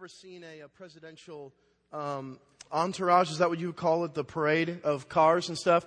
ever 0.00 0.08
seen 0.08 0.42
a, 0.44 0.60
a 0.60 0.68
presidential 0.68 1.52
um, 1.92 2.38
entourage? 2.72 3.30
Is 3.30 3.36
that 3.36 3.50
what 3.50 3.58
you 3.58 3.66
would 3.66 3.76
call 3.76 4.06
it? 4.06 4.14
The 4.14 4.24
parade 4.24 4.80
of 4.82 5.10
cars 5.10 5.50
and 5.50 5.58
stuff? 5.58 5.84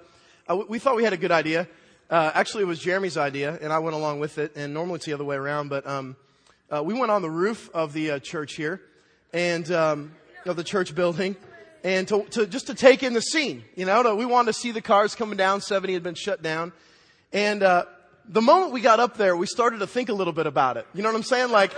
Uh, 0.48 0.58
we, 0.58 0.66
we 0.66 0.78
thought 0.78 0.96
we 0.96 1.04
had 1.04 1.14
a 1.14 1.18
good 1.18 1.32
idea. 1.32 1.68
Uh, 2.12 2.30
actually, 2.36 2.62
it 2.62 2.68
was 2.68 2.78
Jeremy's 2.78 3.18
idea, 3.18 3.58
and 3.60 3.74
I 3.74 3.80
went 3.80 3.96
along 3.96 4.20
with 4.20 4.38
it. 4.38 4.52
And 4.56 4.72
normally 4.72 4.98
it's 4.98 5.06
the 5.06 5.14
other 5.14 5.24
way 5.24 5.36
around, 5.36 5.70
but 5.70 5.88
um, 5.88 6.16
uh, 6.70 6.84
we 6.84 6.94
went 6.94 7.10
on 7.10 7.24
the 7.24 7.30
roof 7.32 7.72
of 7.74 7.92
the 7.94 8.12
uh, 8.12 8.20
church 8.20 8.54
here, 8.54 8.84
and 9.34 9.72
um, 9.72 10.12
of 10.46 10.58
the 10.58 10.64
church 10.64 10.94
building, 10.94 11.36
and 11.84 12.08
to, 12.10 12.22
to, 12.26 12.46
just 12.46 12.68
to 12.68 12.76
take 12.76 13.02
in 13.02 13.14
the 13.14 13.22
scene. 13.22 13.64
You 13.76 13.88
know, 13.88 14.04
to, 14.04 14.14
we 14.14 14.28
wanted 14.28 14.54
to 14.54 14.60
see 14.60 14.70
the 14.70 14.82
cars 14.82 15.16
coming 15.16 15.38
down. 15.38 15.60
Seventy 15.60 15.96
had 15.96 16.04
been 16.04 16.14
shut 16.14 16.44
down, 16.44 16.72
and 17.32 17.64
uh, 17.64 17.86
the 18.30 18.44
moment 18.44 18.74
we 18.74 18.82
got 18.82 19.00
up 19.00 19.18
there, 19.18 19.36
we 19.36 19.48
started 19.48 19.80
to 19.80 19.88
think 19.88 20.10
a 20.10 20.14
little 20.14 20.34
bit 20.34 20.46
about 20.46 20.78
it. 20.78 20.86
You 20.94 21.02
know 21.02 21.10
what 21.10 21.16
I'm 21.16 21.24
saying? 21.24 21.50
Like 21.50 21.74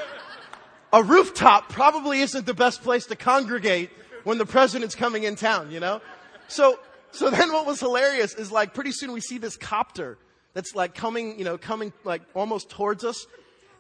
a 0.94 1.04
rooftop 1.04 1.70
probably 1.70 2.22
isn't 2.22 2.46
the 2.46 2.54
best 2.54 2.82
place 2.84 3.06
to 3.08 3.16
congregate 3.16 3.90
when 4.24 4.38
the 4.38 4.46
president's 4.46 4.96
coming 4.96 5.24
in 5.24 5.36
town, 5.36 5.72
you 5.72 5.80
know? 5.80 6.02
So, 6.48 6.80
so 7.12 7.30
then 7.30 7.52
what 7.52 7.66
was 7.66 7.80
hilarious 7.80 8.34
is 8.34 8.52
like 8.52 8.74
pretty 8.74 8.92
soon 8.92 9.12
we 9.12 9.22
see 9.22 9.38
this 9.38 9.58
copter 9.58 10.18
that's 10.54 10.76
like 10.76 10.96
coming, 10.96 11.38
you 11.38 11.46
know, 11.46 11.58
coming 11.58 11.94
like 12.04 12.22
almost 12.34 12.70
towards 12.70 13.04
us. 13.04 13.28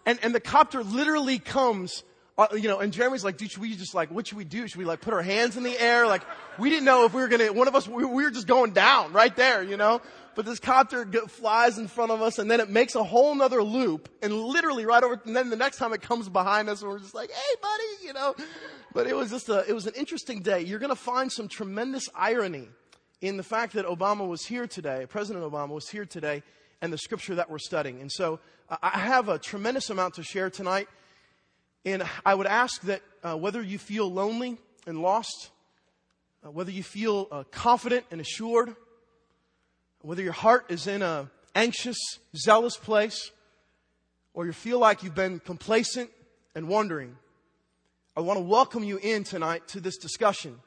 And, 0.05 0.19
and 0.21 0.35
the 0.35 0.39
copter 0.39 0.83
literally 0.83 1.39
comes, 1.39 2.03
uh, 2.37 2.47
you 2.53 2.67
know, 2.67 2.79
and 2.79 2.91
Jeremy's 2.91 3.23
like, 3.23 3.37
dude, 3.37 3.51
should 3.51 3.61
we 3.61 3.75
just 3.75 3.93
like, 3.93 4.11
what 4.11 4.27
should 4.27 4.37
we 4.37 4.43
do? 4.43 4.67
Should 4.67 4.77
we 4.77 4.85
like 4.85 5.01
put 5.01 5.13
our 5.13 5.21
hands 5.21 5.55
in 5.57 5.63
the 5.63 5.79
air? 5.79 6.05
Like, 6.05 6.23
we 6.59 6.69
didn't 6.69 6.85
know 6.85 7.05
if 7.05 7.13
we 7.13 7.21
were 7.21 7.27
gonna, 7.27 7.53
one 7.53 7.67
of 7.67 7.75
us, 7.75 7.87
we, 7.87 8.03
we 8.03 8.23
were 8.23 8.31
just 8.31 8.47
going 8.47 8.73
down 8.73 9.13
right 9.13 9.35
there, 9.35 9.63
you 9.63 9.77
know? 9.77 10.01
but 10.35 10.45
this 10.45 10.59
copter 10.59 11.05
flies 11.27 11.77
in 11.77 11.87
front 11.87 12.11
of 12.11 12.21
us 12.21 12.37
and 12.37 12.51
then 12.51 12.59
it 12.59 12.69
makes 12.69 12.93
a 12.95 13.03
whole 13.03 13.33
nother 13.33 13.63
loop 13.63 14.09
and 14.21 14.33
literally 14.33 14.85
right 14.85 15.01
over, 15.01 15.19
and 15.25 15.35
then 15.35 15.49
the 15.49 15.55
next 15.55 15.77
time 15.77 15.93
it 15.93 16.01
comes 16.01 16.29
behind 16.29 16.69
us 16.69 16.81
and 16.81 16.91
we're 16.91 16.99
just 16.99 17.15
like, 17.15 17.31
hey 17.31 17.55
buddy, 17.61 18.05
you 18.05 18.13
know. 18.13 18.35
But 18.93 19.07
it 19.07 19.15
was 19.15 19.29
just 19.31 19.49
a, 19.49 19.65
it 19.67 19.73
was 19.73 19.87
an 19.87 19.93
interesting 19.95 20.41
day. 20.41 20.61
You're 20.61 20.79
gonna 20.79 20.95
find 20.95 21.31
some 21.31 21.47
tremendous 21.47 22.09
irony 22.13 22.67
in 23.21 23.37
the 23.37 23.43
fact 23.43 23.73
that 23.73 23.85
Obama 23.85 24.27
was 24.27 24.45
here 24.45 24.67
today, 24.67 25.05
President 25.09 25.43
Obama 25.43 25.69
was 25.69 25.89
here 25.89 26.05
today, 26.05 26.43
and 26.81 26.91
the 26.91 26.97
scripture 26.97 27.35
that 27.35 27.49
we're 27.49 27.57
studying. 27.57 28.01
And 28.01 28.11
so 28.11 28.39
I 28.81 28.99
have 28.99 29.29
a 29.29 29.39
tremendous 29.39 29.89
amount 29.89 30.15
to 30.15 30.23
share 30.23 30.49
tonight. 30.49 30.89
And 31.85 32.03
I 32.25 32.33
would 32.33 32.47
ask 32.47 32.81
that 32.81 33.01
uh, 33.23 33.37
whether 33.37 33.61
you 33.61 33.77
feel 33.77 34.11
lonely 34.11 34.57
and 34.87 35.01
lost, 35.01 35.51
uh, 36.43 36.49
whether 36.49 36.71
you 36.71 36.81
feel 36.81 37.27
uh, 37.31 37.43
confident 37.51 38.05
and 38.09 38.19
assured, 38.19 38.75
whether 40.01 40.23
your 40.23 40.33
heart 40.33 40.65
is 40.69 40.87
in 40.87 41.03
a 41.03 41.29
anxious, 41.53 41.97
zealous 42.35 42.75
place, 42.75 43.31
or 44.33 44.45
you 44.45 44.51
feel 44.51 44.79
like 44.79 45.03
you've 45.03 45.15
been 45.15 45.39
complacent 45.39 46.09
and 46.55 46.67
wondering, 46.67 47.15
I 48.17 48.21
want 48.21 48.37
to 48.37 48.43
welcome 48.43 48.83
you 48.83 48.97
in 48.97 49.23
tonight 49.23 49.67
to 49.69 49.79
this 49.79 49.97
discussion. 49.97 50.59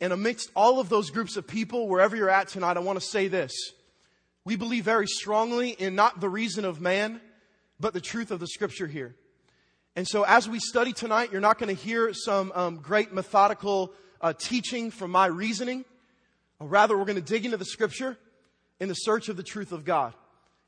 And 0.00 0.12
amidst 0.12 0.50
all 0.56 0.80
of 0.80 0.88
those 0.88 1.10
groups 1.10 1.36
of 1.36 1.46
people, 1.46 1.88
wherever 1.88 2.16
you're 2.16 2.28
at 2.28 2.48
tonight, 2.48 2.76
I 2.76 2.80
want 2.80 2.98
to 3.00 3.06
say 3.06 3.28
this. 3.28 3.52
We 4.44 4.56
believe 4.56 4.84
very 4.84 5.06
strongly 5.06 5.70
in 5.70 5.94
not 5.94 6.20
the 6.20 6.28
reason 6.28 6.64
of 6.64 6.80
man, 6.80 7.20
but 7.78 7.94
the 7.94 8.00
truth 8.00 8.32
of 8.32 8.40
the 8.40 8.48
scripture 8.48 8.88
here. 8.88 9.14
And 9.94 10.08
so 10.08 10.22
as 10.22 10.48
we 10.48 10.58
study 10.58 10.94
tonight, 10.94 11.32
you're 11.32 11.42
not 11.42 11.58
going 11.58 11.74
to 11.74 11.80
hear 11.80 12.14
some 12.14 12.50
um, 12.54 12.76
great 12.76 13.12
methodical 13.12 13.92
uh, 14.22 14.32
teaching 14.32 14.90
from 14.90 15.10
my 15.10 15.26
reasoning. 15.26 15.84
Rather, 16.58 16.96
we're 16.96 17.04
going 17.04 17.16
to 17.16 17.20
dig 17.20 17.44
into 17.44 17.58
the 17.58 17.66
scripture 17.66 18.16
in 18.80 18.88
the 18.88 18.94
search 18.94 19.28
of 19.28 19.36
the 19.36 19.42
truth 19.42 19.70
of 19.70 19.84
God. 19.84 20.14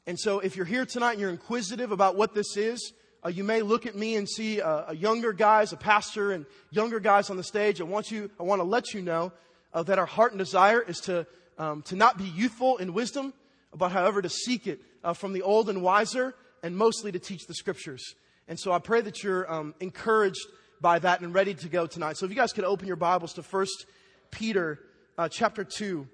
And 0.06 0.20
so, 0.20 0.40
if 0.40 0.56
you're 0.56 0.66
here 0.66 0.84
tonight 0.84 1.12
and 1.12 1.20
you're 1.20 1.30
inquisitive 1.30 1.90
about 1.90 2.16
what 2.16 2.34
this 2.34 2.58
is, 2.58 2.92
uh, 3.24 3.30
you 3.30 3.44
may 3.44 3.62
look 3.62 3.86
at 3.86 3.94
me 3.94 4.16
and 4.16 4.28
see 4.28 4.60
uh, 4.60 4.84
a 4.88 4.96
younger 4.96 5.32
guys, 5.32 5.72
a 5.72 5.78
pastor, 5.78 6.32
and 6.32 6.44
younger 6.70 7.00
guys 7.00 7.30
on 7.30 7.38
the 7.38 7.44
stage. 7.44 7.80
I 7.80 7.84
want 7.84 8.10
you, 8.10 8.30
I 8.38 8.42
want 8.42 8.58
to 8.60 8.64
let 8.64 8.92
you 8.92 9.00
know 9.00 9.32
uh, 9.72 9.82
that 9.84 9.98
our 9.98 10.04
heart 10.04 10.32
and 10.32 10.38
desire 10.38 10.82
is 10.82 10.98
to 11.00 11.26
um, 11.56 11.80
to 11.82 11.96
not 11.96 12.18
be 12.18 12.24
youthful 12.24 12.76
in 12.76 12.92
wisdom, 12.92 13.32
but 13.74 13.90
however 13.90 14.20
to 14.20 14.28
seek 14.28 14.66
it 14.66 14.80
uh, 15.02 15.14
from 15.14 15.32
the 15.32 15.40
old 15.40 15.70
and 15.70 15.80
wiser, 15.80 16.34
and 16.62 16.76
mostly 16.76 17.10
to 17.12 17.18
teach 17.18 17.46
the 17.46 17.54
scriptures. 17.54 18.14
And 18.48 18.58
so, 18.58 18.72
I 18.72 18.78
pray 18.78 19.00
that 19.00 19.22
you're 19.22 19.50
um, 19.50 19.74
encouraged 19.80 20.46
by 20.80 20.98
that 20.98 21.20
and 21.20 21.32
ready 21.32 21.54
to 21.54 21.68
go 21.68 21.86
tonight. 21.86 22.16
So, 22.16 22.26
if 22.26 22.30
you 22.30 22.36
guys 22.36 22.52
could 22.52 22.64
open 22.64 22.86
your 22.86 22.96
Bibles 22.96 23.32
to 23.34 23.42
First 23.42 23.86
Peter 24.30 24.80
uh, 25.16 25.28
chapter 25.28 25.64
2. 25.64 26.06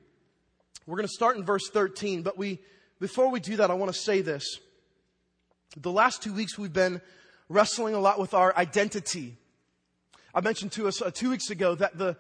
We're 0.86 0.96
going 0.96 1.08
to 1.08 1.14
start 1.14 1.36
in 1.36 1.44
verse 1.44 1.68
13, 1.70 2.22
but 2.22 2.36
we, 2.36 2.58
before 3.00 3.30
we 3.30 3.41
do 3.41 3.56
that, 3.56 3.70
I 3.70 3.74
want 3.74 3.92
to 3.92 3.98
say 3.98 4.20
this. 4.20 4.58
The 5.76 5.91
last 5.91 6.22
two 6.22 6.32
weeks 6.32 6.58
we've 6.58 6.72
been 6.72 7.00
wrestling 7.48 7.94
a 7.94 7.98
lot 7.98 8.18
with 8.18 8.34
our 8.34 8.56
identity. 8.56 9.36
I 10.34 10.41
mentioned 10.41 10.72
to 10.72 10.88
us 10.88 11.00
uh, 11.00 11.10
two 11.10 11.30
weeks 11.30 11.50
ago 11.50 11.74
that 11.76 11.97
the, 11.97 12.16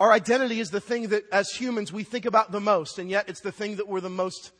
our 0.00 0.12
identity 0.12 0.60
is 0.60 0.70
the 0.70 0.80
thing 0.80 1.08
that 1.08 1.24
as 1.30 1.50
humans 1.50 1.92
we 1.92 2.04
think 2.04 2.26
about 2.26 2.52
the 2.52 2.60
most, 2.60 2.98
and 2.98 3.08
yet 3.08 3.28
it's 3.28 3.40
the 3.40 3.52
thing 3.52 3.76
that 3.76 3.88
we're 3.88 4.00
the 4.00 4.10
most 4.10 4.52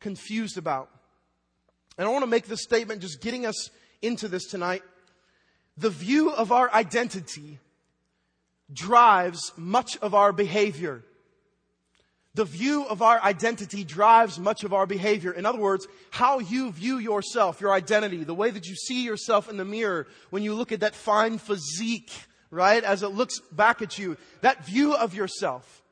confused 0.00 0.56
about. 0.58 0.90
And 1.98 2.06
I 2.06 2.10
want 2.10 2.22
to 2.22 2.30
make 2.30 2.46
this 2.46 2.62
statement 2.62 3.00
just 3.00 3.20
getting 3.20 3.46
us 3.46 3.70
into 4.02 4.28
this 4.28 4.46
tonight. 4.46 4.82
The 5.76 5.90
view 5.90 6.30
of 6.30 6.52
our 6.52 6.72
identity 6.72 7.58
drives 8.72 9.52
much 9.56 9.96
of 9.98 10.14
our 10.14 10.32
behavior. 10.32 11.04
The 12.34 12.44
view 12.44 12.84
of 12.84 13.00
our 13.00 13.22
identity 13.22 13.82
drives 13.82 14.38
much 14.38 14.62
of 14.62 14.74
our 14.74 14.86
behavior. 14.86 15.32
In 15.32 15.46
other 15.46 15.58
words, 15.58 15.86
how 16.10 16.38
you 16.38 16.70
view 16.70 16.98
yourself, 16.98 17.60
your 17.60 17.72
identity, 17.72 18.24
the 18.24 18.34
way 18.34 18.50
that 18.50 18.66
you 18.66 18.74
see 18.74 19.04
yourself 19.04 19.48
in 19.48 19.56
the 19.56 19.64
mirror 19.64 20.06
when 20.30 20.42
you 20.42 20.54
look 20.54 20.70
at 20.70 20.80
that 20.80 20.94
fine 20.94 21.38
physique, 21.38 22.12
right, 22.50 22.84
as 22.84 23.02
it 23.02 23.08
looks 23.08 23.40
back 23.52 23.80
at 23.80 23.98
you, 23.98 24.18
that 24.42 24.66
view 24.66 24.94
of 24.94 25.14
yourself 25.14 25.82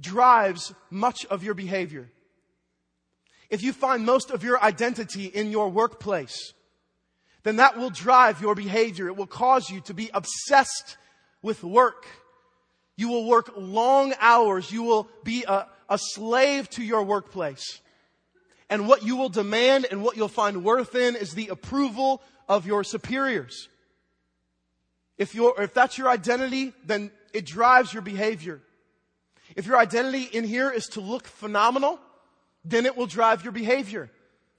drives 0.00 0.74
much 0.90 1.24
of 1.26 1.44
your 1.44 1.54
behavior. 1.54 2.10
If 3.48 3.62
you 3.62 3.72
find 3.72 4.04
most 4.04 4.30
of 4.30 4.42
your 4.42 4.60
identity 4.60 5.26
in 5.26 5.52
your 5.52 5.68
workplace, 5.68 6.52
then 7.46 7.56
that 7.56 7.78
will 7.78 7.90
drive 7.90 8.42
your 8.42 8.56
behavior. 8.56 9.06
It 9.06 9.16
will 9.16 9.28
cause 9.28 9.70
you 9.70 9.80
to 9.82 9.94
be 9.94 10.10
obsessed 10.12 10.96
with 11.42 11.62
work. 11.62 12.04
You 12.96 13.08
will 13.08 13.24
work 13.24 13.52
long 13.56 14.14
hours. 14.18 14.72
You 14.72 14.82
will 14.82 15.08
be 15.22 15.44
a, 15.44 15.68
a 15.88 15.96
slave 15.96 16.68
to 16.70 16.82
your 16.82 17.04
workplace. 17.04 17.80
And 18.68 18.88
what 18.88 19.04
you 19.04 19.14
will 19.14 19.28
demand 19.28 19.86
and 19.88 20.02
what 20.02 20.16
you'll 20.16 20.26
find 20.26 20.64
worth 20.64 20.96
in 20.96 21.14
is 21.14 21.34
the 21.34 21.46
approval 21.46 22.20
of 22.48 22.66
your 22.66 22.82
superiors. 22.82 23.68
If, 25.16 25.32
you're, 25.32 25.54
if 25.62 25.72
that's 25.72 25.96
your 25.96 26.08
identity, 26.08 26.72
then 26.84 27.12
it 27.32 27.46
drives 27.46 27.92
your 27.92 28.02
behavior. 28.02 28.60
If 29.54 29.66
your 29.66 29.78
identity 29.78 30.24
in 30.24 30.42
here 30.42 30.68
is 30.68 30.86
to 30.88 31.00
look 31.00 31.28
phenomenal, 31.28 32.00
then 32.64 32.86
it 32.86 32.96
will 32.96 33.06
drive 33.06 33.44
your 33.44 33.52
behavior. 33.52 34.10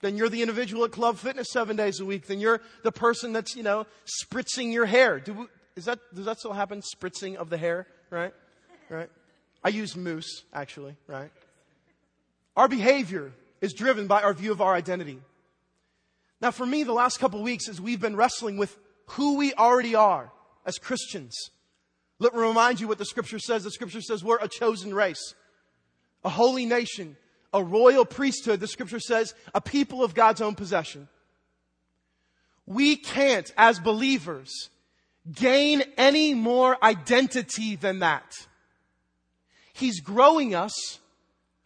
Then 0.01 0.15
you're 0.15 0.29
the 0.29 0.41
individual 0.41 0.85
at 0.85 0.91
Club 0.91 1.17
Fitness 1.17 1.47
seven 1.51 1.75
days 1.75 1.99
a 1.99 2.05
week. 2.05 2.27
Then 2.27 2.39
you're 2.39 2.61
the 2.83 2.91
person 2.91 3.33
that's, 3.33 3.55
you 3.55 3.63
know, 3.63 3.87
spritzing 4.05 4.71
your 4.71 4.85
hair. 4.85 5.19
Do, 5.19 5.49
is 5.75 5.85
that, 5.85 5.99
does 6.13 6.25
that 6.25 6.39
still 6.39 6.53
happen? 6.53 6.81
Spritzing 6.81 7.35
of 7.35 7.49
the 7.49 7.57
hair, 7.57 7.87
right? 8.09 8.33
Right? 8.89 9.09
I 9.63 9.69
use 9.69 9.95
mousse, 9.95 10.43
actually, 10.53 10.95
right? 11.07 11.31
Our 12.55 12.67
behavior 12.67 13.31
is 13.59 13.73
driven 13.73 14.07
by 14.07 14.21
our 14.21 14.33
view 14.33 14.51
of 14.51 14.61
our 14.61 14.73
identity. 14.73 15.19
Now, 16.39 16.51
for 16.51 16.65
me, 16.65 16.83
the 16.83 16.93
last 16.93 17.19
couple 17.19 17.41
weeks, 17.41 17.67
as 17.67 17.81
we've 17.81 17.99
been 17.99 18.15
wrestling 18.15 18.57
with 18.57 18.77
who 19.07 19.37
we 19.37 19.53
already 19.53 19.95
are 19.95 20.31
as 20.65 20.77
Christians, 20.77 21.33
let 22.19 22.33
me 22.33 22.39
remind 22.39 22.79
you 22.79 22.87
what 22.87 22.97
the 22.97 23.05
scripture 23.05 23.39
says. 23.39 23.63
The 23.63 23.71
scripture 23.71 24.01
says 24.01 24.23
we're 24.23 24.39
a 24.39 24.47
chosen 24.47 24.93
race, 24.93 25.33
a 26.23 26.29
holy 26.29 26.65
nation, 26.65 27.17
a 27.53 27.63
royal 27.63 28.05
priesthood. 28.05 28.59
The 28.59 28.67
scripture 28.67 28.99
says 28.99 29.33
a 29.53 29.61
people 29.61 30.03
of 30.03 30.13
God's 30.13 30.41
own 30.41 30.55
possession. 30.55 31.07
We 32.65 32.97
can't, 32.97 33.51
as 33.57 33.79
believers, 33.79 34.69
gain 35.33 35.83
any 35.97 36.33
more 36.33 36.77
identity 36.83 37.75
than 37.75 37.99
that. 37.99 38.33
He's 39.73 40.01
growing 40.01 40.55
us. 40.55 40.99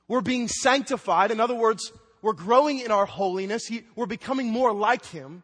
We're 0.07 0.21
being 0.21 0.47
sanctified. 0.47 1.31
In 1.31 1.39
other 1.39 1.55
words, 1.55 1.91
we're 2.21 2.33
growing 2.33 2.79
in 2.79 2.91
our 2.91 3.05
holiness. 3.05 3.65
He, 3.65 3.83
we're 3.95 4.05
becoming 4.05 4.49
more 4.49 4.73
like 4.73 5.05
Him. 5.05 5.43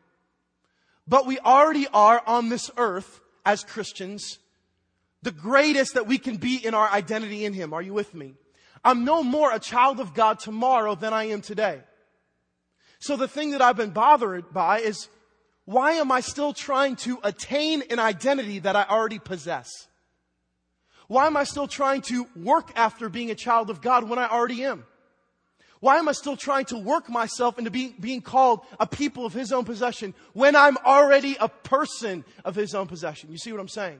But 1.08 1.26
we 1.26 1.40
already 1.40 1.88
are 1.94 2.22
on 2.26 2.50
this 2.50 2.70
earth 2.78 3.22
as 3.46 3.64
Christians, 3.64 4.40
the 5.24 5.32
greatest 5.32 5.94
that 5.94 6.06
we 6.06 6.18
can 6.18 6.36
be 6.36 6.58
in 6.58 6.74
our 6.74 6.90
identity 6.90 7.46
in 7.46 7.54
Him. 7.54 7.74
Are 7.74 7.82
you 7.82 7.94
with 7.94 8.14
me? 8.14 8.36
I'm 8.84 9.06
no 9.06 9.24
more 9.24 9.52
a 9.54 9.60
child 9.60 10.00
of 10.00 10.14
God 10.14 10.40
tomorrow 10.40 10.96
than 10.96 11.14
I 11.14 11.26
am 11.26 11.42
today. 11.42 11.82
So 13.00 13.16
the 13.16 13.28
thing 13.28 13.52
that 13.52 13.62
I've 13.62 13.78
been 13.78 13.92
bothered 13.92 14.54
by 14.54 14.80
is 14.80 15.08
why 15.66 15.94
am 15.94 16.12
I 16.12 16.22
still 16.22 16.54
trying 16.54 16.96
to 16.98 17.20
attain 17.24 17.84
an 17.90 18.00
identity 18.00 18.60
that 18.60 18.76
I 18.76 18.84
already 18.84 19.20
possess? 19.20 19.70
Why 21.08 21.28
am 21.28 21.38
I 21.38 21.44
still 21.44 21.68
trying 21.68 22.02
to 22.04 22.28
work 22.36 22.72
after 22.76 23.10
being 23.10 23.32
a 23.32 23.36
child 23.36 23.70
of 23.70 23.82
God 23.82 24.10
when 24.10 24.20
I 24.20 24.28
already 24.28 24.64
am? 24.64 24.86
Why 25.80 25.98
am 25.98 26.10
I 26.10 26.14
still 26.14 26.36
trying 26.36 26.66
to 26.66 26.78
work 26.78 27.08
myself 27.08 27.60
into 27.60 27.70
being, 27.70 27.96
being 28.00 28.22
called 28.22 28.62
a 28.80 28.88
people 28.88 29.26
of 29.26 29.34
his 29.34 29.52
own 29.52 29.64
possession 29.64 30.14
when 30.34 30.56
I'm 30.56 30.78
already 30.78 31.38
a 31.40 31.50
person 31.50 32.26
of 32.44 32.56
his 32.56 32.74
own 32.74 32.88
possession? 32.88 33.32
You 33.32 33.38
see 33.38 33.52
what 33.52 33.62
I'm 33.62 33.68
saying? 33.68 34.00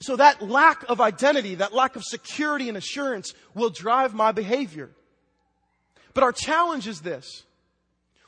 So 0.00 0.16
that 0.16 0.42
lack 0.42 0.84
of 0.88 1.00
identity, 1.00 1.56
that 1.56 1.72
lack 1.72 1.96
of 1.96 2.04
security 2.04 2.68
and 2.68 2.76
assurance 2.76 3.32
will 3.54 3.70
drive 3.70 4.14
my 4.14 4.32
behavior. 4.32 4.90
But 6.12 6.22
our 6.22 6.32
challenge 6.32 6.86
is 6.86 7.00
this. 7.00 7.44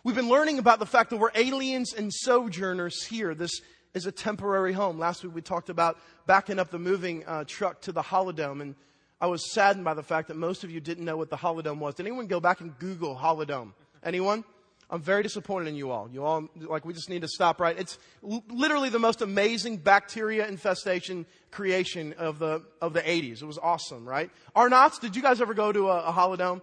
We've 0.05 0.17
been 0.17 0.29
learning 0.29 0.59
about 0.59 0.79
the 0.79 0.87
fact 0.87 1.11
that 1.11 1.19
we're 1.19 1.31
aliens 1.35 1.93
and 1.93 2.13
sojourners 2.13 3.05
here. 3.05 3.35
This 3.35 3.61
is 3.95 4.07
a 4.07 4.13
temporary 4.13 4.73
home. 4.73 4.99
Last 4.99 5.25
week 5.25 5.35
we 5.35 5.43
talked 5.43 5.69
about 5.69 5.99
backing 6.27 6.59
up 6.59 6.71
the 6.71 6.79
moving 6.79 7.27
uh, 7.27 7.45
truck 7.47 7.81
to 7.83 7.93
the 7.93 8.03
Holidome, 8.03 8.61
and 8.61 8.75
I 9.21 9.27
was 9.27 9.53
saddened 9.53 9.85
by 9.85 9.95
the 9.95 10.03
fact 10.03 10.29
that 10.29 10.37
most 10.37 10.65
of 10.65 10.71
you 10.71 10.81
didn't 10.81 11.05
know 11.05 11.17
what 11.17 11.31
the 11.31 11.37
Holidome 11.37 11.79
was. 11.79 11.95
Did 11.95 12.07
anyone 12.07 12.27
go 12.27 12.41
back 12.41 12.61
and 12.61 12.79
Google 12.79 13.17
Holidome? 13.17 13.75
Anyone? 14.03 14.45
I'm 14.91 15.03
very 15.03 15.23
disappointed 15.23 15.69
in 15.69 15.75
you 15.75 15.91
all. 15.91 16.09
You 16.11 16.25
all, 16.25 16.49
like, 16.57 16.87
we 16.87 16.95
just 16.95 17.11
need 17.11 17.21
to 17.21 17.29
stop 17.29 17.61
right. 17.61 17.79
It's 17.79 17.99
l- 18.27 18.43
literally 18.49 18.89
the 18.89 18.99
most 18.99 19.21
amazing 19.21 19.79
bacteria 19.79 20.49
infestation 20.49 21.27
creation 21.51 22.15
of 22.15 22.39
the, 22.39 22.63
of 22.81 22.95
the 22.95 23.03
80s. 23.03 23.43
It 23.43 23.47
was 23.47 23.59
awesome, 23.59 24.09
right? 24.09 24.31
Arnott's, 24.57 24.99
did 24.99 25.15
you 25.15 25.21
guys 25.21 25.43
ever 25.43 25.53
go 25.53 25.73
to 25.73 25.89
a, 25.91 26.05
a 26.05 26.13
Holidome? 26.13 26.63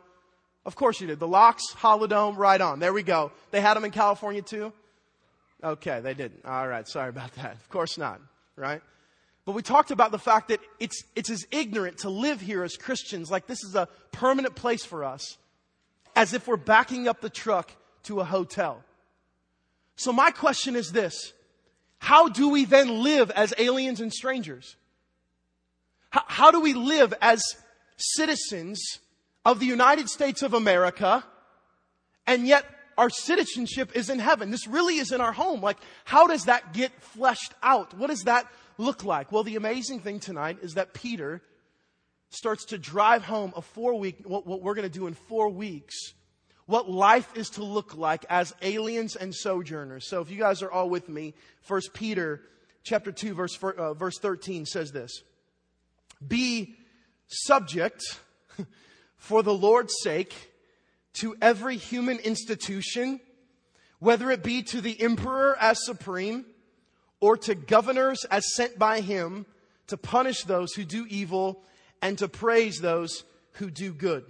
Of 0.66 0.76
course 0.76 1.00
you 1.00 1.06
did. 1.06 1.20
The 1.20 1.28
Locks, 1.28 1.64
Holidome, 1.76 2.36
right 2.36 2.60
on. 2.60 2.80
There 2.80 2.94
we 2.94 3.04
go. 3.04 3.32
They 3.52 3.62
had 3.62 3.76
them 3.76 3.86
in 3.86 3.92
California 3.92 4.42
too? 4.42 4.74
Okay, 5.64 6.00
they 6.00 6.16
didn't. 6.16 6.46
All 6.46 6.68
right, 6.68 6.88
sorry 6.88 7.10
about 7.10 7.34
that. 7.36 7.54
Of 7.54 7.70
course 7.70 7.98
not, 7.98 8.20
right? 8.56 8.82
But 9.46 9.52
we 9.52 9.62
talked 9.62 9.92
about 9.92 10.12
the 10.12 10.20
fact 10.20 10.48
that 10.48 10.60
it's, 10.80 11.04
it's 11.16 11.30
as 11.30 11.46
ignorant 11.52 12.00
to 12.00 12.10
live 12.10 12.42
here 12.42 12.64
as 12.64 12.76
Christians, 12.76 13.30
like 13.30 13.46
this 13.46 13.64
is 13.64 13.76
a 13.76 13.88
permanent 14.12 14.56
place 14.56 14.84
for 14.84 15.04
us, 15.04 15.38
as 16.16 16.34
if 16.34 16.48
we're 16.48 16.58
backing 16.58 17.08
up 17.08 17.22
the 17.22 17.30
truck 17.30 17.72
to 18.06 18.20
a 18.20 18.26
hotel. 18.26 18.84
So 19.96 20.12
my 20.12 20.32
question 20.32 20.76
is 20.76 20.92
this. 20.92 21.34
How 22.00 22.28
do 22.28 22.50
we 22.50 22.66
then 22.66 23.02
live 23.04 23.32
as 23.32 23.54
aliens 23.58 24.02
and 24.02 24.14
strangers? 24.14 24.76
How, 26.10 26.24
how 26.28 26.52
do 26.52 26.60
we 26.60 26.74
live 26.74 27.14
as 27.22 27.42
citizens 27.98 29.00
of 29.44 29.60
the 29.60 29.66
United 29.66 30.10
States 30.10 30.42
of 30.42 30.54
America 30.54 31.24
and 32.28 32.48
yet 32.48 32.66
our 32.98 33.10
citizenship 33.10 33.92
is 33.94 34.10
in 34.10 34.20
heaven. 34.20 34.52
This 34.52 34.68
really 34.68 34.98
is 34.98 35.12
in 35.12 35.22
our 35.22 35.34
home. 35.34 35.62
Like, 35.62 35.78
how 36.06 36.28
does 36.28 36.46
that 36.46 36.74
get 36.74 36.92
fleshed 37.02 37.54
out? 37.62 37.94
What 37.98 38.08
does 38.08 38.24
that 38.24 38.48
look 38.78 39.04
like? 39.04 39.32
Well, 39.32 39.44
the 39.44 39.56
amazing 39.56 40.00
thing 40.00 40.20
tonight 40.20 40.60
is 40.62 40.76
that 40.76 40.94
Peter 40.94 41.42
starts 42.30 42.66
to 42.66 42.78
drive 42.78 43.24
home 43.24 43.54
a 43.56 43.62
four 43.62 43.98
week, 44.00 44.18
what, 44.26 44.48
what 44.48 44.62
we're 44.62 44.76
going 44.76 44.90
to 44.90 45.00
do 45.00 45.08
in 45.08 45.14
four 45.14 45.50
weeks, 45.50 46.14
what 46.66 46.90
life 46.90 47.36
is 47.36 47.50
to 47.52 47.64
look 47.64 47.96
like 47.96 48.26
as 48.30 48.54
aliens 48.62 49.16
and 49.16 49.34
sojourners. 49.34 50.08
So 50.08 50.22
if 50.22 50.32
you 50.32 50.38
guys 50.38 50.62
are 50.62 50.72
all 50.72 50.90
with 50.90 51.08
me, 51.08 51.34
First 51.62 51.94
Peter 51.94 52.42
chapter 52.84 53.12
2 53.12 53.34
verse, 53.34 53.58
uh, 53.62 53.94
verse 53.94 54.18
13 54.20 54.66
says 54.66 54.92
this. 54.92 55.24
Be 56.26 56.76
subject 57.28 58.20
for 59.18 59.44
the 59.44 59.54
Lord's 59.54 59.94
sake 60.02 60.34
to 61.14 61.36
every 61.42 61.78
human 61.78 62.18
institution, 62.20 63.20
whether 64.00 64.32
it 64.32 64.44
be 64.44 64.64
to 64.64 64.82
the 64.82 65.00
emperor 65.02 65.58
as 65.60 65.86
supreme 65.86 66.46
or 67.20 67.38
to 67.38 67.56
governors 67.56 68.26
as 68.26 68.54
sent 68.56 68.78
by 68.78 69.02
him 69.02 69.46
to 69.88 69.98
punish 69.98 70.44
those 70.44 70.74
who 70.74 70.84
do 70.84 71.06
evil 71.10 71.64
and 72.02 72.18
to 72.18 72.28
praise 72.28 72.80
those 72.80 73.24
who 73.54 73.70
do 73.70 73.94
good. 73.94 74.26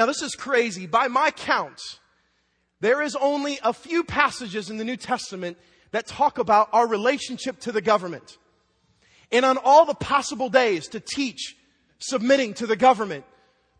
Now 0.00 0.06
this 0.06 0.22
is 0.22 0.34
crazy. 0.34 0.86
By 0.86 1.08
my 1.08 1.30
count, 1.30 1.78
there 2.80 3.02
is 3.02 3.14
only 3.16 3.58
a 3.62 3.74
few 3.74 4.02
passages 4.02 4.70
in 4.70 4.78
the 4.78 4.84
New 4.84 4.96
Testament 4.96 5.58
that 5.90 6.06
talk 6.06 6.38
about 6.38 6.70
our 6.72 6.88
relationship 6.88 7.60
to 7.60 7.70
the 7.70 7.82
government. 7.82 8.38
And 9.30 9.44
on 9.44 9.58
all 9.62 9.84
the 9.84 9.92
possible 9.92 10.48
days 10.48 10.88
to 10.88 11.00
teach 11.00 11.54
submitting 11.98 12.54
to 12.54 12.66
the 12.66 12.76
government, 12.76 13.26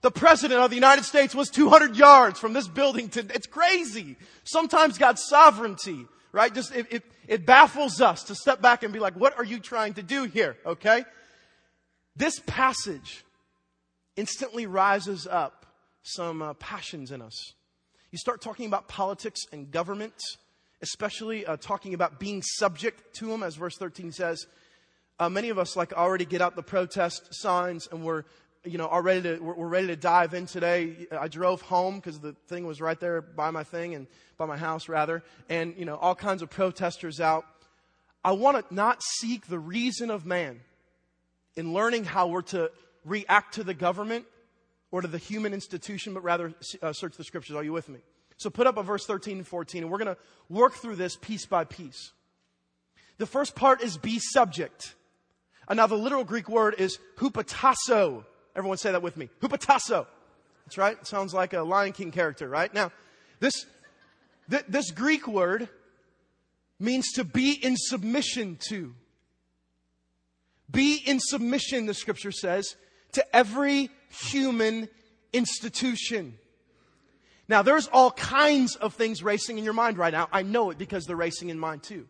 the 0.03 0.11
president 0.11 0.61
of 0.61 0.69
the 0.69 0.77
United 0.77 1.07
States 1.07 1.35
was 1.35 1.49
200 1.49 1.97
yards 1.97 2.39
from 2.39 2.53
this 2.53 2.69
building 2.69 3.09
to, 3.09 3.21
it's 3.21 3.47
crazy. 3.47 4.19
Sometimes 4.45 4.99
God's 4.99 5.25
sovereignty, 5.27 6.05
right? 6.33 6.53
Just, 6.55 6.77
it, 6.77 6.87
it, 6.91 7.03
it 7.29 7.47
baffles 7.47 8.03
us 8.03 8.25
to 8.25 8.35
step 8.35 8.61
back 8.61 8.83
and 8.83 8.93
be 8.93 8.99
like, 8.99 9.15
what 9.15 9.39
are 9.39 9.45
you 9.45 9.59
trying 9.59 9.95
to 9.95 10.03
do 10.03 10.25
here? 10.25 10.59
Okay? 10.67 11.07
This 12.15 12.39
passage 12.41 13.25
instantly 14.17 14.67
rises 14.67 15.27
up 15.27 15.60
some 16.03 16.43
uh, 16.43 16.55
passions 16.55 17.11
in 17.11 17.23
us. 17.23 17.55
You 18.11 18.19
start 18.19 18.41
talking 18.41 18.67
about 18.67 18.89
politics 18.89 19.41
and 19.53 19.71
government, 19.71 20.15
especially 20.83 21.47
uh, 21.47 21.57
talking 21.57 21.95
about 21.95 22.19
being 22.19 22.43
subject 22.43 23.15
to 23.17 23.27
them, 23.27 23.43
as 23.43 23.57
verse 23.57 23.77
13 23.77 24.13
says. 24.13 24.47
Uh, 25.19 25.29
many 25.29 25.51
of 25.51 25.59
us 25.59 25.77
like 25.77 25.93
already 25.93 26.25
get 26.25 26.41
out 26.41 26.57
the 26.57 26.63
protest 26.63 27.29
signs 27.31 27.87
and 27.93 28.03
we're 28.03 28.25
you 28.65 28.77
know, 28.77 28.89
are 28.89 29.03
ready 29.03 29.23
to, 29.23 29.39
we're, 29.39 29.55
we're 29.55 29.69
ready 29.69 29.87
to 29.89 29.97
dive 29.97 30.35
in 30.35 30.47
today. 30.47 31.07
I 31.19 31.29
drove 31.29 31.63
home 31.63 31.97
because 31.97 32.19
the 32.19 32.33
thing 32.47 32.67
was 32.67 32.81
right 32.81 32.99
there 32.99 33.23
by 33.23 33.51
my 33.51 33.65
thing 33.65 33.95
and 33.95 34.07
by 34.37 34.47
my 34.47 34.57
house 34.57 34.89
rather. 34.89 35.23
And, 35.49 35.75
you 35.79 35.85
know, 35.85 35.97
all 35.97 36.15
kinds 36.15 36.43
of 36.43 36.51
protesters 36.51 37.21
out. 37.21 37.45
I 38.23 38.33
want 38.33 38.69
to 38.69 38.75
not 38.75 39.03
seek 39.03 39.47
the 39.47 39.59
reason 39.59 40.11
of 40.11 40.27
man 40.27 40.61
in 41.57 41.73
learning 41.73 42.05
how 42.05 42.29
we're 42.29 42.43
to 42.43 42.71
react 43.05 43.55
to 43.55 43.65
the 43.65 43.73
government 43.73 44.27
or 44.91 45.03
to 45.03 45.09
the 45.09 45.19
human 45.19 45.55
institution, 45.55 46.15
but 46.15 46.23
rather 46.23 46.53
uh, 46.83 46.93
search 46.93 47.17
the 47.17 47.25
scriptures. 47.25 47.57
Are 47.57 47.65
you 47.65 47.73
with 47.73 47.89
me? 47.89 48.01
So 48.37 48.51
put 48.51 48.67
up 48.67 48.77
a 48.77 48.83
verse 48.83 49.07
13 49.07 49.39
and 49.39 49.47
14, 49.47 49.83
and 49.83 49.91
we're 49.91 49.99
going 49.99 50.15
to 50.15 50.21
work 50.49 50.75
through 50.75 50.97
this 50.97 51.17
piece 51.17 51.47
by 51.47 51.65
piece. 51.65 52.13
The 53.19 53.27
first 53.27 53.55
part 53.55 53.83
is 53.83 53.99
be 53.99 54.19
subject. 54.19 54.95
And 55.69 55.77
now 55.77 55.87
the 55.87 55.97
literal 55.97 56.25
Greek 56.25 56.49
word 56.49 56.75
is 56.79 56.99
hupotasso, 57.19 58.25
Everyone 58.57 58.79
say 58.79 58.93
that 58.93 59.03
with 59.03 59.17
me. 59.17 59.29
Hupotasso. 59.41 60.07
That's 60.67 60.79
right. 60.79 60.97
It 61.01 61.07
sounds 61.07 61.33
like 61.33 61.53
a 61.53 61.63
Lion 61.63 61.93
King 61.93 62.11
character, 62.11 62.49
right? 62.49 62.73
Now, 62.73 62.93
this, 63.39 63.67
th- 64.51 64.65
this 64.69 64.91
Greek 64.91 65.27
word 65.27 65.69
means 66.79 67.13
to 67.13 67.25
be 67.25 67.53
in 67.53 67.77
submission 67.77 68.59
to. 68.69 68.95
Be 70.71 70.97
in 70.97 71.21
submission, 71.21 71.87
the 71.87 71.95
scripture 71.95 72.33
says, 72.33 72.77
to 73.13 73.37
every 73.37 73.91
human 74.11 74.89
institution. 75.33 76.37
Now, 77.49 77.63
there's 77.63 77.89
all 77.89 78.13
kinds 78.13 78.77
of 78.77 78.95
things 78.95 79.23
racing 79.23 79.59
in 79.59 79.65
your 79.65 79.73
mind 79.73 79.99
right 79.99 80.13
now. 80.13 80.29
I 80.31 80.43
know 80.43 80.71
it 80.71 80.79
because 80.79 81.07
they're 81.07 81.17
racing 81.17 81.49
in 81.49 81.59
mine 81.59 81.81
too. 81.81 82.07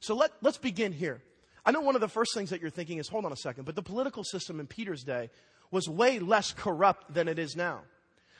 So 0.00 0.14
let, 0.14 0.30
let's 0.40 0.58
begin 0.58 0.92
here. 0.92 1.20
I 1.64 1.72
know 1.72 1.80
one 1.80 1.94
of 1.94 2.00
the 2.00 2.08
first 2.08 2.32
things 2.32 2.50
that 2.50 2.62
you're 2.62 2.70
thinking 2.70 2.98
is, 2.98 3.08
hold 3.08 3.26
on 3.26 3.32
a 3.32 3.36
second, 3.36 3.64
but 3.64 3.76
the 3.76 3.82
political 3.82 4.24
system 4.24 4.60
in 4.60 4.66
Peter's 4.66 5.04
day 5.04 5.28
was 5.70 5.88
way 5.88 6.18
less 6.18 6.52
corrupt 6.52 7.12
than 7.12 7.28
it 7.28 7.38
is 7.38 7.56
now. 7.56 7.82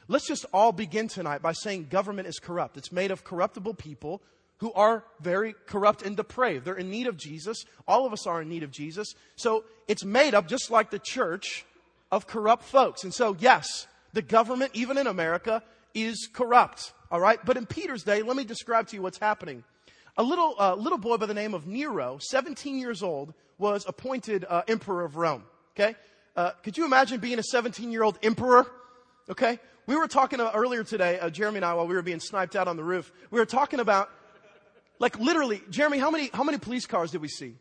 Let's 0.06 0.26
just 0.26 0.46
all 0.54 0.72
begin 0.72 1.08
tonight 1.08 1.42
by 1.42 1.52
saying 1.52 1.88
government 1.90 2.28
is 2.28 2.38
corrupt. 2.38 2.78
It's 2.78 2.92
made 2.92 3.10
of 3.10 3.24
corruptible 3.24 3.74
people 3.74 4.22
who 4.58 4.72
are 4.72 5.04
very 5.20 5.54
corrupt 5.66 6.02
and 6.02 6.16
depraved. 6.16 6.64
They're 6.64 6.74
in 6.74 6.90
need 6.90 7.06
of 7.06 7.18
Jesus. 7.18 7.66
All 7.86 8.06
of 8.06 8.12
us 8.14 8.26
are 8.26 8.40
in 8.40 8.48
need 8.48 8.62
of 8.62 8.70
Jesus. 8.70 9.14
So 9.36 9.64
it's 9.86 10.04
made 10.04 10.34
up, 10.34 10.48
just 10.48 10.70
like 10.70 10.90
the 10.90 10.98
church, 10.98 11.66
of 12.10 12.26
corrupt 12.26 12.64
folks. 12.64 13.04
And 13.04 13.12
so, 13.12 13.36
yes, 13.38 13.86
the 14.12 14.22
government, 14.22 14.72
even 14.74 14.98
in 14.98 15.06
America, 15.06 15.62
is 15.94 16.28
corrupt. 16.32 16.92
All 17.10 17.20
right? 17.20 17.38
But 17.44 17.56
in 17.56 17.66
Peter's 17.66 18.02
day, 18.02 18.22
let 18.22 18.36
me 18.36 18.44
describe 18.44 18.88
to 18.88 18.96
you 18.96 19.02
what's 19.02 19.18
happening. 19.18 19.64
A 20.16 20.22
little, 20.22 20.54
uh, 20.58 20.74
little 20.74 20.98
boy 20.98 21.16
by 21.16 21.26
the 21.26 21.34
name 21.34 21.54
of 21.54 21.66
Nero, 21.66 22.18
17 22.20 22.78
years 22.78 23.02
old, 23.02 23.34
was 23.58 23.84
appointed 23.86 24.44
uh, 24.48 24.62
emperor 24.68 25.04
of 25.04 25.16
Rome. 25.16 25.44
Okay? 25.76 25.94
Uh, 26.36 26.50
could 26.62 26.76
you 26.76 26.84
imagine 26.84 27.20
being 27.20 27.38
a 27.38 27.42
17 27.42 27.90
year 27.92 28.02
old 28.02 28.18
emperor? 28.22 28.66
Okay. 29.30 29.58
We 29.86 29.96
were 29.96 30.06
talking 30.06 30.40
uh, 30.40 30.50
earlier 30.54 30.84
today, 30.84 31.18
uh, 31.18 31.30
Jeremy 31.30 31.58
and 31.58 31.64
I, 31.64 31.74
while 31.74 31.86
we 31.86 31.94
were 31.94 32.02
being 32.02 32.20
sniped 32.20 32.56
out 32.56 32.68
on 32.68 32.76
the 32.76 32.84
roof, 32.84 33.10
we 33.30 33.40
were 33.40 33.46
talking 33.46 33.80
about, 33.80 34.10
like 34.98 35.18
literally, 35.18 35.62
Jeremy, 35.70 35.98
how 35.98 36.10
many, 36.10 36.30
how 36.32 36.44
many 36.44 36.58
police 36.58 36.84
cars 36.84 37.10
did 37.10 37.22
we 37.22 37.28
see? 37.28 37.54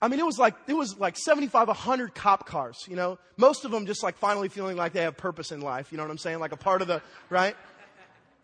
I 0.00 0.08
mean, 0.08 0.20
it 0.20 0.26
was 0.26 0.38
like, 0.38 0.54
it 0.68 0.74
was 0.74 0.96
like 0.98 1.16
75, 1.16 1.68
100 1.68 2.14
cop 2.14 2.46
cars, 2.46 2.76
you 2.88 2.94
know? 2.94 3.18
Most 3.36 3.64
of 3.64 3.72
them 3.72 3.86
just 3.86 4.02
like 4.02 4.16
finally 4.16 4.48
feeling 4.48 4.76
like 4.76 4.92
they 4.92 5.02
have 5.02 5.16
purpose 5.16 5.50
in 5.50 5.60
life, 5.60 5.90
you 5.90 5.98
know 5.98 6.04
what 6.04 6.10
I'm 6.10 6.18
saying? 6.18 6.38
Like 6.38 6.52
a 6.52 6.56
part 6.56 6.82
of 6.82 6.88
the, 6.88 7.02
right? 7.30 7.56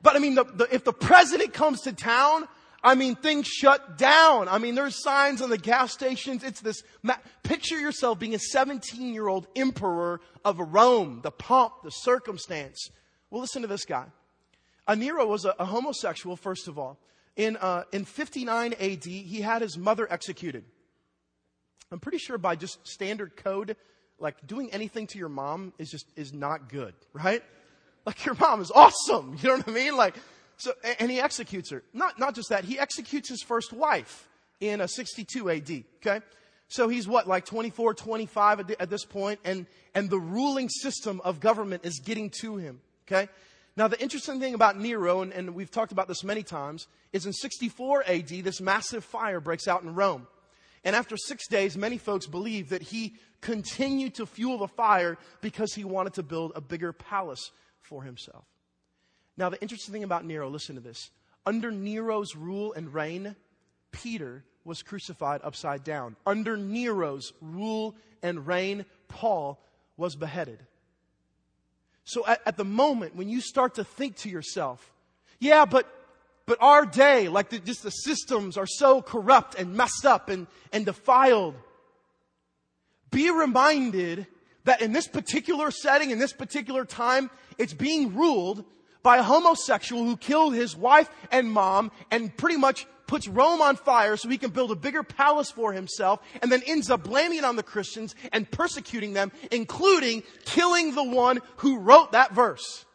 But 0.02 0.16
I 0.16 0.18
mean, 0.18 0.34
the, 0.34 0.44
the, 0.44 0.74
if 0.74 0.84
the 0.84 0.92
president 0.92 1.54
comes 1.54 1.82
to 1.82 1.92
town, 1.92 2.48
I 2.82 2.96
mean, 2.96 3.14
things 3.14 3.46
shut 3.46 3.96
down. 3.96 4.48
I 4.48 4.58
mean, 4.58 4.74
there's 4.74 5.02
signs 5.02 5.40
on 5.40 5.48
the 5.48 5.56
gas 5.56 5.92
stations. 5.92 6.42
It's 6.44 6.60
this, 6.60 6.82
picture 7.42 7.78
yourself 7.78 8.18
being 8.18 8.34
a 8.34 8.38
17 8.38 9.14
year 9.14 9.28
old 9.28 9.46
emperor 9.56 10.20
of 10.44 10.58
Rome, 10.58 11.20
the 11.22 11.30
pomp, 11.30 11.82
the 11.82 11.90
circumstance. 11.90 12.90
Well, 13.30 13.40
listen 13.40 13.62
to 13.62 13.68
this 13.68 13.84
guy. 13.84 14.06
A 14.86 14.94
Nero 14.94 15.26
was 15.26 15.46
a, 15.46 15.54
a 15.58 15.64
homosexual, 15.64 16.36
first 16.36 16.68
of 16.68 16.78
all. 16.78 16.98
In, 17.36 17.56
uh, 17.56 17.84
in 17.92 18.04
59 18.04 18.74
AD, 18.74 19.04
he 19.04 19.40
had 19.40 19.62
his 19.62 19.78
mother 19.78 20.06
executed. 20.12 20.64
I'm 21.92 22.00
pretty 22.00 22.18
sure 22.18 22.38
by 22.38 22.56
just 22.56 22.86
standard 22.86 23.36
code, 23.36 23.76
like 24.18 24.46
doing 24.46 24.70
anything 24.72 25.06
to 25.08 25.18
your 25.18 25.28
mom 25.28 25.72
is 25.78 25.90
just, 25.90 26.06
is 26.16 26.32
not 26.32 26.68
good, 26.68 26.94
right? 27.12 27.42
Like 28.06 28.24
your 28.24 28.34
mom 28.34 28.60
is 28.60 28.70
awesome. 28.70 29.36
You 29.40 29.48
know 29.48 29.56
what 29.56 29.68
I 29.68 29.72
mean? 29.72 29.96
Like, 29.96 30.16
so, 30.56 30.72
and 30.98 31.10
he 31.10 31.20
executes 31.20 31.70
her. 31.70 31.82
Not, 31.92 32.18
not 32.18 32.34
just 32.34 32.50
that, 32.50 32.64
he 32.64 32.78
executes 32.78 33.28
his 33.28 33.42
first 33.42 33.72
wife 33.72 34.28
in 34.60 34.80
a 34.80 34.88
62 34.88 35.50
AD, 35.50 35.70
okay? 35.96 36.24
So 36.68 36.88
he's 36.88 37.06
what, 37.06 37.26
like 37.26 37.44
24, 37.44 37.94
25 37.94 38.70
at, 38.80 38.90
this 38.90 39.04
point, 39.04 39.40
and, 39.44 39.66
and 39.94 40.10
the 40.10 40.18
ruling 40.18 40.68
system 40.68 41.20
of 41.24 41.40
government 41.40 41.84
is 41.84 42.00
getting 42.00 42.30
to 42.40 42.56
him, 42.56 42.80
okay? 43.06 43.28
Now, 43.76 43.88
the 43.88 44.00
interesting 44.00 44.40
thing 44.40 44.54
about 44.54 44.78
Nero, 44.78 45.22
and, 45.22 45.32
and 45.32 45.54
we've 45.54 45.70
talked 45.70 45.92
about 45.92 46.08
this 46.08 46.22
many 46.22 46.42
times, 46.42 46.86
is 47.12 47.26
in 47.26 47.32
64 47.32 48.04
AD, 48.06 48.28
this 48.28 48.60
massive 48.60 49.04
fire 49.04 49.40
breaks 49.40 49.66
out 49.66 49.82
in 49.82 49.94
Rome. 49.94 50.26
And 50.84 50.94
after 50.94 51.16
six 51.16 51.48
days, 51.48 51.76
many 51.76 51.98
folks 51.98 52.26
believe 52.26 52.68
that 52.68 52.82
he 52.82 53.16
continued 53.40 54.14
to 54.16 54.26
fuel 54.26 54.58
the 54.58 54.68
fire 54.68 55.18
because 55.40 55.74
he 55.74 55.84
wanted 55.84 56.14
to 56.14 56.22
build 56.22 56.52
a 56.54 56.60
bigger 56.60 56.92
palace 56.92 57.50
for 57.80 58.02
himself. 58.02 58.44
Now, 59.36 59.48
the 59.48 59.60
interesting 59.60 59.92
thing 59.92 60.04
about 60.04 60.24
Nero, 60.24 60.48
listen 60.48 60.74
to 60.74 60.80
this. 60.80 61.10
Under 61.46 61.70
Nero's 61.70 62.36
rule 62.36 62.72
and 62.74 62.92
reign, 62.92 63.34
Peter 63.92 64.44
was 64.64 64.82
crucified 64.82 65.40
upside 65.42 65.84
down. 65.84 66.16
Under 66.26 66.56
Nero's 66.56 67.32
rule 67.40 67.96
and 68.22 68.46
reign, 68.46 68.84
Paul 69.08 69.62
was 69.96 70.16
beheaded. 70.16 70.60
So 72.04 72.26
at, 72.26 72.40
at, 72.46 72.56
the 72.56 72.64
moment 72.64 73.16
when 73.16 73.28
you 73.28 73.40
start 73.40 73.74
to 73.76 73.84
think 73.84 74.16
to 74.16 74.28
yourself, 74.28 74.92
yeah, 75.38 75.64
but, 75.64 75.86
but 76.46 76.58
our 76.60 76.84
day, 76.84 77.28
like 77.28 77.50
the, 77.50 77.58
just 77.58 77.82
the 77.82 77.90
systems 77.90 78.56
are 78.56 78.66
so 78.66 79.00
corrupt 79.00 79.54
and 79.54 79.74
messed 79.74 80.04
up 80.04 80.28
and, 80.28 80.46
and 80.72 80.84
defiled, 80.84 81.54
be 83.10 83.30
reminded 83.30 84.26
that 84.64 84.82
in 84.82 84.92
this 84.92 85.06
particular 85.06 85.70
setting, 85.70 86.10
in 86.10 86.18
this 86.18 86.32
particular 86.32 86.84
time, 86.84 87.30
it's 87.58 87.74
being 87.74 88.14
ruled 88.14 88.64
by 89.02 89.18
a 89.18 89.22
homosexual 89.22 90.04
who 90.04 90.16
killed 90.16 90.54
his 90.54 90.76
wife 90.76 91.08
and 91.30 91.50
mom 91.50 91.90
and 92.10 92.34
pretty 92.36 92.56
much 92.56 92.86
puts 93.06 93.28
Rome 93.28 93.60
on 93.60 93.76
fire 93.76 94.16
so 94.16 94.28
he 94.28 94.38
can 94.38 94.50
build 94.50 94.70
a 94.70 94.76
bigger 94.76 95.02
palace 95.02 95.50
for 95.50 95.72
himself 95.72 96.20
and 96.42 96.50
then 96.50 96.62
ends 96.66 96.90
up 96.90 97.04
blaming 97.04 97.38
it 97.38 97.44
on 97.44 97.56
the 97.56 97.62
Christians 97.62 98.14
and 98.32 98.50
persecuting 98.50 99.12
them, 99.12 99.30
including 99.50 100.22
killing 100.46 100.94
the 100.94 101.04
one 101.04 101.40
who 101.58 101.78
wrote 101.78 102.12
that 102.12 102.32
verse. 102.32 102.86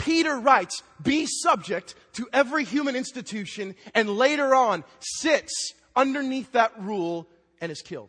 Peter 0.00 0.38
writes, 0.38 0.82
be 1.02 1.26
subject 1.26 1.94
to 2.14 2.26
every 2.32 2.64
human 2.64 2.96
institution 2.96 3.74
and 3.94 4.08
later 4.08 4.54
on 4.54 4.82
sits 4.98 5.74
underneath 5.94 6.52
that 6.52 6.72
rule 6.80 7.28
and 7.60 7.70
is 7.70 7.82
killed. 7.82 8.08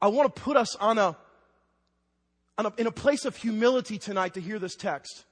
I 0.00 0.08
want 0.08 0.34
to 0.34 0.40
put 0.42 0.56
us 0.56 0.74
on 0.76 0.96
a, 0.96 1.16
on 2.56 2.66
a, 2.66 2.72
in 2.78 2.86
a 2.86 2.90
place 2.90 3.26
of 3.26 3.36
humility 3.36 3.98
tonight 3.98 4.34
to 4.34 4.40
hear 4.40 4.58
this 4.58 4.74
text. 4.74 5.24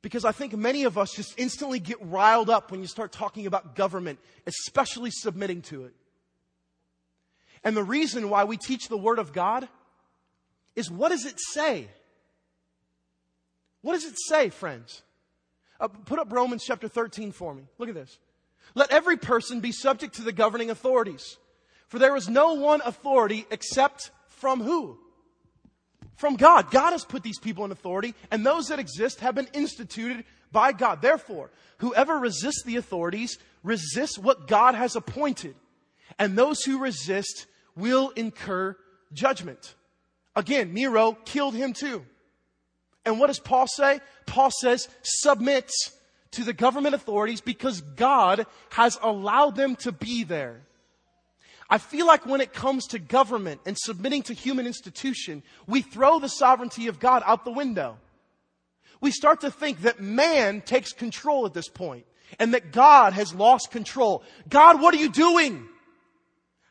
Because 0.00 0.24
I 0.24 0.32
think 0.32 0.56
many 0.56 0.84
of 0.84 0.96
us 0.96 1.12
just 1.12 1.38
instantly 1.38 1.80
get 1.80 1.98
riled 2.00 2.48
up 2.48 2.70
when 2.70 2.80
you 2.80 2.86
start 2.86 3.12
talking 3.12 3.46
about 3.46 3.74
government, 3.74 4.18
especially 4.46 5.10
submitting 5.10 5.60
to 5.62 5.84
it. 5.84 5.94
And 7.62 7.76
the 7.76 7.84
reason 7.84 8.30
why 8.30 8.44
we 8.44 8.56
teach 8.56 8.88
the 8.88 8.96
Word 8.96 9.18
of 9.18 9.32
God 9.34 9.68
is 10.74 10.90
what 10.90 11.10
does 11.10 11.26
it 11.26 11.38
say? 11.38 11.88
What 13.84 13.92
does 13.92 14.06
it 14.06 14.18
say, 14.18 14.48
friends? 14.48 15.02
Uh, 15.78 15.88
put 15.88 16.18
up 16.18 16.32
Romans 16.32 16.64
chapter 16.64 16.88
13 16.88 17.32
for 17.32 17.52
me. 17.54 17.64
Look 17.76 17.90
at 17.90 17.94
this. 17.94 18.18
Let 18.74 18.90
every 18.90 19.18
person 19.18 19.60
be 19.60 19.72
subject 19.72 20.14
to 20.14 20.22
the 20.22 20.32
governing 20.32 20.70
authorities. 20.70 21.36
For 21.88 21.98
there 21.98 22.16
is 22.16 22.26
no 22.26 22.54
one 22.54 22.80
authority 22.82 23.44
except 23.50 24.10
from 24.28 24.62
who? 24.62 24.96
From 26.16 26.36
God. 26.36 26.70
God 26.70 26.92
has 26.92 27.04
put 27.04 27.22
these 27.22 27.38
people 27.38 27.62
in 27.66 27.72
authority, 27.72 28.14
and 28.30 28.44
those 28.44 28.68
that 28.68 28.78
exist 28.78 29.20
have 29.20 29.34
been 29.34 29.50
instituted 29.52 30.24
by 30.50 30.72
God. 30.72 31.02
Therefore, 31.02 31.50
whoever 31.76 32.18
resists 32.18 32.62
the 32.64 32.76
authorities 32.76 33.36
resists 33.62 34.18
what 34.18 34.48
God 34.48 34.74
has 34.74 34.96
appointed, 34.96 35.56
and 36.18 36.38
those 36.38 36.62
who 36.62 36.78
resist 36.78 37.44
will 37.76 38.08
incur 38.16 38.78
judgment. 39.12 39.74
Again, 40.34 40.72
Nero 40.72 41.18
killed 41.26 41.54
him 41.54 41.74
too. 41.74 42.06
And 43.04 43.20
what 43.20 43.26
does 43.28 43.38
Paul 43.38 43.66
say? 43.66 44.00
Paul 44.26 44.50
says, 44.50 44.88
submit 45.02 45.70
to 46.32 46.42
the 46.42 46.52
government 46.52 46.94
authorities 46.94 47.40
because 47.40 47.80
God 47.80 48.46
has 48.70 48.98
allowed 49.02 49.56
them 49.56 49.76
to 49.76 49.92
be 49.92 50.24
there. 50.24 50.62
I 51.68 51.78
feel 51.78 52.06
like 52.06 52.26
when 52.26 52.40
it 52.40 52.52
comes 52.52 52.86
to 52.88 52.98
government 52.98 53.60
and 53.66 53.76
submitting 53.78 54.22
to 54.24 54.34
human 54.34 54.66
institution, 54.66 55.42
we 55.66 55.82
throw 55.82 56.18
the 56.18 56.28
sovereignty 56.28 56.88
of 56.88 57.00
God 57.00 57.22
out 57.24 57.44
the 57.44 57.52
window. 57.52 57.96
We 59.00 59.10
start 59.10 59.40
to 59.42 59.50
think 59.50 59.82
that 59.82 60.00
man 60.00 60.60
takes 60.60 60.92
control 60.92 61.46
at 61.46 61.54
this 61.54 61.68
point 61.68 62.06
and 62.38 62.54
that 62.54 62.72
God 62.72 63.12
has 63.12 63.34
lost 63.34 63.70
control. 63.70 64.22
God, 64.48 64.80
what 64.80 64.94
are 64.94 64.98
you 64.98 65.10
doing? 65.10 65.66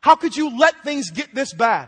How 0.01 0.15
could 0.15 0.35
you 0.35 0.57
let 0.57 0.83
things 0.83 1.11
get 1.11 1.33
this 1.33 1.53
bad? 1.53 1.87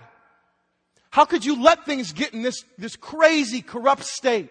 How 1.15 1.23
could 1.23 1.45
you 1.45 1.63
let 1.63 1.85
things 1.85 2.11
get 2.11 2.33
in 2.33 2.41
this, 2.41 2.65
this 2.77 2.97
crazy 2.97 3.61
corrupt 3.61 4.03
state? 4.03 4.49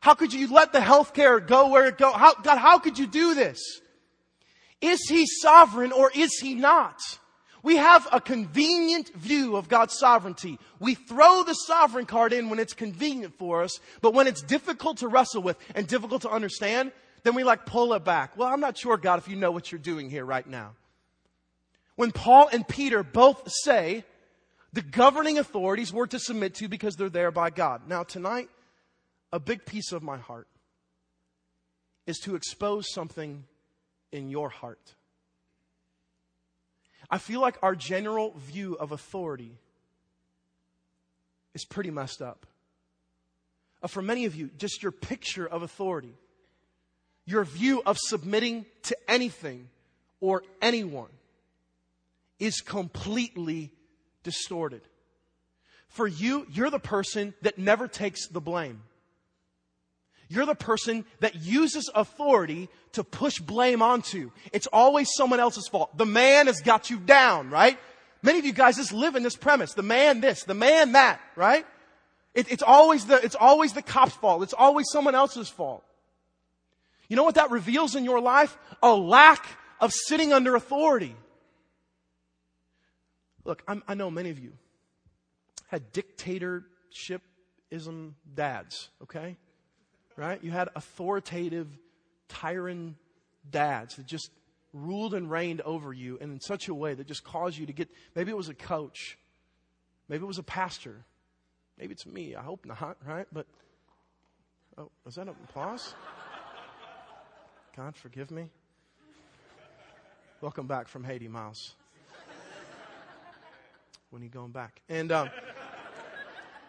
How 0.00 0.14
could 0.14 0.32
you 0.32 0.50
let 0.50 0.72
the 0.72 0.78
healthcare 0.78 1.46
go 1.46 1.68
where 1.68 1.84
it 1.84 1.98
go? 1.98 2.12
How, 2.12 2.32
God, 2.32 2.56
how 2.56 2.78
could 2.78 2.98
you 2.98 3.06
do 3.06 3.34
this? 3.34 3.60
Is 4.80 5.06
he 5.06 5.26
sovereign 5.26 5.92
or 5.92 6.10
is 6.14 6.38
he 6.38 6.54
not? 6.54 6.98
We 7.62 7.76
have 7.76 8.08
a 8.10 8.22
convenient 8.22 9.14
view 9.16 9.54
of 9.54 9.68
God's 9.68 9.98
sovereignty. 9.98 10.58
We 10.80 10.94
throw 10.94 11.42
the 11.42 11.52
sovereign 11.52 12.06
card 12.06 12.32
in 12.32 12.48
when 12.48 12.58
it's 12.58 12.72
convenient 12.72 13.34
for 13.36 13.62
us, 13.62 13.78
but 14.00 14.14
when 14.14 14.26
it's 14.26 14.40
difficult 14.40 14.96
to 15.00 15.08
wrestle 15.08 15.42
with 15.42 15.58
and 15.74 15.86
difficult 15.86 16.22
to 16.22 16.30
understand, 16.30 16.90
then 17.22 17.34
we 17.34 17.44
like 17.44 17.66
pull 17.66 17.92
it 17.92 18.02
back. 18.02 18.34
Well, 18.38 18.48
I'm 18.48 18.60
not 18.60 18.78
sure, 18.78 18.96
God, 18.96 19.18
if 19.18 19.28
you 19.28 19.36
know 19.36 19.50
what 19.50 19.70
you're 19.70 19.78
doing 19.78 20.08
here 20.08 20.24
right 20.24 20.46
now. 20.46 20.70
When 21.96 22.12
Paul 22.12 22.48
and 22.50 22.66
Peter 22.66 23.02
both 23.02 23.52
say 23.52 24.06
the 24.76 24.82
governing 24.82 25.38
authorities 25.38 25.90
were 25.90 26.06
to 26.06 26.18
submit 26.18 26.54
to 26.56 26.68
because 26.68 26.96
they're 26.96 27.08
there 27.08 27.30
by 27.30 27.48
God. 27.48 27.88
Now, 27.88 28.02
tonight, 28.02 28.50
a 29.32 29.40
big 29.40 29.64
piece 29.64 29.90
of 29.90 30.02
my 30.02 30.18
heart 30.18 30.48
is 32.06 32.18
to 32.24 32.36
expose 32.36 32.92
something 32.92 33.44
in 34.12 34.28
your 34.28 34.50
heart. 34.50 34.92
I 37.08 37.16
feel 37.16 37.40
like 37.40 37.56
our 37.62 37.74
general 37.74 38.34
view 38.36 38.74
of 38.74 38.92
authority 38.92 39.52
is 41.54 41.64
pretty 41.64 41.90
messed 41.90 42.20
up. 42.20 42.44
Uh, 43.82 43.88
for 43.88 44.02
many 44.02 44.26
of 44.26 44.34
you, 44.34 44.50
just 44.58 44.82
your 44.82 44.92
picture 44.92 45.46
of 45.46 45.62
authority, 45.62 46.12
your 47.24 47.44
view 47.44 47.82
of 47.86 47.96
submitting 47.98 48.66
to 48.82 48.96
anything 49.08 49.70
or 50.20 50.42
anyone 50.60 51.08
is 52.38 52.60
completely 52.60 53.72
distorted. 54.26 54.82
For 55.88 56.06
you, 56.06 56.46
you're 56.52 56.68
the 56.68 56.80
person 56.80 57.32
that 57.42 57.58
never 57.58 57.86
takes 57.86 58.26
the 58.26 58.40
blame. 58.40 58.82
You're 60.28 60.44
the 60.44 60.56
person 60.56 61.04
that 61.20 61.36
uses 61.36 61.88
authority 61.94 62.68
to 62.92 63.04
push 63.04 63.38
blame 63.38 63.82
onto. 63.82 64.32
It's 64.52 64.66
always 64.66 65.14
someone 65.14 65.38
else's 65.38 65.68
fault. 65.68 65.96
The 65.96 66.04
man 66.04 66.48
has 66.48 66.60
got 66.60 66.90
you 66.90 66.98
down, 66.98 67.50
right? 67.50 67.78
Many 68.20 68.40
of 68.40 68.44
you 68.44 68.52
guys 68.52 68.76
just 68.76 68.92
live 68.92 69.14
in 69.14 69.22
this 69.22 69.36
premise. 69.36 69.74
The 69.74 69.84
man 69.84 70.20
this, 70.20 70.42
the 70.42 70.54
man 70.54 70.92
that, 70.92 71.20
right? 71.36 71.64
It, 72.34 72.50
it's 72.50 72.64
always 72.64 73.06
the, 73.06 73.24
it's 73.24 73.36
always 73.36 73.72
the 73.72 73.82
cop's 73.82 74.16
fault. 74.16 74.42
It's 74.42 74.52
always 74.52 74.86
someone 74.90 75.14
else's 75.14 75.48
fault. 75.48 75.84
You 77.08 77.14
know 77.14 77.22
what 77.22 77.36
that 77.36 77.52
reveals 77.52 77.94
in 77.94 78.04
your 78.04 78.20
life? 78.20 78.58
A 78.82 78.92
lack 78.92 79.46
of 79.80 79.92
sitting 79.92 80.32
under 80.32 80.56
authority. 80.56 81.14
Look, 83.46 83.62
I'm, 83.66 83.82
i 83.88 83.94
know 83.94 84.10
many 84.10 84.30
of 84.30 84.38
you 84.38 84.52
had 85.68 85.92
dictatorshipism 85.92 88.12
dads, 88.34 88.90
okay? 89.02 89.36
right? 90.16 90.42
You 90.42 90.50
had 90.50 90.68
authoritative, 90.74 91.68
tyrant 92.28 92.96
dads 93.48 93.96
that 93.96 94.06
just 94.06 94.30
ruled 94.72 95.14
and 95.14 95.30
reigned 95.30 95.60
over 95.60 95.92
you 95.92 96.18
and 96.20 96.32
in 96.32 96.40
such 96.40 96.68
a 96.68 96.74
way 96.74 96.94
that 96.94 97.06
just 97.06 97.22
caused 97.22 97.58
you 97.58 97.66
to 97.66 97.72
get, 97.72 97.88
maybe 98.14 98.30
it 98.30 98.36
was 98.36 98.48
a 98.48 98.54
coach, 98.54 99.18
maybe 100.08 100.24
it 100.24 100.26
was 100.26 100.38
a 100.38 100.42
pastor, 100.42 101.04
maybe 101.78 101.92
it's 101.92 102.06
me, 102.06 102.34
I 102.34 102.42
hope 102.42 102.66
not, 102.66 102.96
right? 103.06 103.26
But, 103.32 103.46
oh, 104.76 104.90
was 105.04 105.14
that 105.16 105.28
an 105.28 105.34
applause? 105.44 105.94
God, 107.76 107.94
forgive 107.94 108.30
me. 108.30 108.50
Welcome 110.40 110.66
back 110.66 110.88
from 110.88 111.04
Haiti, 111.04 111.28
Miles. 111.28 111.74
When 114.10 114.22
are 114.22 114.24
you 114.24 114.30
going 114.30 114.52
back? 114.52 114.80
And, 114.88 115.12
um, 115.12 115.30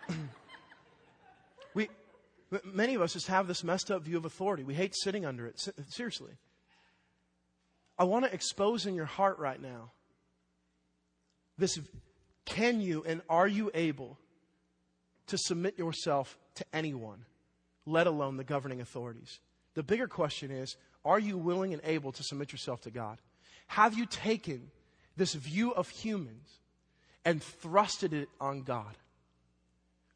we, 1.73 1.89
Many 2.63 2.95
of 2.95 3.01
us 3.01 3.13
just 3.13 3.27
have 3.27 3.47
this 3.47 3.63
messed 3.63 3.91
up 3.91 4.03
view 4.03 4.17
of 4.17 4.25
authority. 4.25 4.63
We 4.63 4.73
hate 4.73 4.95
sitting 4.95 5.25
under 5.25 5.45
it. 5.45 5.59
Seriously. 5.89 6.31
I 7.99 8.05
want 8.05 8.25
to 8.25 8.33
expose 8.33 8.85
in 8.85 8.95
your 8.95 9.05
heart 9.05 9.39
right 9.39 9.61
now 9.61 9.91
this 11.57 11.79
can 12.45 12.79
you 12.79 13.03
and 13.05 13.21
are 13.27 13.47
you 13.47 13.71
able 13.73 14.17
to 15.27 15.37
submit 15.37 15.77
yourself 15.77 16.37
to 16.55 16.65
anyone, 16.71 17.25
let 17.85 18.07
alone 18.07 18.37
the 18.37 18.43
governing 18.43 18.79
authorities. 18.79 19.39
The 19.73 19.83
bigger 19.83 20.07
question 20.07 20.51
is 20.51 20.77
are 21.03 21.19
you 21.19 21.37
willing 21.37 21.73
and 21.73 21.81
able 21.83 22.11
to 22.13 22.23
submit 22.23 22.51
yourself 22.51 22.81
to 22.81 22.91
God? 22.91 23.17
Have 23.67 23.97
you 23.97 24.05
taken 24.05 24.71
this 25.17 25.33
view 25.33 25.71
of 25.73 25.89
humans 25.89 26.59
and 27.27 27.41
thrusted 27.41 28.13
it 28.13 28.29
on 28.39 28.63
God? 28.63 28.95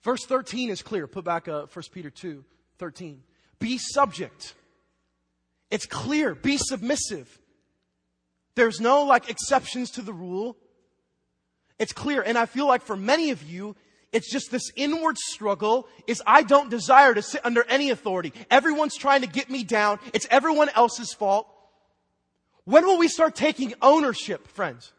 Verse 0.01 0.25
13 0.25 0.69
is 0.69 0.81
clear. 0.81 1.07
Put 1.07 1.25
back 1.25 1.49
uh, 1.49 1.65
1 1.71 1.85
Peter 1.91 2.09
2 2.09 2.43
13. 2.79 3.21
Be 3.59 3.77
subject. 3.77 4.55
It's 5.69 5.85
clear. 5.85 6.33
Be 6.33 6.57
submissive. 6.57 7.37
There's 8.55 8.79
no 8.79 9.03
like 9.03 9.29
exceptions 9.29 9.91
to 9.91 10.01
the 10.01 10.13
rule. 10.13 10.57
It's 11.77 11.93
clear. 11.93 12.21
And 12.21 12.37
I 12.37 12.45
feel 12.45 12.65
like 12.65 12.81
for 12.81 12.95
many 12.95 13.31
of 13.31 13.43
you, 13.43 13.75
it's 14.11 14.31
just 14.31 14.49
this 14.49 14.71
inward 14.75 15.17
struggle 15.17 15.87
is 16.07 16.23
I 16.25 16.43
don't 16.43 16.69
desire 16.69 17.13
to 17.13 17.21
sit 17.21 17.45
under 17.45 17.63
any 17.67 17.89
authority. 17.89 18.33
Everyone's 18.49 18.95
trying 18.95 19.21
to 19.21 19.27
get 19.27 19.49
me 19.49 19.63
down. 19.63 19.99
It's 20.13 20.27
everyone 20.31 20.69
else's 20.69 21.13
fault. 21.13 21.47
When 22.63 22.85
will 22.85 22.97
we 22.97 23.07
start 23.09 23.35
taking 23.35 23.73
ownership, 23.81 24.47
friends? 24.47 24.93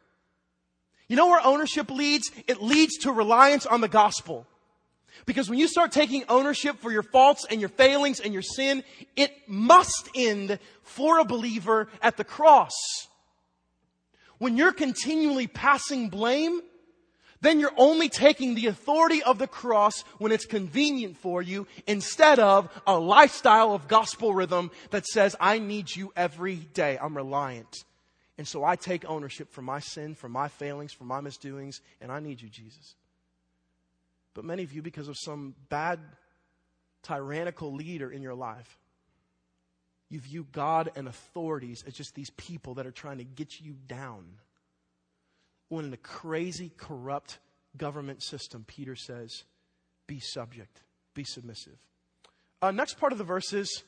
You 1.13 1.17
know 1.17 1.27
where 1.27 1.47
ownership 1.47 1.91
leads? 1.91 2.33
It 2.47 2.63
leads 2.63 2.97
to 3.01 3.13
reliance 3.13 3.67
on 3.67 3.83
the 3.83 3.89
gospel. 3.89 4.47
Because 5.27 5.51
when 5.51 5.59
you 5.59 5.69
start 5.69 5.93
taking 5.93 6.25
ownership 6.27 6.79
for 6.79 6.91
your 6.91 7.03
faults 7.03 7.45
and 7.51 7.61
your 7.61 7.69
failings 7.69 8.19
and 8.19 8.33
your 8.33 8.41
sin, 8.41 8.83
it 9.15 9.31
must 9.47 10.09
end 10.17 10.59
for 10.81 11.19
a 11.19 11.27
believer 11.27 11.89
at 12.01 12.17
the 12.17 12.25
cross. 12.25 12.73
When 14.39 14.57
you're 14.57 14.73
continually 14.73 15.47
passing 15.47 16.09
blame, 16.09 16.63
then 17.43 17.61
you're 17.61 17.75
only 17.77 18.09
taking 18.09 18.55
the 18.55 18.69
authority 18.69 19.23
of 19.23 19.37
the 19.37 19.47
cross 19.47 20.05
when 20.17 20.33
it's 20.33 20.47
convenient 20.47 21.19
for 21.19 21.43
you 21.43 21.67
instead 21.87 22.39
of 22.39 22.71
a 22.87 22.99
lifestyle 22.99 23.75
of 23.75 23.87
gospel 23.87 24.33
rhythm 24.33 24.71
that 24.89 25.05
says, 25.05 25.37
I 25.39 25.59
need 25.59 25.95
you 25.95 26.11
every 26.17 26.57
day. 26.57 26.99
I'm 26.99 27.15
reliant. 27.15 27.85
And 28.43 28.49
so 28.49 28.65
I 28.65 28.75
take 28.75 29.09
ownership 29.09 29.53
for 29.53 29.63
my 29.63 29.79
sin, 29.79 30.17
for 30.17 30.29
my 30.29 30.49
failings, 30.49 30.93
for 30.93 31.05
my 31.05 31.21
misdoings, 31.21 31.81
and 32.01 32.11
I 32.11 32.19
need 32.19 32.43
you, 32.43 32.49
Jesus. 32.49 32.97
But 34.35 34.45
many 34.45 34.65
of 34.65 34.73
you, 34.73 34.83
because 34.83 35.07
of 35.07 35.17
some 35.17 35.55
bad, 35.69 36.01
tyrannical 37.05 37.73
leader 37.73 38.11
in 38.11 38.21
your 38.21 38.35
life, 38.35 38.81
you 40.09 40.19
view 40.19 40.45
God 40.51 40.91
and 40.97 41.07
authorities 41.07 41.85
as 41.87 41.95
just 41.95 42.17
these 42.17 42.31
people 42.31 42.75
that 42.75 42.85
are 42.85 42.91
trying 42.91 43.19
to 43.19 43.25
get 43.25 43.61
you 43.61 43.77
down. 43.87 44.25
When 45.69 45.85
in 45.85 45.93
a 45.93 45.97
crazy, 45.97 46.73
corrupt 46.77 47.39
government 47.77 48.25
system, 48.25 48.65
Peter 48.67 48.97
says, 48.97 49.45
be 50.09 50.19
subject, 50.19 50.81
be 51.15 51.23
submissive. 51.23 51.79
Uh, 52.61 52.73
next 52.73 52.99
part 52.99 53.13
of 53.13 53.19
the 53.19 53.25
verse 53.25 53.53
is, 53.53 53.85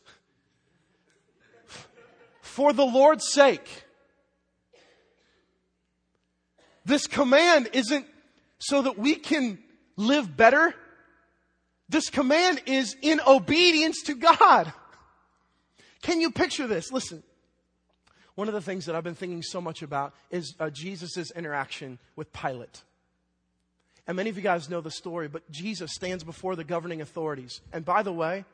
for 2.40 2.72
the 2.72 2.86
Lord's 2.86 3.32
sake. 3.32 3.68
This 6.84 7.06
command 7.06 7.70
isn't 7.72 8.06
so 8.58 8.82
that 8.82 8.98
we 8.98 9.16
can 9.16 9.58
live 9.96 10.36
better. 10.36 10.74
This 11.88 12.10
command 12.10 12.62
is 12.66 12.96
in 13.02 13.20
obedience 13.26 14.02
to 14.02 14.14
God. 14.14 14.72
Can 16.02 16.20
you 16.20 16.30
picture 16.30 16.66
this? 16.66 16.92
Listen. 16.92 17.22
One 18.34 18.48
of 18.48 18.54
the 18.54 18.60
things 18.60 18.86
that 18.86 18.96
I've 18.96 19.04
been 19.04 19.14
thinking 19.14 19.42
so 19.42 19.60
much 19.60 19.82
about 19.82 20.12
is 20.30 20.54
uh, 20.58 20.68
Jesus' 20.68 21.30
interaction 21.30 21.98
with 22.16 22.32
Pilate. 22.32 22.82
And 24.06 24.16
many 24.16 24.28
of 24.28 24.36
you 24.36 24.42
guys 24.42 24.68
know 24.68 24.80
the 24.80 24.90
story, 24.90 25.28
but 25.28 25.48
Jesus 25.50 25.92
stands 25.94 26.24
before 26.24 26.56
the 26.56 26.64
governing 26.64 27.00
authorities. 27.00 27.60
And 27.72 27.84
by 27.84 28.02
the 28.02 28.12
way, 28.12 28.44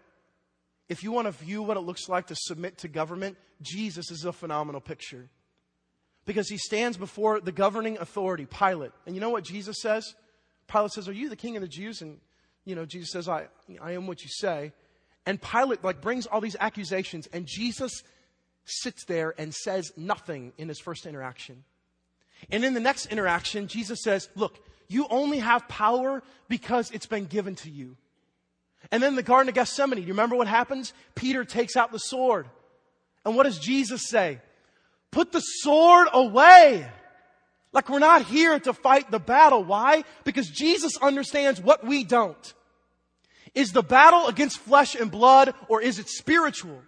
if 0.89 1.03
you 1.03 1.13
want 1.13 1.27
to 1.27 1.33
view 1.33 1.63
what 1.63 1.77
it 1.77 1.81
looks 1.81 2.09
like 2.09 2.27
to 2.27 2.37
submit 2.37 2.79
to 2.79 2.89
government, 2.89 3.37
Jesus 3.63 4.11
is 4.11 4.25
a 4.25 4.33
phenomenal 4.33 4.81
picture. 4.81 5.29
Because 6.27 6.49
he 6.49 6.59
stands 6.59 6.97
before 6.97 7.41
the 7.41 7.53
governing 7.53 7.99
authority, 7.99 8.47
Pilate. 8.47 8.93
And 9.07 9.15
you 9.15 9.21
know 9.21 9.31
what 9.31 9.45
Jesus 9.45 9.81
says? 9.81 10.15
Pilate 10.69 10.93
says, 10.93 11.09
Are 11.09 11.13
you 11.13 11.29
the 11.29 11.37
king 11.37 11.57
of 11.57 11.63
the 11.63 11.69
Jews? 11.69 12.03
And, 12.03 12.19
you 12.65 12.75
know, 12.75 12.85
Jesus 12.85 13.11
says, 13.11 13.29
I, 13.29 13.49
I 13.81 13.93
am 13.93 14.07
what 14.07 14.23
you 14.23 14.29
say. 14.29 14.73
And 15.27 15.41
Pilate, 15.41 15.83
like, 15.83 16.01
brings 16.01 16.27
all 16.27 16.41
these 16.41 16.57
accusations, 16.59 17.27
and 17.33 17.47
Jesus 17.47 18.03
sits 18.65 19.05
there 19.05 19.35
and 19.39 19.55
says 19.55 19.93
nothing 19.97 20.53
in 20.59 20.69
his 20.69 20.79
first 20.79 21.07
interaction. 21.07 21.65
And 22.51 22.65
in 22.65 22.75
the 22.75 22.81
next 22.81 23.07
interaction, 23.07 23.67
Jesus 23.67 24.03
says, 24.03 24.29
Look, 24.35 24.59
you 24.89 25.07
only 25.11 25.39
have 25.39 25.69
power 25.69 26.23
because 26.49 26.91
it's 26.91 27.07
been 27.07 27.27
given 27.27 27.55
to 27.57 27.71
you. 27.71 27.97
And 28.91 29.03
then 29.03 29.15
the 29.15 29.23
Garden 29.23 29.49
of 29.49 29.55
Gethsemane, 29.55 29.97
do 29.97 30.03
you 30.03 30.09
remember 30.09 30.37
what 30.37 30.49
happens? 30.49 30.93
Peter 31.15 31.45
takes 31.45 31.77
out 31.77 31.93
the 31.93 31.99
sword. 31.99 32.49
And 33.25 33.37
what 33.37 33.45
does 33.45 33.59
Jesus 33.59 34.09
say? 34.09 34.41
Put 35.11 35.33
the 35.33 35.41
sword 35.41 36.09
away. 36.13 36.87
Like 37.73 37.89
we're 37.89 37.99
not 37.99 38.23
here 38.23 38.59
to 38.59 38.73
fight 38.73 39.11
the 39.11 39.19
battle. 39.19 39.65
Why? 39.65 40.05
Because 40.25 40.49
Jesus 40.49 40.97
understands 40.97 41.61
what 41.61 41.85
we 41.85 42.05
don't. 42.05 42.55
Is 43.55 43.73
the 43.73 43.83
battle 43.83 44.27
against 44.27 44.59
flesh 44.59 44.95
and 44.95 45.11
blood 45.11 45.55
or 45.69 45.81
is 45.81 45.99
it 45.99 46.09
spiritual? 46.09 46.83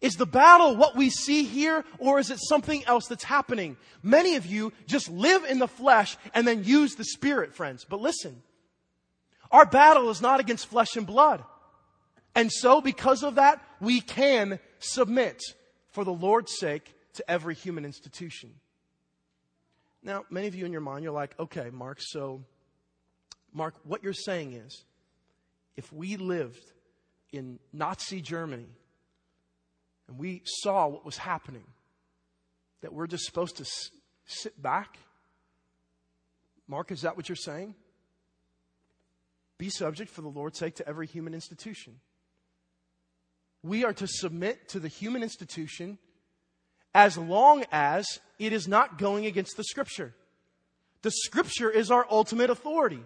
Is 0.00 0.16
the 0.16 0.26
battle 0.26 0.76
what 0.76 0.96
we 0.96 1.10
see 1.10 1.44
here 1.44 1.84
or 1.98 2.18
is 2.18 2.30
it 2.30 2.38
something 2.40 2.84
else 2.84 3.06
that's 3.08 3.24
happening? 3.24 3.76
Many 4.02 4.36
of 4.36 4.46
you 4.46 4.72
just 4.86 5.10
live 5.10 5.44
in 5.44 5.58
the 5.58 5.68
flesh 5.68 6.16
and 6.34 6.46
then 6.46 6.64
use 6.64 6.94
the 6.94 7.04
spirit, 7.04 7.54
friends. 7.54 7.84
But 7.88 8.00
listen, 8.00 8.42
our 9.50 9.66
battle 9.66 10.08
is 10.10 10.22
not 10.22 10.40
against 10.40 10.68
flesh 10.68 10.96
and 10.96 11.06
blood. 11.06 11.42
And 12.34 12.52
so 12.52 12.80
because 12.80 13.24
of 13.24 13.34
that, 13.34 13.60
we 13.80 14.00
can 14.00 14.60
submit 14.78 15.42
for 15.90 16.04
the 16.04 16.12
Lord's 16.12 16.56
sake 16.56 16.94
to 17.18 17.30
every 17.30 17.54
human 17.54 17.84
institution. 17.84 18.54
Now, 20.02 20.24
many 20.30 20.46
of 20.46 20.54
you 20.54 20.64
in 20.64 20.72
your 20.72 20.80
mind, 20.80 21.02
you're 21.04 21.12
like, 21.12 21.38
okay, 21.38 21.70
Mark, 21.70 21.98
so, 22.00 22.42
Mark, 23.52 23.74
what 23.84 24.02
you're 24.02 24.12
saying 24.12 24.54
is, 24.54 24.84
if 25.76 25.92
we 25.92 26.16
lived 26.16 26.64
in 27.32 27.58
Nazi 27.72 28.20
Germany 28.20 28.68
and 30.06 30.18
we 30.18 30.42
saw 30.44 30.86
what 30.86 31.04
was 31.04 31.16
happening, 31.18 31.64
that 32.80 32.92
we're 32.92 33.08
just 33.08 33.24
supposed 33.24 33.56
to 33.56 33.64
s- 33.64 33.90
sit 34.26 34.60
back? 34.62 34.96
Mark, 36.68 36.92
is 36.92 37.02
that 37.02 37.16
what 37.16 37.28
you're 37.28 37.36
saying? 37.36 37.74
Be 39.58 39.70
subject 39.70 40.10
for 40.10 40.22
the 40.22 40.28
Lord's 40.28 40.58
sake 40.58 40.76
to 40.76 40.88
every 40.88 41.08
human 41.08 41.34
institution. 41.34 41.98
We 43.64 43.84
are 43.84 43.92
to 43.94 44.06
submit 44.06 44.68
to 44.68 44.78
the 44.78 44.86
human 44.86 45.24
institution 45.24 45.98
as 46.98 47.16
long 47.16 47.64
as 47.70 48.18
it 48.40 48.52
is 48.52 48.66
not 48.66 48.98
going 48.98 49.24
against 49.24 49.56
the 49.56 49.62
scripture. 49.62 50.12
The 51.02 51.12
scripture 51.12 51.70
is 51.70 51.92
our 51.92 52.04
ultimate 52.10 52.50
authority. 52.50 52.98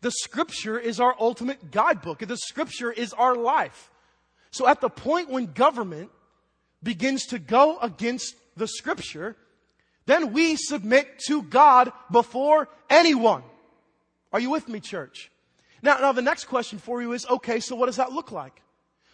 The 0.00 0.10
scripture 0.10 0.76
is 0.76 0.98
our 0.98 1.14
ultimate 1.20 1.70
guidebook. 1.70 2.18
The 2.18 2.36
scripture 2.36 2.90
is 2.90 3.12
our 3.12 3.36
life. 3.36 3.88
So 4.50 4.66
at 4.66 4.80
the 4.80 4.90
point 4.90 5.30
when 5.30 5.46
government 5.52 6.10
begins 6.82 7.26
to 7.26 7.38
go 7.38 7.78
against 7.78 8.34
the 8.56 8.66
scripture, 8.66 9.36
then 10.06 10.32
we 10.32 10.56
submit 10.56 11.20
to 11.28 11.40
God 11.42 11.92
before 12.10 12.68
anyone. 12.88 13.44
Are 14.32 14.40
you 14.40 14.50
with 14.50 14.68
me, 14.68 14.80
church? 14.80 15.30
Now, 15.82 15.98
now 15.98 16.10
the 16.10 16.20
next 16.20 16.46
question 16.46 16.80
for 16.80 17.00
you 17.00 17.12
is, 17.12 17.26
okay, 17.30 17.60
so 17.60 17.76
what 17.76 17.86
does 17.86 17.96
that 17.96 18.10
look 18.10 18.32
like? 18.32 18.60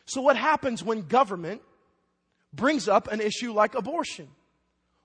So 0.06 0.22
what 0.22 0.36
happens 0.36 0.82
when 0.82 1.02
government 1.02 1.60
brings 2.52 2.88
up 2.88 3.10
an 3.10 3.20
issue 3.20 3.52
like 3.52 3.74
abortion. 3.74 4.28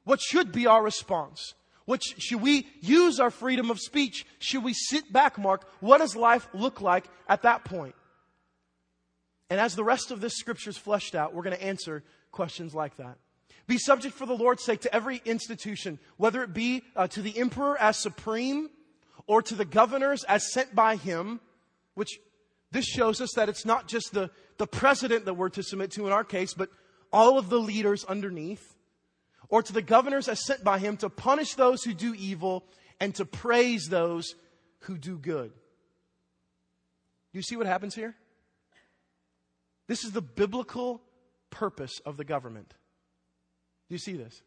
What 0.03 0.21
should 0.21 0.51
be 0.51 0.67
our 0.67 0.83
response? 0.83 1.53
What 1.85 2.01
sh- 2.03 2.13
should 2.17 2.41
we 2.41 2.67
use 2.81 3.19
our 3.19 3.31
freedom 3.31 3.69
of 3.69 3.79
speech? 3.79 4.25
Should 4.39 4.63
we 4.63 4.73
sit 4.73 5.11
back, 5.11 5.37
Mark? 5.37 5.67
What 5.79 5.99
does 5.99 6.15
life 6.15 6.47
look 6.53 6.81
like 6.81 7.05
at 7.27 7.43
that 7.43 7.65
point? 7.65 7.95
And 9.49 9.59
as 9.59 9.75
the 9.75 9.83
rest 9.83 10.11
of 10.11 10.21
this 10.21 10.37
scripture 10.37 10.69
is 10.69 10.77
fleshed 10.77 11.15
out, 11.15 11.33
we're 11.33 11.43
going 11.43 11.57
to 11.57 11.63
answer 11.63 12.03
questions 12.31 12.73
like 12.73 12.95
that. 12.97 13.17
Be 13.67 13.77
subject 13.77 14.15
for 14.15 14.25
the 14.25 14.35
Lord's 14.35 14.63
sake 14.63 14.81
to 14.81 14.95
every 14.95 15.21
institution, 15.25 15.99
whether 16.17 16.41
it 16.43 16.53
be 16.53 16.83
uh, 16.95 17.07
to 17.07 17.21
the 17.21 17.37
emperor 17.37 17.77
as 17.79 17.97
supreme 17.97 18.69
or 19.27 19.41
to 19.41 19.55
the 19.55 19.65
governors 19.65 20.23
as 20.23 20.51
sent 20.51 20.73
by 20.73 20.95
him, 20.95 21.39
which 21.93 22.19
this 22.71 22.85
shows 22.85 23.21
us 23.21 23.31
that 23.35 23.49
it's 23.49 23.65
not 23.65 23.87
just 23.87 24.13
the, 24.13 24.31
the 24.57 24.67
president 24.67 25.25
that 25.25 25.33
we're 25.33 25.49
to 25.49 25.63
submit 25.63 25.91
to 25.91 26.07
in 26.07 26.13
our 26.13 26.23
case, 26.23 26.53
but 26.53 26.69
all 27.11 27.37
of 27.37 27.49
the 27.49 27.59
leaders 27.59 28.03
underneath, 28.05 28.75
or 29.49 29.61
to 29.61 29.73
the 29.73 29.81
governors 29.81 30.27
as 30.27 30.45
sent 30.45 30.63
by 30.63 30.79
him 30.79 30.97
to 30.97 31.09
punish 31.09 31.55
those 31.55 31.83
who 31.83 31.93
do 31.93 32.13
evil 32.13 32.65
and 32.99 33.13
to 33.15 33.25
praise 33.25 33.87
those 33.87 34.35
who 34.81 34.97
do 34.97 35.17
good. 35.17 35.51
Do 37.31 37.39
you 37.39 37.43
see 37.43 37.55
what 37.57 37.67
happens 37.67 37.95
here? 37.95 38.15
This 39.87 40.03
is 40.03 40.11
the 40.11 40.21
biblical 40.21 41.01
purpose 41.49 41.99
of 42.05 42.17
the 42.17 42.23
government. 42.23 42.73
Do 43.89 43.95
you 43.95 43.99
see 43.99 44.13
this? 44.13 44.41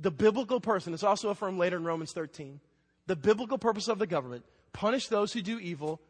The 0.00 0.10
biblical 0.10 0.60
person, 0.60 0.94
it's 0.94 1.02
also 1.02 1.30
affirmed 1.30 1.58
later 1.58 1.76
in 1.76 1.84
Romans 1.84 2.12
13. 2.12 2.60
The 3.06 3.16
biblical 3.16 3.58
purpose 3.58 3.88
of 3.88 3.98
the 3.98 4.06
government 4.06 4.44
punish 4.72 5.08
those 5.08 5.32
who 5.32 5.40
do 5.40 5.58
evil 5.58 6.00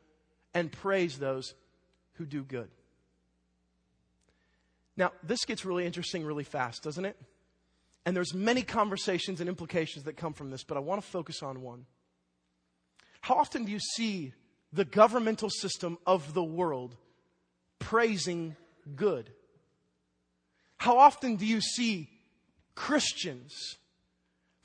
and 0.54 0.72
praise 0.72 1.18
those 1.18 1.54
who 2.14 2.26
do 2.26 2.42
good. 2.42 2.68
Now, 4.98 5.12
this 5.22 5.44
gets 5.44 5.64
really 5.64 5.86
interesting 5.86 6.26
really 6.26 6.44
fast, 6.44 6.82
doesn't 6.82 7.04
it? 7.04 7.16
And 8.04 8.16
there's 8.16 8.34
many 8.34 8.62
conversations 8.62 9.40
and 9.40 9.48
implications 9.48 10.04
that 10.04 10.16
come 10.16 10.32
from 10.32 10.50
this, 10.50 10.64
but 10.64 10.76
I 10.76 10.80
want 10.80 11.00
to 11.00 11.06
focus 11.06 11.40
on 11.42 11.62
one. 11.62 11.86
How 13.20 13.36
often 13.36 13.64
do 13.64 13.70
you 13.70 13.78
see 13.78 14.34
the 14.72 14.84
governmental 14.84 15.50
system 15.50 15.98
of 16.04 16.34
the 16.34 16.42
world 16.42 16.96
praising 17.78 18.56
good? 18.96 19.30
How 20.78 20.98
often 20.98 21.36
do 21.36 21.46
you 21.46 21.60
see 21.60 22.10
Christians 22.74 23.76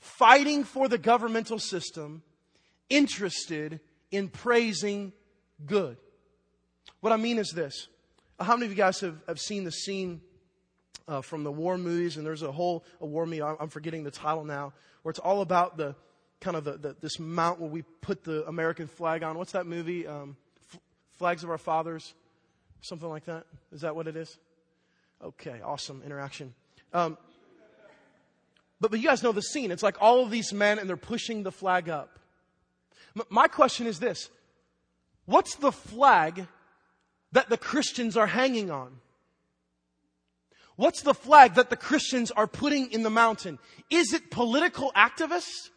fighting 0.00 0.64
for 0.64 0.88
the 0.88 0.98
governmental 0.98 1.60
system, 1.60 2.22
interested 2.90 3.78
in 4.10 4.28
praising 4.28 5.12
good? 5.64 5.96
What 7.00 7.12
I 7.12 7.16
mean 7.18 7.38
is 7.38 7.50
this. 7.50 7.86
How 8.40 8.54
many 8.54 8.66
of 8.66 8.72
you 8.72 8.76
guys 8.76 9.00
have, 9.00 9.16
have 9.28 9.38
seen 9.38 9.64
the 9.64 9.72
scene 9.72 10.20
uh, 11.06 11.20
from 11.20 11.44
the 11.44 11.52
war 11.52 11.78
movies? 11.78 12.16
And 12.16 12.26
there's 12.26 12.42
a 12.42 12.50
whole 12.50 12.84
a 13.00 13.06
war 13.06 13.26
movie, 13.26 13.42
I'm 13.42 13.68
forgetting 13.68 14.04
the 14.04 14.10
title 14.10 14.44
now, 14.44 14.72
where 15.02 15.10
it's 15.10 15.20
all 15.20 15.40
about 15.40 15.76
the 15.76 15.94
kind 16.40 16.56
of 16.56 16.64
the, 16.64 16.72
the, 16.72 16.96
this 17.00 17.18
mount 17.18 17.60
where 17.60 17.70
we 17.70 17.82
put 18.00 18.24
the 18.24 18.46
American 18.46 18.86
flag 18.86 19.22
on. 19.22 19.38
What's 19.38 19.52
that 19.52 19.66
movie? 19.66 20.06
Um, 20.06 20.36
F- 20.72 20.80
Flags 21.12 21.44
of 21.44 21.50
Our 21.50 21.58
Fathers, 21.58 22.12
something 22.80 23.08
like 23.08 23.24
that. 23.26 23.46
Is 23.72 23.82
that 23.82 23.94
what 23.94 24.08
it 24.08 24.16
is? 24.16 24.36
Okay, 25.22 25.60
awesome 25.64 26.02
interaction. 26.04 26.52
Um, 26.92 27.16
but, 28.80 28.90
but 28.90 29.00
you 29.00 29.08
guys 29.08 29.22
know 29.22 29.32
the 29.32 29.42
scene. 29.42 29.70
It's 29.70 29.82
like 29.82 29.96
all 30.00 30.22
of 30.22 30.30
these 30.30 30.52
men 30.52 30.78
and 30.78 30.88
they're 30.88 30.96
pushing 30.96 31.44
the 31.44 31.52
flag 31.52 31.88
up. 31.88 32.18
M- 33.16 33.26
my 33.30 33.46
question 33.46 33.86
is 33.86 33.98
this 34.00 34.28
What's 35.24 35.54
the 35.54 35.72
flag 35.72 36.46
that 37.34 37.48
the 37.48 37.58
Christians 37.58 38.16
are 38.16 38.26
hanging 38.26 38.70
on? 38.70 38.96
What's 40.76 41.02
the 41.02 41.14
flag 41.14 41.54
that 41.54 41.70
the 41.70 41.76
Christians 41.76 42.30
are 42.30 42.46
putting 42.46 42.90
in 42.90 43.02
the 43.02 43.10
mountain? 43.10 43.58
Is 43.90 44.12
it 44.12 44.30
political 44.30 44.90
activists? 44.96 45.70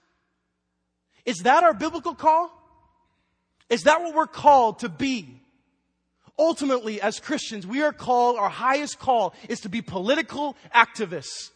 Is 1.25 1.39
that 1.39 1.63
our 1.63 1.73
biblical 1.73 2.15
call? 2.15 2.51
Is 3.69 3.83
that 3.83 4.01
what 4.01 4.15
we're 4.15 4.27
called 4.27 4.79
to 4.79 4.89
be? 4.89 5.41
Ultimately, 6.39 7.01
as 7.01 7.19
Christians, 7.19 7.67
we 7.67 7.81
are 7.81 7.91
called, 7.91 8.37
our 8.37 8.49
highest 8.49 8.99
call 8.99 9.33
is 9.49 9.59
to 9.61 9.69
be 9.69 9.81
political 9.81 10.55
activists. 10.73 11.49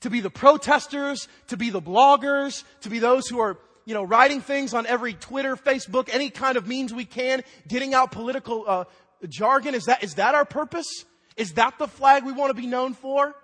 To 0.00 0.10
be 0.10 0.20
the 0.20 0.30
protesters, 0.30 1.28
to 1.48 1.58
be 1.58 1.68
the 1.68 1.82
bloggers, 1.82 2.64
to 2.80 2.90
be 2.90 2.98
those 2.98 3.28
who 3.28 3.38
are, 3.38 3.58
you 3.84 3.92
know, 3.92 4.02
writing 4.02 4.40
things 4.40 4.72
on 4.72 4.86
every 4.86 5.12
Twitter, 5.12 5.56
Facebook, 5.56 6.08
any 6.10 6.30
kind 6.30 6.56
of 6.56 6.66
means 6.66 6.92
we 6.92 7.04
can, 7.04 7.42
getting 7.68 7.92
out 7.92 8.10
political 8.10 8.64
uh, 8.66 8.84
jargon. 9.28 9.74
Is 9.74 9.84
that, 9.84 10.02
is 10.02 10.14
that 10.14 10.34
our 10.34 10.44
purpose? 10.44 11.04
Is 11.36 11.54
that 11.54 11.78
the 11.78 11.88
flag 11.88 12.24
we 12.24 12.32
want 12.32 12.50
to 12.50 12.60
be 12.60 12.66
known 12.66 12.94
for? 12.94 13.34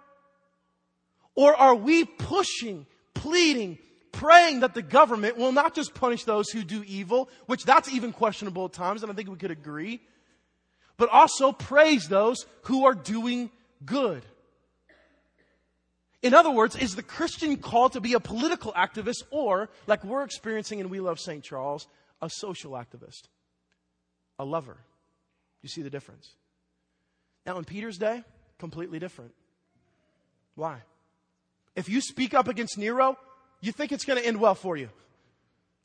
Or 1.34 1.54
are 1.54 1.74
we 1.74 2.04
pushing, 2.04 2.86
pleading, 3.14 3.78
praying 4.12 4.60
that 4.60 4.74
the 4.74 4.82
government 4.82 5.36
will 5.36 5.52
not 5.52 5.74
just 5.74 5.94
punish 5.94 6.24
those 6.24 6.48
who 6.50 6.64
do 6.64 6.82
evil, 6.86 7.28
which 7.46 7.64
that's 7.64 7.90
even 7.90 8.12
questionable 8.12 8.64
at 8.64 8.72
times, 8.72 9.02
and 9.02 9.12
I 9.12 9.14
think 9.14 9.28
we 9.28 9.36
could 9.36 9.50
agree, 9.50 10.00
but 10.96 11.10
also 11.10 11.52
praise 11.52 12.08
those 12.08 12.46
who 12.62 12.86
are 12.86 12.94
doing 12.94 13.50
good. 13.84 14.24
In 16.22 16.32
other 16.34 16.50
words, 16.50 16.74
is 16.76 16.96
the 16.96 17.02
Christian 17.02 17.56
called 17.58 17.92
to 17.92 18.00
be 18.00 18.14
a 18.14 18.20
political 18.20 18.72
activist 18.72 19.22
or, 19.30 19.68
like 19.86 20.02
we're 20.02 20.22
experiencing 20.22 20.80
in 20.80 20.88
We 20.88 21.00
Love 21.00 21.20
St. 21.20 21.44
Charles, 21.44 21.86
a 22.22 22.30
social 22.30 22.72
activist, 22.72 23.28
a 24.38 24.44
lover? 24.44 24.78
You 25.66 25.68
see 25.68 25.82
the 25.82 25.90
difference? 25.90 26.30
Now, 27.44 27.58
in 27.58 27.64
Peter's 27.64 27.98
day, 27.98 28.22
completely 28.56 29.00
different. 29.00 29.32
Why? 30.54 30.78
If 31.74 31.88
you 31.88 32.00
speak 32.00 32.34
up 32.34 32.46
against 32.46 32.78
Nero, 32.78 33.18
you 33.60 33.72
think 33.72 33.90
it's 33.90 34.04
going 34.04 34.20
to 34.20 34.24
end 34.24 34.38
well 34.38 34.54
for 34.54 34.76
you. 34.76 34.90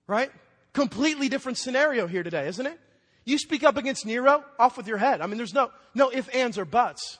Right? 0.06 0.32
Completely 0.74 1.30
different 1.30 1.58
scenario 1.58 2.06
here 2.06 2.22
today, 2.22 2.48
isn't 2.48 2.64
it? 2.64 2.80
You 3.26 3.40
speak 3.40 3.64
up 3.64 3.76
against 3.76 4.06
Nero, 4.06 4.46
off 4.60 4.78
with 4.78 4.86
your 4.86 5.00
head. 5.00 5.20
I 5.20 5.26
mean, 5.26 5.38
there's 5.38 5.56
no, 5.56 5.72
no 5.96 6.10
if, 6.10 6.30
ands, 6.36 6.60
or 6.60 6.66
buts. 6.66 7.18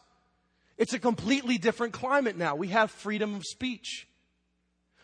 It's 0.78 0.94
a 0.94 1.00
completely 1.00 1.58
different 1.58 1.94
climate 1.94 2.38
now. 2.38 2.54
We 2.54 2.68
have 2.68 2.92
freedom 2.92 3.34
of 3.34 3.44
speech. 3.44 4.08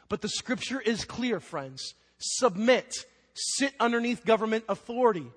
But 0.10 0.22
the 0.22 0.30
scripture 0.30 0.80
is 0.80 1.06
clear, 1.06 1.39
friends. 1.39 1.96
Submit. 2.20 2.93
Sit 3.34 3.74
underneath 3.80 4.26
government 4.26 4.65
authority. 4.70 5.32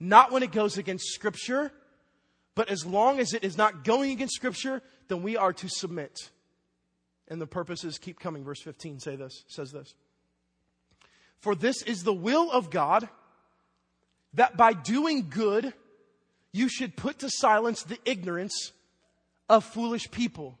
Not 0.00 0.32
when 0.32 0.42
it 0.42 0.52
goes 0.52 0.76
against 0.78 1.12
scripture, 1.12 1.72
but 2.54 2.68
as 2.68 2.84
long 2.84 3.20
as 3.20 3.32
it 3.32 3.44
is 3.44 3.56
not 3.56 3.84
going 3.84 4.12
against 4.12 4.34
scripture, 4.34 4.82
then 5.08 5.22
we 5.22 5.36
are 5.36 5.52
to 5.54 5.68
submit. 5.68 6.30
And 7.28 7.40
the 7.40 7.46
purposes 7.46 7.98
keep 7.98 8.20
coming. 8.20 8.44
Verse 8.44 8.60
15 8.60 9.00
say 9.00 9.16
this, 9.16 9.44
says 9.48 9.72
this. 9.72 9.94
For 11.38 11.54
this 11.54 11.82
is 11.82 12.02
the 12.02 12.14
will 12.14 12.50
of 12.50 12.70
God 12.70 13.08
that 14.34 14.56
by 14.56 14.72
doing 14.72 15.28
good 15.30 15.72
you 16.52 16.68
should 16.68 16.96
put 16.96 17.20
to 17.20 17.30
silence 17.30 17.82
the 17.82 17.98
ignorance 18.04 18.72
of 19.48 19.64
foolish 19.64 20.10
people. 20.10 20.58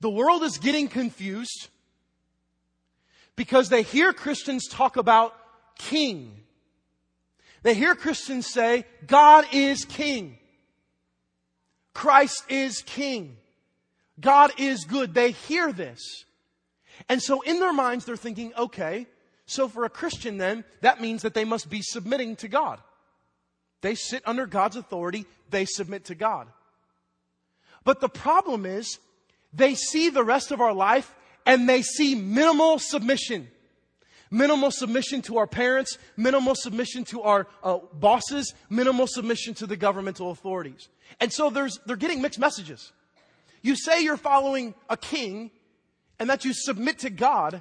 The 0.00 0.10
world 0.10 0.42
is 0.42 0.58
getting 0.58 0.88
confused 0.88 1.68
because 3.36 3.68
they 3.68 3.82
hear 3.82 4.12
Christians 4.12 4.66
talk 4.68 4.96
about 4.96 5.34
king. 5.78 6.40
They 7.62 7.74
hear 7.74 7.94
Christians 7.94 8.46
say, 8.46 8.84
God 9.06 9.46
is 9.52 9.84
king. 9.84 10.38
Christ 11.94 12.44
is 12.48 12.82
king. 12.82 13.36
God 14.20 14.52
is 14.58 14.84
good. 14.84 15.14
They 15.14 15.32
hear 15.32 15.72
this. 15.72 16.24
And 17.08 17.22
so 17.22 17.40
in 17.42 17.60
their 17.60 17.72
minds, 17.72 18.04
they're 18.04 18.16
thinking, 18.16 18.52
okay, 18.56 19.06
so 19.46 19.68
for 19.68 19.84
a 19.84 19.90
Christian 19.90 20.38
then, 20.38 20.64
that 20.80 21.00
means 21.00 21.22
that 21.22 21.34
they 21.34 21.44
must 21.44 21.68
be 21.68 21.82
submitting 21.82 22.36
to 22.36 22.48
God. 22.48 22.80
They 23.80 23.94
sit 23.94 24.22
under 24.26 24.46
God's 24.46 24.76
authority. 24.76 25.26
They 25.50 25.64
submit 25.64 26.06
to 26.06 26.14
God. 26.14 26.48
But 27.84 28.00
the 28.00 28.08
problem 28.08 28.64
is, 28.64 28.98
they 29.52 29.74
see 29.74 30.08
the 30.08 30.24
rest 30.24 30.52
of 30.52 30.60
our 30.60 30.72
life 30.72 31.14
and 31.44 31.68
they 31.68 31.82
see 31.82 32.14
minimal 32.14 32.78
submission. 32.78 33.48
Minimal 34.32 34.70
submission 34.70 35.20
to 35.22 35.36
our 35.36 35.46
parents, 35.46 35.98
minimal 36.16 36.54
submission 36.54 37.04
to 37.04 37.20
our 37.20 37.46
uh, 37.62 37.78
bosses, 37.92 38.54
minimal 38.70 39.06
submission 39.06 39.52
to 39.52 39.66
the 39.66 39.76
governmental 39.76 40.30
authorities. 40.30 40.88
And 41.20 41.30
so 41.30 41.50
there's, 41.50 41.78
they're 41.84 41.96
getting 41.96 42.22
mixed 42.22 42.38
messages. 42.38 42.92
You 43.60 43.76
say 43.76 44.02
you're 44.02 44.16
following 44.16 44.74
a 44.88 44.96
king 44.96 45.50
and 46.18 46.30
that 46.30 46.46
you 46.46 46.54
submit 46.54 47.00
to 47.00 47.10
God, 47.10 47.60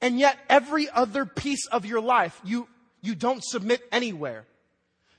and 0.00 0.18
yet 0.18 0.38
every 0.48 0.88
other 0.88 1.26
piece 1.26 1.66
of 1.66 1.84
your 1.84 2.00
life, 2.00 2.40
you, 2.42 2.68
you 3.02 3.14
don't 3.14 3.44
submit 3.44 3.82
anywhere. 3.92 4.46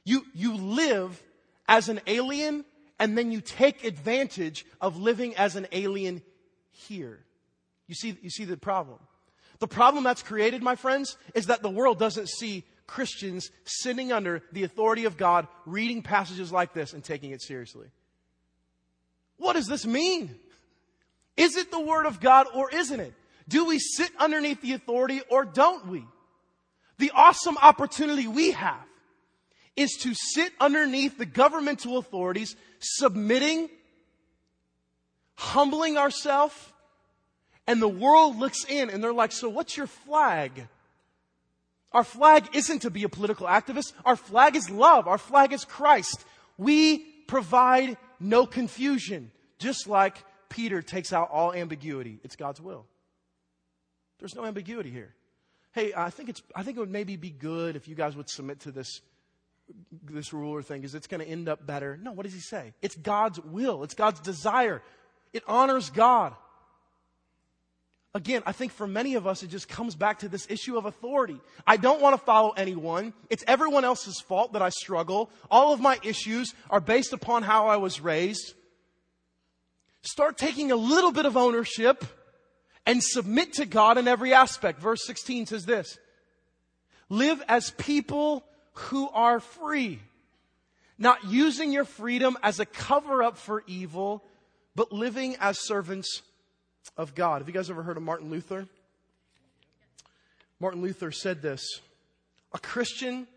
You, 0.04 0.26
you 0.34 0.56
live 0.56 1.22
as 1.70 1.88
an 1.88 2.02
alien 2.08 2.66
and 2.98 3.16
then 3.16 3.32
you 3.32 3.42
take 3.42 3.84
advantage 3.84 4.66
of 4.82 4.98
living 4.98 5.36
as 5.36 5.56
an 5.56 5.68
alien 5.72 6.24
here. 6.72 7.20
You 7.88 7.94
see, 7.94 8.18
you 8.24 8.32
see 8.32 8.46
the 8.46 8.58
problem. 8.58 8.98
The 9.60 9.68
problem 9.68 10.04
that's 10.04 10.24
created, 10.24 10.62
my 10.62 10.76
friends, 10.76 11.18
is 11.34 11.48
that 11.48 11.62
the 11.62 11.70
world 11.70 12.00
doesn't 12.00 12.30
see 12.30 12.64
Christians 12.88 13.50
sitting 13.66 14.12
under 14.12 14.44
the 14.52 14.64
authority 14.64 15.06
of 15.06 15.18
God, 15.18 15.48
reading 15.66 16.02
passages 16.02 16.52
like 16.52 16.74
this 16.74 16.94
and 16.94 17.04
taking 17.04 17.32
it 17.32 17.42
seriously. 17.42 17.88
What 19.38 19.54
does 19.54 19.68
this 19.68 19.86
mean? 19.86 20.36
Is 21.38 21.56
it 21.56 21.72
the 21.72 21.80
Word 21.80 22.06
of 22.06 22.20
God 22.20 22.48
or 22.54 22.70
isn't 22.72 23.00
it? 23.00 23.14
Do 23.48 23.66
we 23.66 23.80
sit 23.80 24.12
underneath 24.20 24.62
the 24.62 24.74
authority 24.74 25.22
or 25.30 25.46
don't 25.46 25.88
we? 25.88 26.06
The 26.98 27.12
awesome 27.14 27.58
opportunity 27.58 28.28
we 28.28 28.52
have 28.52 28.86
is 29.76 29.98
to 30.02 30.14
sit 30.14 30.54
underneath 30.60 31.18
the 31.18 31.26
governmental 31.26 31.98
authorities, 31.98 32.56
submitting, 32.80 33.70
humbling 35.36 35.98
ourselves, 35.98 36.54
and 37.68 37.82
the 37.82 37.88
world 37.88 38.38
looks 38.38 38.66
in 38.66 38.90
and 38.90 39.04
they're 39.04 39.14
like, 39.14 39.32
so 39.32 39.50
what's 39.50 39.78
your 39.78 39.88
flag? 39.88 40.68
Our 41.92 42.04
flag 42.04 42.50
isn't 42.54 42.80
to 42.80 42.90
be 42.90 43.04
a 43.04 43.10
political 43.10 43.48
activist. 43.48 43.94
Our 44.04 44.16
flag 44.16 44.56
is 44.56 44.70
love. 44.70 45.08
Our 45.08 45.18
flag 45.18 45.54
is 45.54 45.64
Christ. 45.64 46.26
We 46.58 47.00
provide 47.28 47.98
no 48.20 48.46
confusion, 48.46 49.32
just 49.60 49.88
like 49.88 50.18
Peter 50.50 50.82
takes 50.82 51.14
out 51.14 51.30
all 51.32 51.54
ambiguity. 51.54 52.20
It's 52.24 52.36
God's 52.36 52.60
will. 52.60 52.86
There's 54.20 54.36
no 54.36 54.46
ambiguity 54.46 54.90
here. 54.90 55.14
Hey, 55.74 55.94
I 55.96 56.10
think 56.10 56.30
it's 56.30 56.42
I 56.56 56.64
think 56.64 56.78
it 56.78 56.80
would 56.80 56.92
maybe 56.92 57.16
be 57.16 57.32
good 57.32 57.76
if 57.76 57.88
you 57.88 57.96
guys 57.96 58.16
would 58.16 58.30
submit 58.30 58.62
to 58.62 58.72
this 58.72 59.02
this 60.04 60.34
ruler 60.34 60.62
thing 60.62 60.82
because 60.82 60.96
it's 60.96 61.08
going 61.08 61.22
to 61.22 61.28
end 61.28 61.50
up 61.50 61.66
better. 61.66 61.98
No, 62.02 62.12
what 62.12 62.24
does 62.24 62.34
he 62.34 62.40
say? 62.40 62.74
It's 62.82 62.96
God's 62.96 63.40
will. 63.40 63.84
It's 63.84 63.96
God's 63.96 64.20
desire. 64.20 64.82
It 65.32 65.44
honors 65.48 65.90
God. 65.90 66.36
Again, 68.14 68.44
I 68.46 68.52
think 68.52 68.72
for 68.72 68.88
many 68.88 69.16
of 69.16 69.26
us, 69.26 69.44
it 69.44 69.50
just 69.50 69.68
comes 69.68 69.96
back 69.96 70.20
to 70.20 70.30
this 70.30 70.46
issue 70.50 70.78
of 70.78 70.86
authority. 70.86 71.40
I 71.66 71.78
don't 71.78 72.02
want 72.02 72.14
to 72.18 72.24
follow 72.24 72.52
anyone. 72.52 73.14
It's 73.30 73.44
everyone 73.48 73.86
else's 73.86 74.20
fault 74.22 74.54
that 74.54 74.62
I 74.62 74.70
struggle. 74.70 75.30
All 75.50 75.74
of 75.74 75.80
my 75.80 76.00
issues 76.04 76.54
are 76.70 76.80
based 76.80 77.14
upon 77.14 77.44
how 77.44 77.68
I 77.68 77.78
was 77.78 78.02
raised. 78.02 78.54
Start 80.04 80.38
taking 80.38 80.72
a 80.72 80.76
little 80.76 81.12
bit 81.12 81.26
of 81.26 81.38
ownership 81.38 82.04
and 82.86 83.02
submit 83.02 83.54
to 83.54 83.66
God 83.66 83.98
in 83.98 84.08
every 84.08 84.34
aspect. 84.34 84.80
Verse 84.80 85.06
16 85.06 85.48
says 85.48 85.66
this 85.66 85.98
Live 87.10 87.42
as 87.48 87.72
people 87.72 88.46
who 88.74 89.10
are 89.10 89.40
free, 89.40 90.00
not 90.98 91.24
using 91.26 91.72
your 91.72 91.86
freedom 91.86 92.38
as 92.44 92.60
a 92.60 92.66
cover 92.66 93.24
up 93.24 93.38
for 93.38 93.64
evil, 93.66 94.24
but 94.76 94.92
living 94.92 95.36
as 95.40 95.60
servants 95.60 96.22
of 96.98 97.16
God. 97.16 97.42
Have 97.42 97.48
you 97.48 97.54
guys 97.54 97.70
ever 97.70 97.84
heard 97.84 97.98
of 97.98 98.04
Martin 98.04 98.30
Luther? 98.30 98.68
Martin 100.60 100.82
Luther 100.82 101.12
said 101.12 101.42
this 101.42 101.82
A 102.54 102.60
Christian 102.60 103.28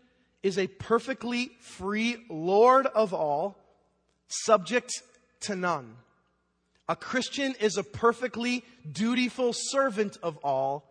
is 0.43 0.57
a 0.57 0.67
perfectly 0.67 1.51
free 1.59 2.17
Lord 2.29 2.85
of 2.87 3.13
all, 3.13 3.57
subject 4.27 4.91
to 5.41 5.55
none. 5.55 5.95
A 6.89 6.95
Christian 6.95 7.53
is 7.59 7.77
a 7.77 7.83
perfectly 7.83 8.63
dutiful 8.89 9.51
servant 9.53 10.17
of 10.23 10.37
all, 10.37 10.89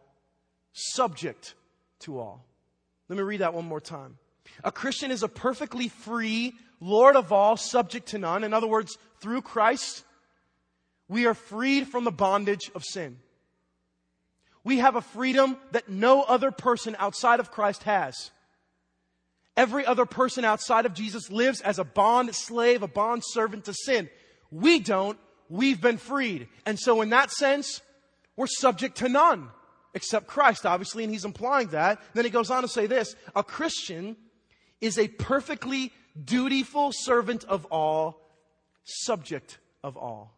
subject 0.72 1.54
to 2.00 2.18
all. 2.18 2.44
Let 3.08 3.16
me 3.16 3.22
read 3.22 3.40
that 3.40 3.54
one 3.54 3.64
more 3.64 3.80
time. 3.80 4.18
A 4.62 4.70
Christian 4.70 5.10
is 5.10 5.22
a 5.22 5.28
perfectly 5.28 5.88
free 5.88 6.52
Lord 6.80 7.16
of 7.16 7.32
all, 7.32 7.56
subject 7.56 8.08
to 8.08 8.18
none. 8.18 8.44
In 8.44 8.52
other 8.52 8.66
words, 8.66 8.98
through 9.20 9.42
Christ, 9.42 10.04
we 11.08 11.26
are 11.26 11.34
freed 11.34 11.88
from 11.88 12.04
the 12.04 12.10
bondage 12.10 12.70
of 12.74 12.84
sin. 12.84 13.18
We 14.64 14.78
have 14.78 14.96
a 14.96 15.00
freedom 15.00 15.56
that 15.72 15.88
no 15.88 16.22
other 16.22 16.50
person 16.50 16.96
outside 16.98 17.38
of 17.38 17.52
Christ 17.52 17.84
has. 17.84 18.30
Every 19.56 19.86
other 19.86 20.04
person 20.04 20.44
outside 20.44 20.86
of 20.86 20.92
Jesus 20.92 21.30
lives 21.30 21.60
as 21.60 21.78
a 21.78 21.84
bond 21.84 22.34
slave, 22.34 22.82
a 22.82 22.88
bond 22.88 23.22
servant 23.24 23.66
to 23.66 23.74
sin. 23.74 24.10
We 24.50 24.80
don't. 24.80 25.18
We've 25.48 25.80
been 25.80 25.98
freed. 25.98 26.48
And 26.66 26.78
so 26.78 27.00
in 27.00 27.10
that 27.10 27.30
sense, 27.30 27.80
we're 28.36 28.48
subject 28.48 28.98
to 28.98 29.08
none 29.08 29.50
except 29.94 30.26
Christ, 30.26 30.66
obviously, 30.66 31.04
and 31.04 31.12
he's 31.12 31.24
implying 31.24 31.68
that. 31.68 32.02
Then 32.12 32.24
he 32.24 32.30
goes 32.30 32.50
on 32.50 32.62
to 32.62 32.68
say 32.68 32.86
this, 32.86 33.16
a 33.34 33.42
Christian 33.42 34.16
is 34.80 34.98
a 34.98 35.08
perfectly 35.08 35.92
dutiful 36.22 36.92
servant 36.92 37.44
of 37.44 37.64
all, 37.66 38.20
subject 38.84 39.58
of 39.82 39.96
all. 39.96 40.35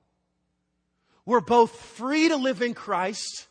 We're 1.28 1.40
both 1.40 1.72
free 1.72 2.30
to 2.30 2.36
live 2.36 2.62
in 2.62 2.72
Christ, 2.72 3.48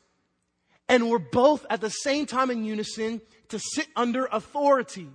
and 0.89 1.11
we're 1.11 1.19
both 1.19 1.63
at 1.69 1.79
the 1.79 1.91
same 1.91 2.25
time 2.25 2.49
in 2.49 2.63
unison 2.63 3.21
to 3.49 3.59
sit 3.59 3.85
under 3.95 4.25
authority, 4.25 5.07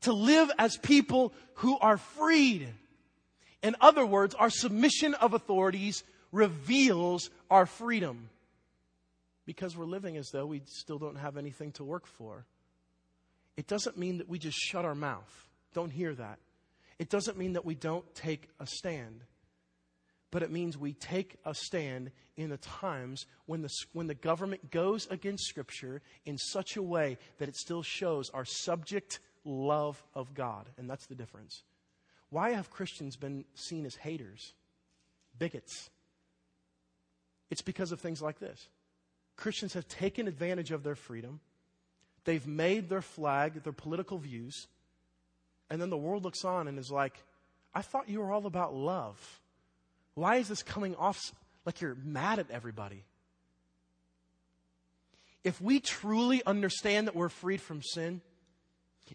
to 0.00 0.14
live 0.14 0.50
as 0.58 0.78
people 0.78 1.34
who 1.56 1.78
are 1.78 1.98
freed. 1.98 2.66
In 3.62 3.76
other 3.82 4.06
words, 4.06 4.34
our 4.34 4.48
submission 4.48 5.12
of 5.12 5.34
authorities 5.34 6.02
reveals 6.32 7.28
our 7.50 7.66
freedom 7.66 8.30
because 9.44 9.76
we're 9.76 9.84
living 9.84 10.16
as 10.16 10.30
though 10.30 10.46
we 10.46 10.62
still 10.64 10.98
don't 10.98 11.16
have 11.16 11.36
anything 11.36 11.72
to 11.72 11.84
work 11.84 12.06
for. 12.06 12.46
It 13.58 13.66
doesn't 13.66 13.98
mean 13.98 14.16
that 14.18 14.28
we 14.30 14.38
just 14.38 14.56
shut 14.56 14.86
our 14.86 14.94
mouth. 14.94 15.50
Don't 15.74 15.90
hear 15.90 16.14
that. 16.14 16.38
It 16.98 17.10
doesn't 17.10 17.36
mean 17.36 17.52
that 17.52 17.66
we 17.66 17.74
don't 17.74 18.06
take 18.14 18.48
a 18.58 18.66
stand 18.66 19.20
but 20.30 20.42
it 20.42 20.50
means 20.50 20.78
we 20.78 20.92
take 20.92 21.36
a 21.44 21.54
stand 21.54 22.10
in 22.36 22.50
the 22.50 22.56
times 22.56 23.26
when 23.46 23.62
the, 23.62 23.70
when 23.92 24.06
the 24.06 24.14
government 24.14 24.70
goes 24.70 25.06
against 25.10 25.46
Scripture 25.46 26.00
in 26.24 26.38
such 26.38 26.76
a 26.76 26.82
way 26.82 27.18
that 27.38 27.48
it 27.48 27.56
still 27.56 27.82
shows 27.82 28.30
our 28.30 28.44
subject 28.44 29.18
love 29.44 30.02
of 30.14 30.34
God. 30.34 30.68
And 30.78 30.88
that's 30.88 31.06
the 31.06 31.14
difference. 31.14 31.62
Why 32.30 32.50
have 32.50 32.70
Christians 32.70 33.16
been 33.16 33.44
seen 33.54 33.84
as 33.84 33.96
haters, 33.96 34.54
bigots? 35.38 35.90
It's 37.50 37.62
because 37.62 37.90
of 37.90 38.00
things 38.00 38.22
like 38.22 38.38
this. 38.38 38.68
Christians 39.36 39.74
have 39.74 39.88
taken 39.88 40.28
advantage 40.28 40.70
of 40.70 40.82
their 40.82 40.94
freedom, 40.94 41.40
they've 42.24 42.46
made 42.46 42.88
their 42.88 43.02
flag 43.02 43.62
their 43.64 43.72
political 43.72 44.18
views, 44.18 44.68
and 45.70 45.80
then 45.80 45.90
the 45.90 45.96
world 45.96 46.24
looks 46.24 46.44
on 46.44 46.68
and 46.68 46.78
is 46.78 46.90
like, 46.90 47.14
I 47.74 47.82
thought 47.82 48.08
you 48.08 48.20
were 48.20 48.30
all 48.30 48.46
about 48.46 48.74
love. 48.74 49.39
Why 50.20 50.36
is 50.36 50.48
this 50.48 50.62
coming 50.62 50.94
off 50.96 51.32
like 51.64 51.80
you're 51.80 51.96
mad 52.04 52.40
at 52.40 52.50
everybody? 52.50 53.04
If 55.44 55.62
we 55.62 55.80
truly 55.80 56.44
understand 56.44 57.06
that 57.06 57.16
we're 57.16 57.30
freed 57.30 57.62
from 57.62 57.80
sin, 57.80 58.20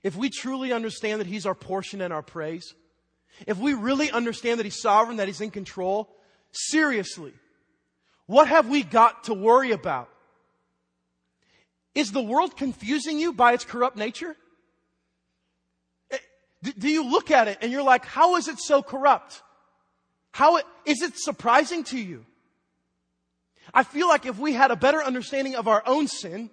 if 0.01 0.15
we 0.15 0.31
truly 0.31 0.73
understand 0.73 1.21
that 1.21 1.27
He's 1.27 1.45
our 1.45 1.53
portion 1.53 2.01
and 2.01 2.11
our 2.11 2.23
praise, 2.23 2.73
if 3.45 3.59
we 3.59 3.75
really 3.75 4.09
understand 4.09 4.59
that 4.59 4.65
He's 4.65 4.81
sovereign, 4.81 5.17
that 5.17 5.27
He's 5.27 5.41
in 5.41 5.51
control, 5.51 6.09
seriously, 6.51 7.33
what 8.25 8.47
have 8.47 8.67
we 8.67 8.81
got 8.81 9.25
to 9.25 9.35
worry 9.35 9.73
about? 9.73 10.09
Is 11.93 12.13
the 12.13 12.23
world 12.23 12.57
confusing 12.57 13.19
you 13.19 13.31
by 13.31 13.53
its 13.53 13.63
corrupt 13.63 13.95
nature? 13.95 14.35
Eh, 16.09 16.17
do 16.79 16.89
you 16.89 17.07
look 17.07 17.29
at 17.29 17.47
it 17.47 17.59
and 17.61 17.71
you're 17.71 17.83
like, 17.83 18.05
how 18.05 18.37
is 18.37 18.47
it 18.47 18.57
so 18.57 18.81
corrupt? 18.81 19.43
How 20.35 20.57
it, 20.57 20.65
is 20.83 21.01
it 21.01 21.17
surprising 21.17 21.85
to 21.85 21.97
you? 21.97 22.25
I 23.73 23.83
feel 23.83 24.09
like 24.09 24.25
if 24.25 24.37
we 24.37 24.51
had 24.51 24.69
a 24.69 24.75
better 24.75 25.01
understanding 25.01 25.55
of 25.55 25.69
our 25.69 25.81
own 25.85 26.09
sin 26.09 26.49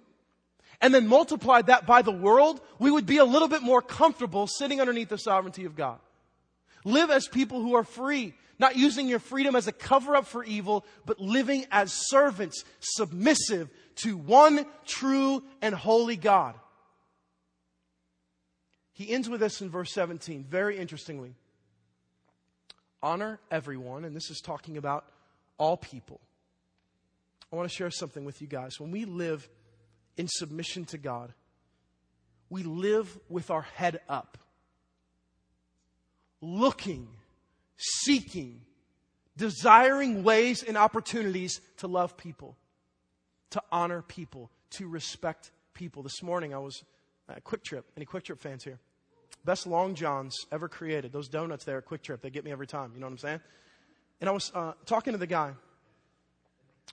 and 0.79 0.93
then 0.93 1.05
multiplied 1.05 1.65
that 1.65 1.85
by 1.85 2.01
the 2.01 2.09
world, 2.09 2.61
we 2.79 2.89
would 2.89 3.05
be 3.05 3.17
a 3.17 3.25
little 3.25 3.49
bit 3.49 3.61
more 3.61 3.81
comfortable 3.81 4.47
sitting 4.47 4.79
underneath 4.79 5.09
the 5.09 5.17
sovereignty 5.17 5.65
of 5.65 5.75
God. 5.75 5.99
Live 6.85 7.11
as 7.11 7.27
people 7.27 7.61
who 7.61 7.75
are 7.75 7.83
free, 7.83 8.33
not 8.57 8.77
using 8.77 9.09
your 9.09 9.19
freedom 9.19 9.53
as 9.53 9.67
a 9.67 9.73
cover 9.73 10.15
up 10.15 10.27
for 10.27 10.45
evil, 10.45 10.85
but 11.05 11.19
living 11.19 11.65
as 11.69 11.91
servants, 11.91 12.63
submissive 12.79 13.69
to 13.95 14.15
one 14.15 14.65
true 14.85 15.43
and 15.61 15.75
holy 15.75 16.15
God. 16.15 16.55
He 18.93 19.09
ends 19.09 19.27
with 19.27 19.41
this 19.41 19.59
in 19.59 19.69
verse 19.69 19.91
17, 19.91 20.45
very 20.45 20.77
interestingly 20.77 21.35
honor 23.03 23.39
everyone, 23.51 24.05
and 24.05 24.15
this 24.15 24.31
is 24.31 24.39
talking 24.39 24.77
about 24.77 25.05
all 25.59 25.77
people. 25.77 26.19
I 27.51 27.55
want 27.55 27.69
to 27.69 27.75
share 27.75 27.91
something 27.91 28.25
with 28.25 28.41
you 28.41 28.47
guys. 28.47 28.79
When 28.79 28.89
we 28.89 29.05
live 29.05 29.47
in 30.17 30.27
submission 30.27 30.85
to 30.85 30.97
God, 30.97 31.33
we 32.49 32.63
live 32.63 33.19
with 33.29 33.51
our 33.51 33.61
head 33.61 33.99
up, 34.09 34.37
looking, 36.41 37.07
seeking, 37.77 38.61
desiring 39.37 40.23
ways 40.23 40.63
and 40.63 40.77
opportunities 40.77 41.59
to 41.77 41.87
love 41.87 42.17
people, 42.17 42.55
to 43.51 43.61
honor 43.71 44.01
people, 44.01 44.49
to 44.71 44.87
respect 44.87 45.51
people. 45.73 46.03
This 46.03 46.23
morning 46.23 46.53
I 46.53 46.59
was 46.59 46.83
uh, 47.29 47.33
at 47.33 47.43
QuikTrip. 47.43 47.83
Any 47.97 48.05
QuikTrip 48.05 48.39
fans 48.39 48.63
here? 48.63 48.79
Best 49.45 49.67
Long 49.67 49.95
Johns 49.95 50.45
ever 50.51 50.69
created. 50.69 51.11
Those 51.11 51.27
donuts 51.27 51.65
there 51.65 51.77
at 51.77 51.85
QuikTrip, 51.85 52.21
they 52.21 52.29
get 52.29 52.45
me 52.45 52.51
every 52.51 52.67
time. 52.67 52.91
You 52.93 53.01
know 53.01 53.07
what 53.07 53.13
I'm 53.13 53.17
saying? 53.17 53.41
And 54.21 54.29
I 54.29 54.33
was 54.33 54.51
uh, 54.55 54.73
talking 54.85 55.13
to 55.13 55.19
the 55.19 55.27
guy. 55.27 55.47
I 55.47 55.53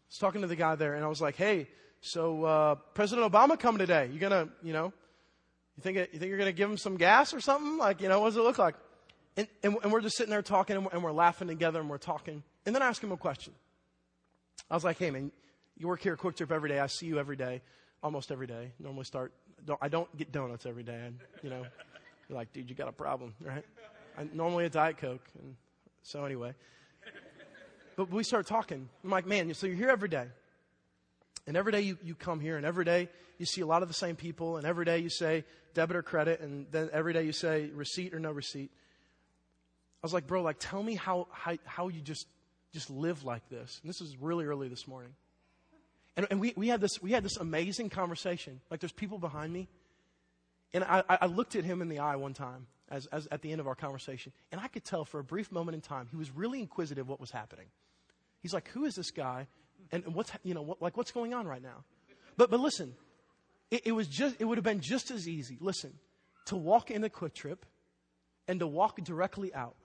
was 0.08 0.18
talking 0.18 0.40
to 0.40 0.48
the 0.48 0.56
guy 0.56 0.74
there, 0.74 0.94
and 0.94 1.04
I 1.04 1.08
was 1.08 1.20
like, 1.20 1.36
"Hey, 1.36 1.68
so 2.00 2.44
uh, 2.44 2.74
President 2.94 3.30
Obama 3.30 3.58
coming 3.58 3.78
today? 3.78 4.10
You 4.12 4.18
gonna, 4.18 4.48
you 4.62 4.72
know, 4.72 4.92
you 5.76 5.82
think 5.82 5.96
you 5.96 6.18
think 6.18 6.28
you're 6.28 6.38
gonna 6.38 6.52
give 6.52 6.68
him 6.68 6.76
some 6.76 6.96
gas 6.96 7.32
or 7.32 7.40
something? 7.40 7.78
Like, 7.78 8.00
you 8.00 8.08
know, 8.08 8.20
what 8.20 8.30
does 8.30 8.36
it 8.36 8.42
look 8.42 8.58
like?" 8.58 8.74
And, 9.36 9.46
and, 9.62 9.76
and 9.82 9.92
we're 9.92 10.00
just 10.00 10.16
sitting 10.16 10.30
there 10.30 10.42
talking, 10.42 10.74
and 10.74 10.84
we're, 10.84 10.92
and 10.92 11.04
we're 11.04 11.12
laughing 11.12 11.46
together, 11.46 11.78
and 11.78 11.88
we're 11.88 11.98
talking. 11.98 12.42
And 12.66 12.74
then 12.74 12.82
I 12.82 12.88
asked 12.88 13.02
him 13.02 13.12
a 13.12 13.16
question. 13.16 13.52
I 14.68 14.74
was 14.74 14.82
like, 14.82 14.98
"Hey, 14.98 15.12
man, 15.12 15.30
you 15.76 15.86
work 15.86 16.02
here 16.02 16.14
at 16.14 16.18
QuikTrip 16.18 16.50
every 16.50 16.68
day. 16.68 16.80
I 16.80 16.88
see 16.88 17.06
you 17.06 17.20
every 17.20 17.36
day, 17.36 17.62
almost 18.02 18.32
every 18.32 18.48
day. 18.48 18.72
Normally 18.80 19.04
start. 19.04 19.32
Don't, 19.64 19.78
I 19.80 19.88
don't 19.88 20.14
get 20.16 20.32
donuts 20.32 20.66
every 20.66 20.82
day. 20.82 21.00
And, 21.06 21.20
you 21.44 21.50
know." 21.50 21.64
You're 22.30 22.38
like, 22.38 22.52
dude, 22.52 22.70
you 22.70 22.76
got 22.76 22.86
a 22.86 22.92
problem, 22.92 23.34
right? 23.40 23.64
I, 24.16 24.22
normally 24.32 24.64
a 24.64 24.70
Diet 24.70 24.98
Coke. 24.98 25.26
And 25.36 25.56
so 26.04 26.24
anyway. 26.24 26.54
But 27.96 28.08
we 28.08 28.22
start 28.22 28.46
talking. 28.46 28.88
I'm 29.02 29.10
like, 29.10 29.26
man, 29.26 29.52
so 29.52 29.66
you're 29.66 29.74
here 29.74 29.88
every 29.88 30.08
day. 30.08 30.28
And 31.48 31.56
every 31.56 31.72
day 31.72 31.80
you, 31.80 31.98
you 32.04 32.14
come 32.14 32.38
here, 32.38 32.56
and 32.56 32.64
every 32.64 32.84
day 32.84 33.08
you 33.38 33.46
see 33.46 33.62
a 33.62 33.66
lot 33.66 33.82
of 33.82 33.88
the 33.88 33.94
same 33.94 34.14
people, 34.14 34.58
and 34.58 34.64
every 34.64 34.84
day 34.84 34.98
you 34.98 35.10
say 35.10 35.44
debit 35.74 35.96
or 35.96 36.02
credit, 36.02 36.40
and 36.40 36.66
then 36.70 36.88
every 36.92 37.12
day 37.12 37.24
you 37.24 37.32
say 37.32 37.68
receipt 37.74 38.14
or 38.14 38.20
no 38.20 38.30
receipt. 38.30 38.70
I 40.00 40.06
was 40.06 40.14
like, 40.14 40.28
bro, 40.28 40.42
like 40.42 40.58
tell 40.60 40.84
me 40.84 40.94
how, 40.94 41.26
how, 41.32 41.56
how 41.64 41.88
you 41.88 42.00
just, 42.00 42.28
just 42.72 42.90
live 42.90 43.24
like 43.24 43.48
this. 43.48 43.80
And 43.82 43.90
this 43.90 44.00
is 44.00 44.16
really 44.18 44.44
early 44.44 44.68
this 44.68 44.86
morning. 44.86 45.14
And, 46.16 46.28
and 46.30 46.40
we, 46.40 46.52
we, 46.54 46.68
had 46.68 46.80
this, 46.80 47.02
we 47.02 47.10
had 47.10 47.24
this 47.24 47.38
amazing 47.38 47.90
conversation. 47.90 48.60
Like 48.70 48.78
there's 48.78 48.92
people 48.92 49.18
behind 49.18 49.52
me 49.52 49.68
and 50.72 50.84
I, 50.84 51.02
I 51.08 51.26
looked 51.26 51.56
at 51.56 51.64
him 51.64 51.82
in 51.82 51.88
the 51.88 51.98
eye 51.98 52.16
one 52.16 52.34
time 52.34 52.66
as, 52.90 53.06
as 53.06 53.26
at 53.28 53.42
the 53.42 53.52
end 53.52 53.60
of 53.60 53.66
our 53.66 53.74
conversation, 53.74 54.32
and 54.52 54.60
I 54.60 54.68
could 54.68 54.84
tell 54.84 55.04
for 55.04 55.20
a 55.20 55.24
brief 55.24 55.50
moment 55.50 55.74
in 55.74 55.80
time 55.80 56.08
he 56.10 56.16
was 56.16 56.30
really 56.30 56.60
inquisitive 56.60 57.08
what 57.08 57.20
was 57.20 57.30
happening. 57.30 57.66
He's 58.40 58.54
like, 58.54 58.68
Who 58.68 58.84
is 58.84 58.94
this 58.94 59.10
guy 59.10 59.46
and 59.92 60.14
what's, 60.14 60.30
you 60.44 60.54
know, 60.54 60.62
what, 60.62 60.80
like 60.80 60.96
what's 60.96 61.10
going 61.10 61.34
on 61.34 61.46
right 61.46 61.62
now? 61.62 61.84
But, 62.36 62.50
but 62.50 62.60
listen, 62.60 62.94
it, 63.70 63.82
it 63.86 63.92
was 63.92 64.06
just, 64.06 64.36
it 64.38 64.44
would 64.44 64.58
have 64.58 64.64
been 64.64 64.80
just 64.80 65.10
as 65.10 65.28
easy, 65.28 65.58
listen, 65.60 65.94
to 66.46 66.56
walk 66.56 66.90
in 66.90 67.04
a 67.04 67.08
QuikTrip, 67.08 67.58
and 68.48 68.58
to 68.60 68.66
walk 68.66 69.02
directly 69.04 69.54
out, 69.54 69.76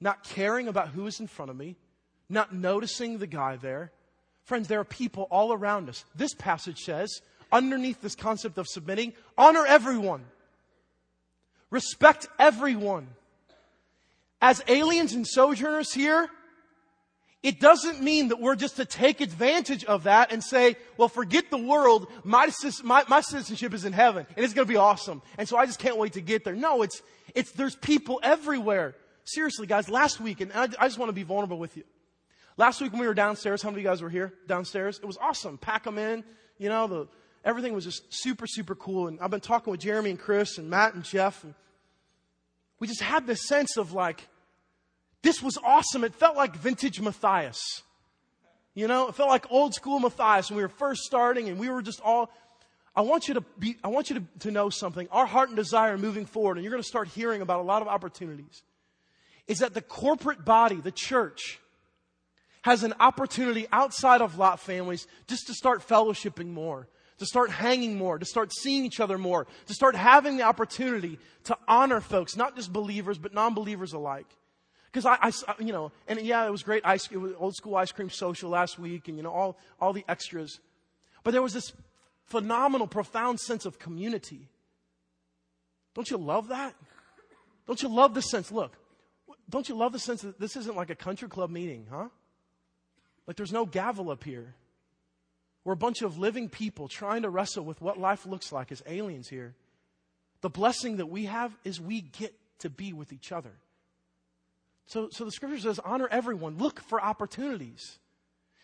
not 0.00 0.22
caring 0.22 0.68
about 0.68 0.88
who 0.88 1.06
is 1.06 1.18
in 1.18 1.26
front 1.26 1.50
of 1.50 1.56
me, 1.56 1.76
not 2.28 2.54
noticing 2.54 3.18
the 3.18 3.26
guy 3.26 3.56
there. 3.56 3.90
Friends, 4.44 4.68
there 4.68 4.80
are 4.80 4.84
people 4.84 5.26
all 5.30 5.52
around 5.52 5.88
us. 5.88 6.04
This 6.14 6.32
passage 6.34 6.78
says, 6.78 7.20
underneath 7.52 8.00
this 8.00 8.14
concept 8.14 8.58
of 8.58 8.66
submitting, 8.66 9.12
honor 9.36 9.64
everyone. 9.66 10.24
Respect 11.70 12.28
everyone. 12.38 13.08
As 14.40 14.62
aliens 14.68 15.12
and 15.12 15.26
sojourners 15.26 15.92
here, 15.92 16.28
it 17.42 17.58
doesn't 17.58 18.02
mean 18.02 18.28
that 18.28 18.40
we're 18.40 18.54
just 18.54 18.76
to 18.76 18.84
take 18.84 19.20
advantage 19.20 19.84
of 19.84 20.02
that 20.02 20.30
and 20.30 20.44
say, 20.44 20.76
well, 20.98 21.08
forget 21.08 21.50
the 21.50 21.58
world. 21.58 22.06
My, 22.22 22.50
my, 22.82 23.04
my 23.08 23.20
citizenship 23.22 23.72
is 23.72 23.84
in 23.84 23.94
heaven 23.94 24.26
and 24.36 24.44
it's 24.44 24.52
going 24.52 24.66
to 24.66 24.72
be 24.72 24.76
awesome. 24.76 25.22
And 25.38 25.48
so 25.48 25.56
I 25.56 25.64
just 25.64 25.78
can't 25.78 25.96
wait 25.96 26.14
to 26.14 26.20
get 26.20 26.44
there. 26.44 26.54
No, 26.54 26.82
it's, 26.82 27.00
it's, 27.34 27.52
there's 27.52 27.76
people 27.76 28.20
everywhere. 28.22 28.94
Seriously, 29.24 29.66
guys, 29.66 29.88
last 29.88 30.20
week, 30.20 30.40
and 30.40 30.52
I, 30.52 30.64
I 30.78 30.86
just 30.86 30.98
want 30.98 31.08
to 31.08 31.14
be 31.14 31.22
vulnerable 31.22 31.58
with 31.58 31.76
you. 31.76 31.84
Last 32.56 32.82
week 32.82 32.92
when 32.92 33.00
we 33.00 33.06
were 33.06 33.14
downstairs, 33.14 33.62
how 33.62 33.70
many 33.70 33.80
of 33.80 33.84
you 33.84 33.90
guys 33.90 34.02
were 34.02 34.10
here 34.10 34.34
downstairs? 34.46 34.98
It 34.98 35.06
was 35.06 35.16
awesome. 35.16 35.56
Pack 35.56 35.84
them 35.84 35.96
in. 35.96 36.24
You 36.58 36.68
know, 36.68 36.86
the, 36.86 37.08
everything 37.44 37.72
was 37.72 37.84
just 37.84 38.02
super, 38.10 38.46
super 38.46 38.74
cool. 38.74 39.08
And 39.08 39.20
I've 39.20 39.30
been 39.30 39.40
talking 39.40 39.70
with 39.70 39.80
Jeremy 39.80 40.10
and 40.10 40.18
Chris 40.18 40.58
and 40.58 40.68
Matt 40.68 40.94
and 40.94 41.04
Jeff. 41.04 41.42
And 41.44 41.54
we 42.78 42.86
just 42.86 43.02
had 43.02 43.26
this 43.26 43.46
sense 43.46 43.76
of 43.76 43.92
like, 43.92 44.28
this 45.22 45.42
was 45.42 45.58
awesome. 45.62 46.04
It 46.04 46.14
felt 46.14 46.36
like 46.36 46.56
vintage 46.56 47.00
Matthias. 47.00 47.82
You 48.74 48.88
know, 48.88 49.08
it 49.08 49.14
felt 49.14 49.28
like 49.28 49.50
old 49.50 49.74
school 49.74 49.98
Matthias 49.98 50.50
when 50.50 50.56
we 50.56 50.62
were 50.62 50.68
first 50.68 51.02
starting 51.02 51.48
and 51.48 51.58
we 51.58 51.68
were 51.68 51.82
just 51.82 52.00
all, 52.00 52.30
I 52.94 53.02
want 53.02 53.28
you 53.28 53.34
to 53.34 53.40
be, 53.58 53.76
I 53.84 53.88
want 53.88 54.10
you 54.10 54.20
to, 54.20 54.24
to 54.40 54.50
know 54.50 54.70
something. 54.70 55.08
Our 55.10 55.26
heart 55.26 55.48
and 55.48 55.56
desire 55.56 55.96
moving 55.96 56.26
forward, 56.26 56.56
and 56.56 56.64
you're 56.64 56.72
going 56.72 56.82
to 56.82 56.88
start 56.88 57.08
hearing 57.08 57.42
about 57.42 57.60
a 57.60 57.62
lot 57.62 57.82
of 57.82 57.88
opportunities, 57.88 58.62
is 59.46 59.58
that 59.58 59.74
the 59.74 59.82
corporate 59.82 60.44
body, 60.44 60.76
the 60.76 60.92
church, 60.92 61.60
has 62.62 62.82
an 62.82 62.94
opportunity 63.00 63.66
outside 63.72 64.20
of 64.20 64.38
Lot 64.38 64.60
families 64.60 65.06
just 65.28 65.46
to 65.46 65.54
start 65.54 65.86
fellowshipping 65.86 66.48
more, 66.48 66.88
to 67.20 67.26
start 67.26 67.50
hanging 67.50 67.96
more, 67.96 68.18
to 68.18 68.24
start 68.24 68.50
seeing 68.52 68.84
each 68.84 68.98
other 68.98 69.18
more, 69.18 69.46
to 69.66 69.74
start 69.74 69.94
having 69.94 70.38
the 70.38 70.42
opportunity 70.42 71.18
to 71.44 71.56
honor 71.68 72.00
folks, 72.00 72.34
not 72.34 72.56
just 72.56 72.72
believers, 72.72 73.18
but 73.18 73.34
non 73.34 73.54
believers 73.54 73.92
alike. 73.92 74.26
Because 74.86 75.04
I, 75.04 75.18
I, 75.20 75.32
uh, 75.46 75.54
you 75.58 75.72
know, 75.72 75.92
and 76.08 76.18
yeah, 76.22 76.44
it 76.46 76.50
was 76.50 76.62
great 76.62 76.84
ice, 76.84 77.08
it 77.12 77.18
was 77.18 77.34
old 77.38 77.54
school 77.54 77.76
ice 77.76 77.92
cream 77.92 78.08
social 78.08 78.50
last 78.50 78.78
week 78.78 79.06
and, 79.06 79.18
you 79.18 79.22
know, 79.22 79.30
all, 79.30 79.58
all 79.78 79.92
the 79.92 80.04
extras. 80.08 80.60
But 81.22 81.32
there 81.32 81.42
was 81.42 81.52
this 81.52 81.72
phenomenal, 82.24 82.86
profound 82.86 83.38
sense 83.38 83.66
of 83.66 83.78
community. 83.78 84.48
Don't 85.94 86.10
you 86.10 86.16
love 86.16 86.48
that? 86.48 86.74
Don't 87.66 87.82
you 87.82 87.88
love 87.90 88.14
the 88.14 88.22
sense? 88.22 88.50
Look, 88.50 88.72
don't 89.50 89.68
you 89.68 89.76
love 89.76 89.92
the 89.92 89.98
sense 89.98 90.22
that 90.22 90.40
this 90.40 90.56
isn't 90.56 90.74
like 90.74 90.88
a 90.88 90.96
country 90.96 91.28
club 91.28 91.50
meeting, 91.50 91.86
huh? 91.90 92.08
Like 93.26 93.36
there's 93.36 93.52
no 93.52 93.66
gavel 93.66 94.10
up 94.10 94.24
here. 94.24 94.54
We're 95.64 95.74
a 95.74 95.76
bunch 95.76 96.02
of 96.02 96.18
living 96.18 96.48
people 96.48 96.88
trying 96.88 97.22
to 97.22 97.30
wrestle 97.30 97.64
with 97.64 97.80
what 97.80 97.98
life 97.98 98.26
looks 98.26 98.52
like 98.52 98.72
as 98.72 98.82
aliens 98.86 99.28
here. 99.28 99.54
The 100.40 100.50
blessing 100.50 100.96
that 100.96 101.06
we 101.06 101.26
have 101.26 101.54
is 101.64 101.80
we 101.80 102.00
get 102.00 102.34
to 102.60 102.70
be 102.70 102.92
with 102.92 103.12
each 103.12 103.30
other. 103.30 103.52
So, 104.86 105.08
so 105.10 105.24
the 105.24 105.30
scripture 105.30 105.58
says, 105.58 105.78
honor 105.78 106.08
everyone, 106.10 106.58
look 106.58 106.80
for 106.80 107.00
opportunities. 107.00 107.98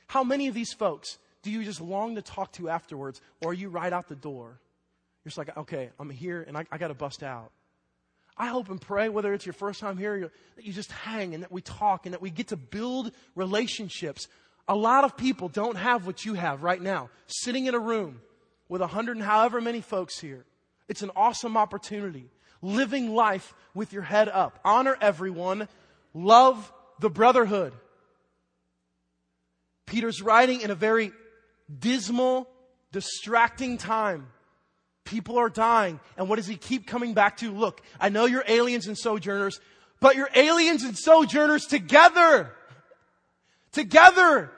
How 0.08 0.24
many 0.24 0.48
of 0.48 0.54
these 0.54 0.72
folks 0.72 1.18
do 1.42 1.50
you 1.50 1.62
just 1.64 1.80
long 1.80 2.16
to 2.16 2.22
talk 2.22 2.52
to 2.54 2.68
afterwards, 2.68 3.20
or 3.42 3.50
are 3.50 3.54
you 3.54 3.68
right 3.68 3.92
out 3.92 4.08
the 4.08 4.16
door? 4.16 4.58
You're 5.24 5.30
just 5.30 5.38
like, 5.38 5.56
okay, 5.56 5.90
I'm 6.00 6.10
here 6.10 6.44
and 6.46 6.56
I, 6.56 6.64
I 6.72 6.78
got 6.78 6.88
to 6.88 6.94
bust 6.94 7.22
out. 7.22 7.52
I 8.38 8.48
hope 8.48 8.68
and 8.68 8.80
pray, 8.80 9.08
whether 9.08 9.32
it's 9.32 9.46
your 9.46 9.54
first 9.54 9.80
time 9.80 9.96
here, 9.96 10.30
that 10.56 10.64
you 10.64 10.72
just 10.72 10.92
hang 10.92 11.34
and 11.34 11.42
that 11.42 11.50
we 11.50 11.62
talk 11.62 12.06
and 12.06 12.12
that 12.12 12.20
we 12.20 12.30
get 12.30 12.48
to 12.48 12.56
build 12.56 13.12
relationships. 13.34 14.28
A 14.68 14.74
lot 14.74 15.04
of 15.04 15.16
people 15.16 15.48
don't 15.48 15.76
have 15.76 16.06
what 16.06 16.24
you 16.24 16.34
have 16.34 16.62
right 16.62 16.80
now, 16.80 17.08
sitting 17.26 17.66
in 17.66 17.74
a 17.74 17.78
room 17.78 18.20
with 18.68 18.82
a 18.82 18.86
hundred 18.86 19.16
and 19.16 19.24
however 19.24 19.60
many 19.60 19.80
folks 19.80 20.18
here. 20.18 20.44
It's 20.88 21.02
an 21.02 21.10
awesome 21.14 21.56
opportunity. 21.56 22.30
Living 22.62 23.14
life 23.14 23.54
with 23.74 23.92
your 23.92 24.02
head 24.02 24.28
up. 24.28 24.58
Honor 24.64 24.96
everyone 25.00 25.68
Love 26.16 26.72
the 26.98 27.10
brotherhood. 27.10 27.74
Peter's 29.84 30.22
writing 30.22 30.62
in 30.62 30.70
a 30.70 30.74
very 30.74 31.12
dismal, 31.78 32.48
distracting 32.90 33.76
time. 33.76 34.26
People 35.04 35.36
are 35.36 35.50
dying. 35.50 36.00
And 36.16 36.26
what 36.30 36.36
does 36.36 36.46
he 36.46 36.56
keep 36.56 36.86
coming 36.86 37.12
back 37.12 37.36
to? 37.38 37.52
Look, 37.52 37.82
I 38.00 38.08
know 38.08 38.24
you're 38.24 38.44
aliens 38.48 38.86
and 38.86 38.96
sojourners, 38.96 39.60
but 40.00 40.16
you're 40.16 40.30
aliens 40.34 40.84
and 40.84 40.96
sojourners 40.96 41.66
together. 41.66 42.50
Together. 43.72 44.50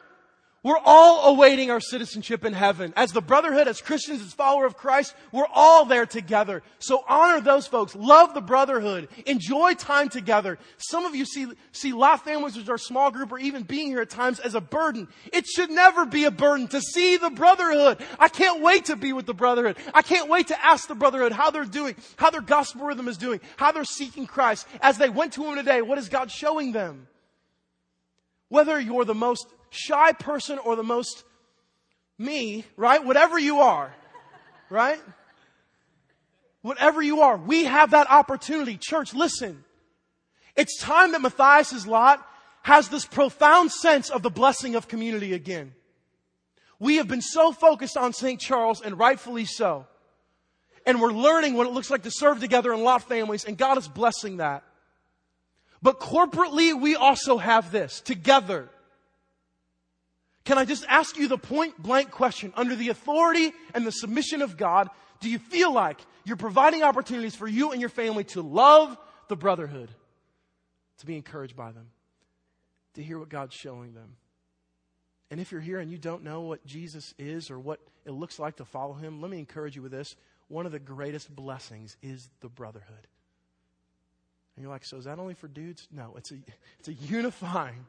We're 0.68 0.76
all 0.84 1.34
awaiting 1.34 1.70
our 1.70 1.80
citizenship 1.80 2.44
in 2.44 2.52
heaven. 2.52 2.92
As 2.94 3.10
the 3.12 3.22
brotherhood, 3.22 3.68
as 3.68 3.80
Christians, 3.80 4.20
as 4.20 4.34
follower 4.34 4.66
of 4.66 4.76
Christ, 4.76 5.14
we're 5.32 5.48
all 5.54 5.86
there 5.86 6.04
together. 6.04 6.62
So 6.78 7.02
honor 7.08 7.40
those 7.40 7.66
folks. 7.66 7.96
Love 7.96 8.34
the 8.34 8.42
brotherhood. 8.42 9.08
Enjoy 9.24 9.72
time 9.72 10.10
together. 10.10 10.58
Some 10.76 11.06
of 11.06 11.14
you 11.14 11.24
see, 11.24 11.46
see 11.72 11.94
Lot 11.94 12.22
families, 12.22 12.54
which 12.54 12.68
are 12.68 12.74
a 12.74 12.78
small 12.78 13.10
group, 13.10 13.32
or 13.32 13.38
even 13.38 13.62
being 13.62 13.86
here 13.86 14.02
at 14.02 14.10
times 14.10 14.40
as 14.40 14.54
a 14.54 14.60
burden. 14.60 15.08
It 15.32 15.46
should 15.46 15.70
never 15.70 16.04
be 16.04 16.26
a 16.26 16.30
burden 16.30 16.68
to 16.68 16.82
see 16.82 17.16
the 17.16 17.30
brotherhood. 17.30 18.04
I 18.18 18.28
can't 18.28 18.60
wait 18.60 18.84
to 18.84 18.96
be 18.96 19.14
with 19.14 19.24
the 19.24 19.32
brotherhood. 19.32 19.78
I 19.94 20.02
can't 20.02 20.28
wait 20.28 20.48
to 20.48 20.62
ask 20.62 20.86
the 20.86 20.94
brotherhood 20.94 21.32
how 21.32 21.50
they're 21.50 21.64
doing, 21.64 21.96
how 22.16 22.28
their 22.28 22.42
gospel 22.42 22.84
rhythm 22.84 23.08
is 23.08 23.16
doing, 23.16 23.40
how 23.56 23.72
they're 23.72 23.84
seeking 23.84 24.26
Christ. 24.26 24.66
As 24.82 24.98
they 24.98 25.08
went 25.08 25.32
to 25.32 25.44
Him 25.46 25.56
today, 25.56 25.80
what 25.80 25.96
is 25.96 26.10
God 26.10 26.30
showing 26.30 26.72
them? 26.72 27.08
Whether 28.50 28.78
you're 28.78 29.06
the 29.06 29.14
most 29.14 29.46
shy 29.70 30.12
person 30.12 30.58
or 30.58 30.76
the 30.76 30.82
most 30.82 31.24
me, 32.18 32.64
right? 32.76 33.04
Whatever 33.04 33.38
you 33.38 33.60
are, 33.60 33.94
right? 34.70 35.00
Whatever 36.62 37.00
you 37.00 37.20
are, 37.20 37.36
we 37.36 37.64
have 37.64 37.92
that 37.92 38.10
opportunity. 38.10 38.76
Church, 38.76 39.14
listen. 39.14 39.64
It's 40.56 40.78
time 40.80 41.12
that 41.12 41.22
Matthias' 41.22 41.86
lot 41.86 42.26
has 42.62 42.88
this 42.88 43.06
profound 43.06 43.70
sense 43.70 44.10
of 44.10 44.22
the 44.22 44.30
blessing 44.30 44.74
of 44.74 44.88
community 44.88 45.32
again. 45.32 45.72
We 46.80 46.96
have 46.96 47.08
been 47.08 47.22
so 47.22 47.52
focused 47.52 47.96
on 47.96 48.12
St. 48.12 48.40
Charles, 48.40 48.80
and 48.80 48.98
rightfully 48.98 49.44
so. 49.44 49.86
And 50.84 51.00
we're 51.00 51.12
learning 51.12 51.54
what 51.54 51.66
it 51.66 51.72
looks 51.72 51.90
like 51.90 52.02
to 52.02 52.10
serve 52.10 52.40
together 52.40 52.72
in 52.72 52.82
lot 52.82 53.02
families, 53.08 53.44
and 53.44 53.56
God 53.56 53.78
is 53.78 53.88
blessing 53.88 54.38
that. 54.38 54.64
But 55.80 56.00
corporately, 56.00 56.78
we 56.78 56.96
also 56.96 57.38
have 57.38 57.70
this 57.70 58.00
together. 58.00 58.68
Can 60.48 60.56
I 60.56 60.64
just 60.64 60.86
ask 60.88 61.18
you 61.18 61.28
the 61.28 61.36
point 61.36 61.76
blank 61.76 62.10
question? 62.10 62.54
Under 62.56 62.74
the 62.74 62.88
authority 62.88 63.52
and 63.74 63.86
the 63.86 63.92
submission 63.92 64.40
of 64.40 64.56
God, 64.56 64.88
do 65.20 65.28
you 65.28 65.38
feel 65.38 65.70
like 65.74 66.00
you're 66.24 66.38
providing 66.38 66.82
opportunities 66.82 67.36
for 67.36 67.46
you 67.46 67.72
and 67.72 67.82
your 67.82 67.90
family 67.90 68.24
to 68.24 68.40
love 68.40 68.96
the 69.28 69.36
brotherhood, 69.36 69.90
to 71.00 71.06
be 71.06 71.16
encouraged 71.16 71.54
by 71.54 71.72
them, 71.72 71.90
to 72.94 73.02
hear 73.02 73.18
what 73.18 73.28
God's 73.28 73.54
showing 73.54 73.92
them? 73.92 74.16
And 75.30 75.38
if 75.38 75.52
you're 75.52 75.60
here 75.60 75.80
and 75.80 75.90
you 75.90 75.98
don't 75.98 76.24
know 76.24 76.40
what 76.40 76.64
Jesus 76.64 77.12
is 77.18 77.50
or 77.50 77.58
what 77.58 77.80
it 78.06 78.12
looks 78.12 78.38
like 78.38 78.56
to 78.56 78.64
follow 78.64 78.94
him, 78.94 79.20
let 79.20 79.30
me 79.30 79.38
encourage 79.38 79.76
you 79.76 79.82
with 79.82 79.92
this. 79.92 80.16
One 80.48 80.64
of 80.64 80.72
the 80.72 80.78
greatest 80.78 81.36
blessings 81.36 81.98
is 82.02 82.30
the 82.40 82.48
brotherhood. 82.48 83.06
And 84.56 84.62
you're 84.62 84.72
like, 84.72 84.86
so 84.86 84.96
is 84.96 85.04
that 85.04 85.18
only 85.18 85.34
for 85.34 85.46
dudes? 85.46 85.86
No, 85.92 86.14
it's 86.16 86.32
a, 86.32 86.36
it's 86.78 86.88
a 86.88 86.94
unifying 86.94 87.84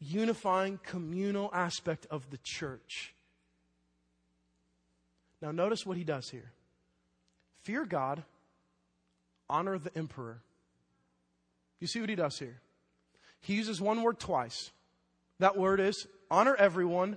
unifying 0.00 0.80
communal 0.82 1.50
aspect 1.52 2.06
of 2.10 2.30
the 2.30 2.38
church. 2.42 3.14
Now, 5.42 5.52
notice 5.52 5.86
what 5.86 5.96
he 5.96 6.04
does 6.04 6.28
here 6.30 6.52
fear 7.62 7.84
God, 7.84 8.22
honor 9.48 9.78
the 9.78 9.96
emperor. 9.96 10.40
You 11.78 11.86
see 11.86 12.00
what 12.00 12.10
he 12.10 12.16
does 12.16 12.38
here? 12.38 12.60
He 13.40 13.54
uses 13.54 13.80
one 13.80 14.02
word 14.02 14.18
twice. 14.18 14.70
That 15.38 15.56
word 15.56 15.80
is 15.80 16.06
honor 16.30 16.54
everyone, 16.54 17.16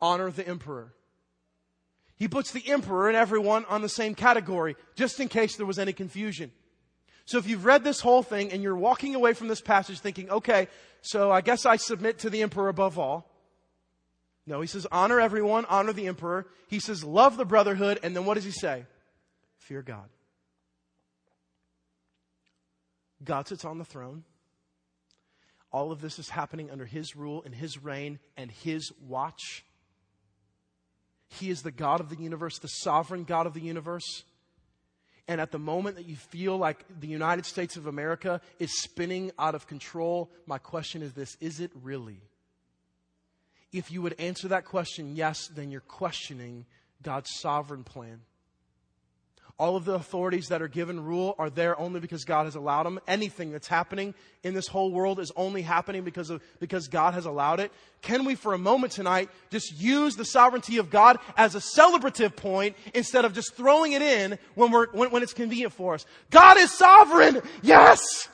honor 0.00 0.30
the 0.30 0.46
emperor. 0.46 0.94
He 2.16 2.28
puts 2.28 2.52
the 2.52 2.66
emperor 2.68 3.08
and 3.08 3.16
everyone 3.16 3.64
on 3.66 3.82
the 3.82 3.88
same 3.88 4.14
category, 4.14 4.76
just 4.94 5.20
in 5.20 5.28
case 5.28 5.56
there 5.56 5.66
was 5.66 5.78
any 5.78 5.92
confusion. 5.92 6.52
So 7.26 7.38
if 7.38 7.48
you've 7.48 7.64
read 7.64 7.84
this 7.84 8.00
whole 8.00 8.22
thing 8.22 8.52
and 8.52 8.62
you're 8.62 8.76
walking 8.76 9.14
away 9.14 9.32
from 9.32 9.48
this 9.48 9.60
passage 9.60 9.98
thinking, 10.00 10.30
okay, 10.30 10.68
so 11.00 11.30
I 11.30 11.40
guess 11.40 11.64
I 11.64 11.76
submit 11.76 12.18
to 12.20 12.30
the 12.30 12.42
emperor 12.42 12.68
above 12.68 12.98
all. 12.98 13.30
No, 14.46 14.60
he 14.60 14.66
says, 14.66 14.86
honor 14.92 15.20
everyone, 15.20 15.64
honor 15.66 15.94
the 15.94 16.06
emperor. 16.06 16.46
He 16.68 16.78
says, 16.80 17.02
love 17.02 17.38
the 17.38 17.46
brotherhood. 17.46 17.98
And 18.02 18.14
then 18.14 18.26
what 18.26 18.34
does 18.34 18.44
he 18.44 18.50
say? 18.50 18.84
Fear 19.56 19.82
God. 19.82 20.08
God 23.24 23.48
sits 23.48 23.64
on 23.64 23.78
the 23.78 23.86
throne. 23.86 24.24
all 25.74 25.90
of 25.90 26.00
this 26.00 26.20
is 26.20 26.28
happening 26.28 26.70
under 26.70 26.86
His 26.86 27.16
rule 27.16 27.42
and 27.44 27.52
His 27.52 27.82
reign 27.82 28.20
and 28.36 28.48
His 28.48 28.92
watch. 29.02 29.64
He 31.26 31.50
is 31.50 31.62
the 31.62 31.72
God 31.72 31.98
of 31.98 32.10
the 32.10 32.16
universe, 32.16 32.60
the 32.60 32.68
sovereign 32.68 33.24
God 33.24 33.48
of 33.48 33.54
the 33.54 33.60
universe. 33.60 34.22
And 35.26 35.40
at 35.40 35.52
the 35.52 35.58
moment 35.58 35.96
that 35.96 36.06
you 36.06 36.16
feel 36.16 36.58
like 36.58 36.84
the 37.00 37.06
United 37.06 37.46
States 37.46 37.76
of 37.76 37.86
America 37.86 38.40
is 38.58 38.82
spinning 38.82 39.30
out 39.38 39.54
of 39.54 39.66
control, 39.66 40.30
my 40.46 40.58
question 40.58 41.02
is 41.02 41.14
this 41.14 41.36
Is 41.40 41.60
it 41.60 41.70
really? 41.82 42.20
If 43.72 43.90
you 43.90 44.02
would 44.02 44.14
answer 44.20 44.48
that 44.48 44.64
question, 44.66 45.16
yes, 45.16 45.48
then 45.48 45.70
you're 45.70 45.80
questioning 45.80 46.66
God's 47.02 47.30
sovereign 47.40 47.84
plan. 47.84 48.20
All 49.56 49.76
of 49.76 49.84
the 49.84 49.94
authorities 49.94 50.48
that 50.48 50.62
are 50.62 50.68
given 50.68 51.04
rule 51.04 51.36
are 51.38 51.48
there 51.48 51.78
only 51.78 52.00
because 52.00 52.24
God 52.24 52.46
has 52.46 52.56
allowed 52.56 52.84
them. 52.84 52.98
Anything 53.06 53.52
that's 53.52 53.68
happening 53.68 54.12
in 54.42 54.52
this 54.52 54.66
whole 54.66 54.90
world 54.90 55.20
is 55.20 55.30
only 55.36 55.62
happening 55.62 56.02
because 56.02 56.28
of, 56.28 56.42
because 56.58 56.88
God 56.88 57.14
has 57.14 57.24
allowed 57.24 57.60
it. 57.60 57.70
Can 58.02 58.24
we 58.24 58.34
for 58.34 58.52
a 58.52 58.58
moment 58.58 58.92
tonight 58.92 59.30
just 59.50 59.78
use 59.78 60.16
the 60.16 60.24
sovereignty 60.24 60.78
of 60.78 60.90
God 60.90 61.18
as 61.36 61.54
a 61.54 61.60
celebrative 61.60 62.34
point 62.34 62.74
instead 62.94 63.24
of 63.24 63.32
just 63.32 63.54
throwing 63.54 63.92
it 63.92 64.02
in 64.02 64.38
when 64.56 64.72
we're, 64.72 64.88
when, 64.90 65.12
when 65.12 65.22
it's 65.22 65.32
convenient 65.32 65.72
for 65.72 65.94
us? 65.94 66.04
God 66.30 66.58
is 66.58 66.72
sovereign! 66.72 67.40
Yes! 67.62 68.28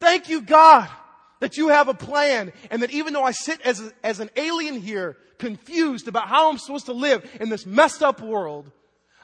Thank 0.00 0.28
you, 0.28 0.42
God, 0.42 0.88
that 1.38 1.56
you 1.56 1.68
have 1.68 1.86
a 1.86 1.94
plan 1.94 2.52
and 2.72 2.82
that 2.82 2.90
even 2.90 3.12
though 3.12 3.22
I 3.22 3.30
sit 3.30 3.60
as, 3.60 3.80
a, 3.80 3.92
as 4.02 4.18
an 4.18 4.30
alien 4.34 4.80
here, 4.80 5.16
confused 5.38 6.08
about 6.08 6.26
how 6.26 6.50
I'm 6.50 6.58
supposed 6.58 6.86
to 6.86 6.92
live 6.92 7.24
in 7.40 7.50
this 7.50 7.66
messed 7.66 8.02
up 8.02 8.20
world, 8.20 8.72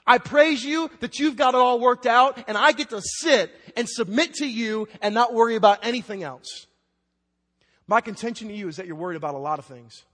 I 0.09 0.17
praise 0.17 0.65
you 0.65 0.91
that 1.01 1.19
you've 1.19 1.37
got 1.37 1.53
it 1.53 1.59
all 1.59 1.79
worked 1.79 2.07
out 2.07 2.43
and 2.49 2.57
I 2.57 2.73
get 2.73 2.89
to 2.91 3.03
sit 3.03 3.55
and 3.77 3.87
submit 3.87 4.35
to 4.37 4.49
you 4.49 4.89
and 5.03 5.15
not 5.15 5.35
worry 5.35 5.55
about 5.55 5.85
anything 5.85 6.23
else. 6.23 6.67
My 7.87 8.01
contention 8.01 8.49
to 8.49 8.55
you 8.55 8.69
is 8.69 8.77
that 8.77 8.87
you're 8.87 8.97
worried 8.97 9.17
about 9.17 9.35
a 9.35 9.39
lot 9.39 9.59
of 9.59 9.67
things. 9.67 10.05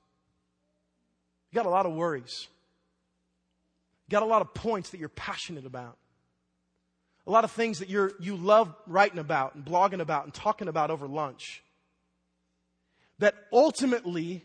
You 1.51 1.57
got 1.57 1.67
a 1.67 1.71
lot 1.71 1.87
of 1.87 1.93
worries. 1.93 2.49
You 4.09 4.11
got 4.11 4.25
a 4.25 4.27
lot 4.27 4.43
of 4.43 4.53
points 4.53 4.91
that 4.91 4.99
you're 4.99 5.09
passionate 5.09 5.65
about. 5.65 5.97
A 7.29 7.31
lot 7.31 7.45
of 7.45 7.53
things 7.53 7.79
that 7.79 7.89
you're, 7.89 8.13
you 8.19 8.35
love 8.35 8.75
writing 8.89 9.21
about 9.21 9.55
and 9.55 9.65
blogging 9.65 10.01
about 10.01 10.25
and 10.25 10.35
talking 10.35 10.67
about 10.67 10.91
over 10.91 11.07
lunch. 11.07 11.63
That 13.21 13.37
ultimately 13.53 14.45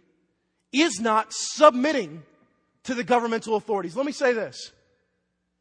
is 0.72 1.00
not 1.00 1.28
submitting 1.32 2.22
to 2.84 2.94
the 2.94 3.04
governmental 3.04 3.56
authorities. 3.56 3.96
Let 3.96 4.06
me 4.06 4.12
say 4.12 4.34
this 4.34 4.72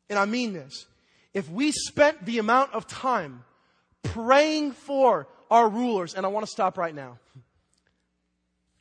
and 0.09 0.19
I 0.19 0.25
mean 0.25 0.53
this, 0.53 0.87
if 1.35 1.51
we 1.51 1.73
spent 1.73 2.25
the 2.25 2.39
amount 2.39 2.73
of 2.73 2.87
time 2.87 3.45
praying 4.03 4.73
for 4.73 5.29
our 5.51 5.69
rulers, 5.69 6.15
and 6.15 6.25
I 6.27 6.29
want 6.29 6.47
to 6.47 6.51
stop 6.51 6.79
right 6.79 6.95
now. 6.95 7.19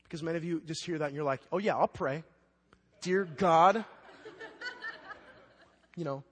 Because 0.04 0.24
many 0.24 0.38
of 0.38 0.44
you 0.44 0.62
just 0.66 0.86
hear 0.86 0.98
that 0.98 1.08
and 1.08 1.16
you're 1.16 1.26
like, 1.26 1.42
oh 1.52 1.58
yeah, 1.58 1.76
I'll 1.76 1.88
pray. 1.88 2.24
Dear 3.02 3.26
God, 3.26 3.84
you 5.96 6.04
know, 6.04 6.24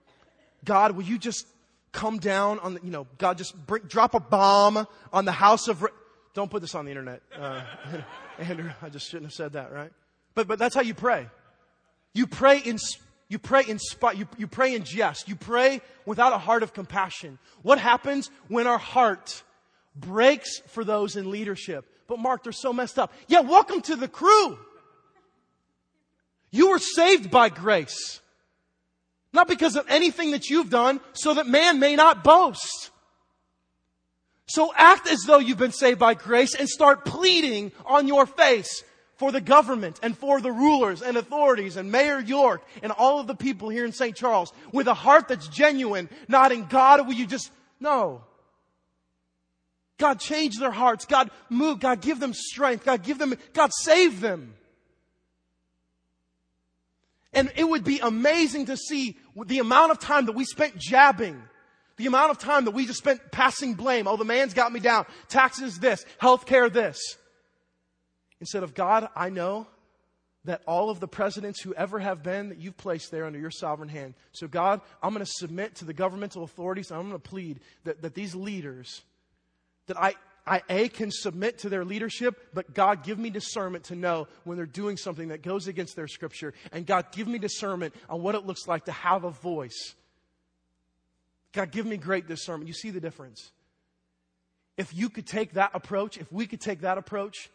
God, 0.63 0.93
will 0.93 1.03
you 1.03 1.17
just 1.17 1.45
come 1.91 2.17
down 2.19 2.59
on 2.59 2.75
the, 2.75 2.79
you 2.83 2.91
know, 2.91 3.07
God, 3.17 3.37
just 3.37 3.55
bring, 3.65 3.83
drop 3.83 4.13
a 4.13 4.19
bomb 4.19 4.87
on 5.11 5.25
the 5.25 5.31
house 5.31 5.67
of, 5.67 5.85
don't 6.33 6.49
put 6.49 6.61
this 6.61 6.75
on 6.75 6.85
the 6.85 6.91
internet. 6.91 7.21
Uh, 7.37 7.61
Andrew, 8.39 8.71
I 8.81 8.89
just 8.89 9.07
shouldn't 9.07 9.25
have 9.25 9.33
said 9.33 9.53
that, 9.53 9.71
right? 9.71 9.91
But, 10.33 10.47
but 10.47 10.59
that's 10.59 10.75
how 10.75 10.81
you 10.81 10.93
pray. 10.93 11.27
You 12.13 12.27
pray 12.27 12.59
in 12.59 12.77
you 13.27 13.39
pray 13.39 13.63
in 13.67 13.79
spite, 13.79 14.17
you, 14.17 14.27
you 14.37 14.47
pray 14.47 14.75
in 14.75 14.83
jest. 14.83 15.27
You 15.27 15.35
pray 15.35 15.81
without 16.05 16.33
a 16.33 16.37
heart 16.37 16.63
of 16.63 16.73
compassion. 16.73 17.39
What 17.63 17.79
happens 17.79 18.29
when 18.47 18.67
our 18.67 18.77
heart 18.77 19.43
breaks 19.95 20.59
for 20.67 20.83
those 20.83 21.15
in 21.15 21.31
leadership? 21.31 21.85
But 22.07 22.19
Mark, 22.19 22.43
they're 22.43 22.51
so 22.51 22.71
messed 22.71 22.99
up. 22.99 23.11
Yeah, 23.27 23.39
welcome 23.39 23.81
to 23.81 23.95
the 23.95 24.07
crew. 24.07 24.59
You 26.51 26.69
were 26.69 26.79
saved 26.79 27.31
by 27.31 27.49
grace. 27.49 28.21
Not 29.33 29.47
because 29.47 29.75
of 29.75 29.85
anything 29.89 30.31
that 30.31 30.49
you've 30.49 30.69
done, 30.69 31.01
so 31.13 31.33
that 31.33 31.47
man 31.47 31.79
may 31.79 31.95
not 31.95 32.23
boast. 32.23 32.91
So 34.47 34.71
act 34.75 35.07
as 35.09 35.21
though 35.23 35.39
you've 35.39 35.57
been 35.57 35.71
saved 35.71 35.99
by 35.99 36.13
grace 36.13 36.53
and 36.53 36.69
start 36.69 37.03
pleading 37.03 37.71
on 37.85 38.07
your 38.07 38.27
face 38.27 38.83
for 39.17 39.31
the 39.31 39.41
government 39.41 39.99
and 40.03 40.17
for 40.17 40.41
the 40.41 40.51
rulers 40.51 41.01
and 41.01 41.17
authorities 41.17 41.77
and 41.77 41.91
Mayor 41.91 42.19
York 42.19 42.61
and 42.83 42.91
all 42.91 43.19
of 43.19 43.27
the 43.27 43.35
people 43.35 43.69
here 43.69 43.85
in 43.85 43.91
St. 43.91 44.15
Charles 44.15 44.51
with 44.71 44.87
a 44.87 44.93
heart 44.93 45.27
that's 45.27 45.47
genuine, 45.47 46.09
not 46.27 46.51
in 46.51 46.65
God, 46.65 47.05
will 47.07 47.13
you 47.13 47.25
just, 47.25 47.51
no. 47.79 48.21
God 49.97 50.19
change 50.19 50.57
their 50.57 50.71
hearts. 50.71 51.05
God 51.05 51.31
move. 51.49 51.79
God 51.79 52.01
give 52.01 52.19
them 52.19 52.33
strength. 52.33 52.83
God 52.83 53.03
give 53.03 53.17
them, 53.17 53.33
God 53.53 53.71
save 53.73 54.19
them. 54.19 54.53
And 57.31 57.51
it 57.55 57.63
would 57.63 57.83
be 57.83 57.99
amazing 57.99 58.65
to 58.67 58.77
see 58.77 59.17
the 59.45 59.59
amount 59.59 59.91
of 59.91 59.99
time 59.99 60.25
that 60.25 60.35
we 60.35 60.45
spent 60.45 60.77
jabbing 60.77 61.41
the 61.97 62.07
amount 62.07 62.31
of 62.31 62.37
time 62.37 62.65
that 62.65 62.71
we 62.71 62.85
just 62.85 62.99
spent 62.99 63.31
passing 63.31 63.73
blame. 63.73 64.07
Oh, 64.07 64.17
the 64.17 64.25
man's 64.25 64.53
got 64.53 64.71
me 64.71 64.79
down. 64.79 65.05
Taxes 65.29 65.79
this. 65.79 66.05
Healthcare 66.21 66.71
this. 66.71 67.17
Instead 68.39 68.63
of 68.63 68.73
God, 68.73 69.09
I 69.15 69.29
know 69.29 69.67
that 70.45 70.61
all 70.67 70.89
of 70.89 70.99
the 70.99 71.07
presidents 71.07 71.61
who 71.61 71.73
ever 71.73 71.99
have 71.99 72.23
been 72.23 72.49
that 72.49 72.59
you've 72.59 72.77
placed 72.77 73.11
there 73.11 73.25
under 73.25 73.39
your 73.39 73.51
sovereign 73.51 73.89
hand. 73.89 74.13
So, 74.31 74.47
God, 74.47 74.81
I'm 75.01 75.13
going 75.13 75.25
to 75.25 75.31
submit 75.31 75.75
to 75.75 75.85
the 75.85 75.93
governmental 75.93 76.43
authorities. 76.43 76.91
I'm 76.91 77.09
going 77.09 77.13
to 77.13 77.19
plead 77.19 77.59
that, 77.83 78.01
that 78.03 78.13
these 78.13 78.35
leaders, 78.35 79.01
that 79.87 79.97
I, 79.97 80.13
I, 80.45 80.61
A, 80.69 80.89
can 80.89 81.09
submit 81.11 81.59
to 81.59 81.69
their 81.69 81.83
leadership, 81.83 82.49
but 82.53 82.73
God, 82.73 83.03
give 83.03 83.17
me 83.17 83.31
discernment 83.31 83.85
to 83.85 83.95
know 83.95 84.27
when 84.43 84.57
they're 84.57 84.67
doing 84.67 84.97
something 84.97 85.29
that 85.29 85.41
goes 85.41 85.67
against 85.67 85.95
their 85.95 86.07
scripture. 86.07 86.53
And 86.71 86.85
God, 86.85 87.07
give 87.11 87.27
me 87.27 87.39
discernment 87.39 87.95
on 88.07 88.21
what 88.21 88.35
it 88.35 88.45
looks 88.45 88.67
like 88.67 88.85
to 88.85 88.91
have 88.91 89.23
a 89.23 89.31
voice. 89.31 89.95
God, 91.53 91.71
give 91.71 91.85
me 91.85 91.97
great 91.97 92.27
discernment. 92.27 92.67
You 92.67 92.73
see 92.73 92.91
the 92.91 92.99
difference. 92.99 93.51
If 94.77 94.93
you 94.93 95.09
could 95.09 95.25
take 95.25 95.53
that 95.53 95.71
approach, 95.73 96.17
if 96.17 96.31
we 96.31 96.45
could 96.45 96.61
take 96.61 96.81
that 96.81 96.97
approach, 96.97 97.49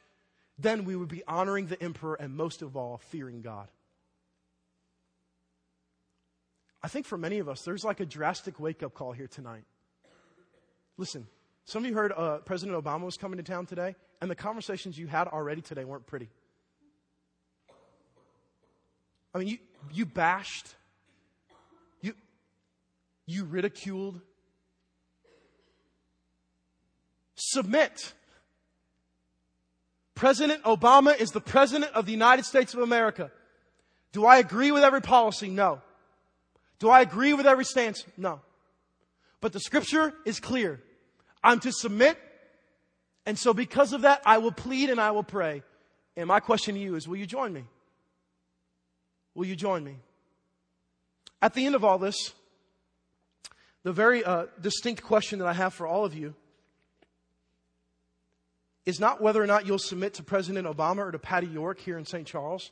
then 0.61 0.85
we 0.85 0.97
would 0.97 1.09
be 1.09 1.23
honoring 1.27 1.67
the 1.67 1.83
emperor 1.83 2.15
and 2.15 2.35
most 2.35 2.63
of 2.63 2.77
all, 2.77 2.99
fearing 3.09 3.41
God. 3.41 3.69
I 6.83 6.89
think 6.89 7.07
for 7.07 7.19
many 7.19 7.39
of 7.39 7.49
us, 7.49 7.63
there's 7.63 7.85
like 7.85 8.01
a 8.01 8.07
drastic 8.07 8.59
wake 8.59 8.83
up 8.83 8.95
call 8.95 9.13
here 9.13 9.27
tonight. 9.27 9.65
Listen, 10.97 11.27
some 11.65 11.85
of 11.85 11.89
you 11.91 11.95
heard 11.95 12.13
uh, 12.13 12.39
President 12.39 12.83
Obama 12.83 13.03
was 13.03 13.17
coming 13.17 13.37
to 13.37 13.43
town 13.43 13.67
today, 13.67 13.95
and 14.21 14.31
the 14.31 14.35
conversations 14.35 14.99
you 14.99 15.07
had 15.07 15.29
already 15.29 15.61
today 15.61 15.85
weren't 15.85 16.07
pretty. 16.07 16.29
I 19.35 19.39
mean, 19.39 19.49
you, 19.49 19.59
you 19.93 20.07
bashed, 20.07 20.75
you, 22.01 22.15
you 23.27 23.45
ridiculed. 23.45 24.21
Submit. 27.37 28.13
President 30.21 30.63
Obama 30.65 31.19
is 31.19 31.31
the 31.31 31.41
President 31.41 31.95
of 31.95 32.05
the 32.05 32.13
United 32.13 32.45
States 32.45 32.75
of 32.75 32.81
America. 32.81 33.31
Do 34.13 34.27
I 34.27 34.37
agree 34.37 34.71
with 34.71 34.83
every 34.83 35.01
policy? 35.01 35.49
No. 35.49 35.81
Do 36.79 36.91
I 36.91 37.01
agree 37.01 37.33
with 37.33 37.47
every 37.47 37.65
stance? 37.65 38.05
No. 38.19 38.43
But 39.41 39.55
the 39.55 39.61
scripture 39.61 40.13
is 40.27 40.39
clear. 40.39 40.83
I'm 41.43 41.59
to 41.61 41.73
submit. 41.73 42.19
And 43.25 43.39
so 43.39 43.55
because 43.55 43.95
of 43.95 44.03
that, 44.03 44.21
I 44.27 44.37
will 44.37 44.53
plead 44.53 44.91
and 44.91 45.01
I 45.01 45.13
will 45.13 45.23
pray. 45.23 45.63
And 46.19 46.27
my 46.27 46.39
question 46.39 46.75
to 46.75 46.81
you 46.83 46.97
is, 46.97 47.09
will 47.09 47.17
you 47.17 47.25
join 47.25 47.55
me? 47.55 47.65
Will 49.35 49.47
you 49.47 49.57
join 49.57 49.83
me? 49.83 49.97
At 51.41 51.55
the 51.55 51.65
end 51.65 51.75
of 51.75 51.83
all 51.83 51.97
this, 51.97 52.35
the 53.85 53.93
very 53.93 54.23
uh, 54.23 54.49
distinct 54.61 55.03
question 55.03 55.39
that 55.39 55.49
I 55.49 55.55
have 55.55 55.73
for 55.73 55.87
all 55.87 56.05
of 56.05 56.13
you 56.13 56.35
is 58.87 58.99
not 58.99 59.21
whether 59.21 59.43
or 59.43 59.47
not 59.47 59.67
you'll 59.67 59.79
submit 59.79 60.15
to 60.15 60.23
President 60.23 60.67
Obama 60.67 60.99
or 60.99 61.13
to 61.13 61.19
Patti 61.19 61.47
York 61.47 61.79
here 61.81 61.99
in 61.99 62.05
St. 62.05 62.27
Charles, 62.27 62.71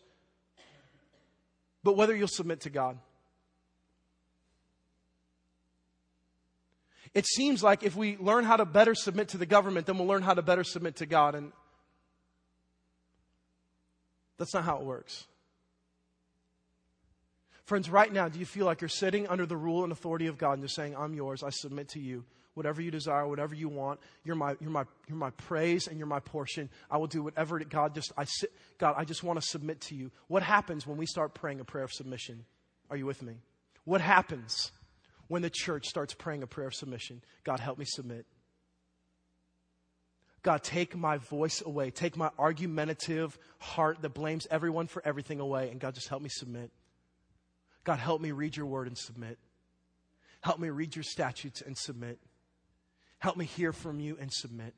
but 1.82 1.96
whether 1.96 2.14
you'll 2.14 2.28
submit 2.28 2.60
to 2.62 2.70
God. 2.70 2.98
It 7.14 7.26
seems 7.26 7.62
like 7.62 7.82
if 7.82 7.96
we 7.96 8.16
learn 8.18 8.44
how 8.44 8.56
to 8.56 8.64
better 8.64 8.94
submit 8.94 9.28
to 9.28 9.38
the 9.38 9.46
government, 9.46 9.86
then 9.86 9.98
we'll 9.98 10.06
learn 10.06 10.22
how 10.22 10.34
to 10.34 10.42
better 10.42 10.64
submit 10.64 10.96
to 10.96 11.06
God. 11.06 11.34
And 11.34 11.52
that's 14.38 14.54
not 14.54 14.64
how 14.64 14.76
it 14.76 14.84
works. 14.84 15.26
Friends, 17.64 17.90
right 17.90 18.12
now, 18.12 18.28
do 18.28 18.38
you 18.38 18.46
feel 18.46 18.66
like 18.66 18.80
you're 18.80 18.88
sitting 18.88 19.26
under 19.26 19.46
the 19.46 19.56
rule 19.56 19.84
and 19.84 19.92
authority 19.92 20.26
of 20.26 20.38
God 20.38 20.54
and 20.54 20.62
just 20.62 20.74
saying, 20.74 20.96
I'm 20.96 21.12
yours, 21.12 21.42
I 21.42 21.50
submit 21.50 21.88
to 21.90 22.00
you? 22.00 22.24
Whatever 22.58 22.82
you 22.82 22.90
desire, 22.90 23.26
whatever 23.26 23.54
you 23.54 23.68
want. 23.68 24.00
You're 24.24 24.36
my, 24.36 24.56
you're 24.60 24.70
my, 24.70 24.84
you're 25.06 25.16
my 25.16 25.30
praise 25.30 25.86
and 25.86 25.96
you're 25.96 26.06
my 26.06 26.20
portion. 26.20 26.68
I 26.90 26.98
will 26.98 27.06
do 27.06 27.22
whatever 27.22 27.58
God 27.60 27.94
just, 27.94 28.12
I 28.18 28.24
sit, 28.24 28.52
God, 28.76 28.96
I 28.98 29.04
just 29.04 29.22
want 29.22 29.40
to 29.40 29.46
submit 29.46 29.80
to 29.82 29.94
you. 29.94 30.10
What 30.26 30.42
happens 30.42 30.86
when 30.86 30.98
we 30.98 31.06
start 31.06 31.32
praying 31.32 31.60
a 31.60 31.64
prayer 31.64 31.84
of 31.84 31.92
submission? 31.92 32.44
Are 32.90 32.96
you 32.96 33.06
with 33.06 33.22
me? 33.22 33.36
What 33.84 34.00
happens 34.00 34.72
when 35.28 35.40
the 35.40 35.50
church 35.50 35.86
starts 35.86 36.12
praying 36.12 36.42
a 36.42 36.46
prayer 36.46 36.66
of 36.66 36.74
submission? 36.74 37.22
God, 37.44 37.60
help 37.60 37.78
me 37.78 37.86
submit. 37.86 38.26
God, 40.42 40.62
take 40.62 40.96
my 40.96 41.18
voice 41.18 41.62
away. 41.64 41.90
Take 41.90 42.16
my 42.16 42.30
argumentative 42.38 43.38
heart 43.58 44.02
that 44.02 44.14
blames 44.14 44.46
everyone 44.50 44.88
for 44.88 45.00
everything 45.04 45.40
away. 45.40 45.70
And 45.70 45.80
God, 45.80 45.94
just 45.94 46.08
help 46.08 46.22
me 46.22 46.28
submit. 46.28 46.70
God, 47.84 47.98
help 47.98 48.20
me 48.20 48.32
read 48.32 48.56
your 48.56 48.66
word 48.66 48.88
and 48.88 48.98
submit. 48.98 49.38
Help 50.40 50.58
me 50.58 50.70
read 50.70 50.94
your 50.94 51.02
statutes 51.02 51.60
and 51.60 51.76
submit. 51.76 52.18
Help 53.18 53.36
me 53.36 53.44
hear 53.44 53.72
from 53.72 54.00
you 54.00 54.16
and 54.20 54.32
submit. 54.32 54.74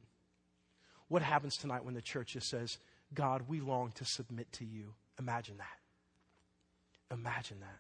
What 1.09 1.23
happens 1.23 1.57
tonight 1.57 1.85
when 1.85 1.95
the 1.95 2.03
church 2.03 2.33
just 2.35 2.49
says, 2.49 2.79
God, 3.13 3.43
we 3.49 3.61
long 3.61 3.93
to 3.97 4.05
submit 4.05 4.51
to 4.53 4.65
you? 4.65 4.95
Imagine 5.19 5.59
that. 5.59 7.15
Imagine 7.15 7.61
that. 7.61 7.79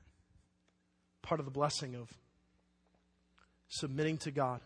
Part 1.22 1.40
of 1.40 1.46
the 1.46 1.52
blessing 1.52 1.94
of 1.94 2.10
submitting 3.68 4.18
to 4.18 4.30
God 4.30 4.60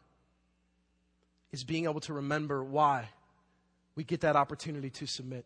is 1.53 1.63
being 1.63 1.85
able 1.85 2.01
to 2.01 2.15
remember 2.15 2.65
why 2.65 3.09
we 3.95 4.03
get 4.03 4.23
that 4.23 4.35
opportunity 4.35 4.91
to 4.91 5.07
submit. 5.07 5.45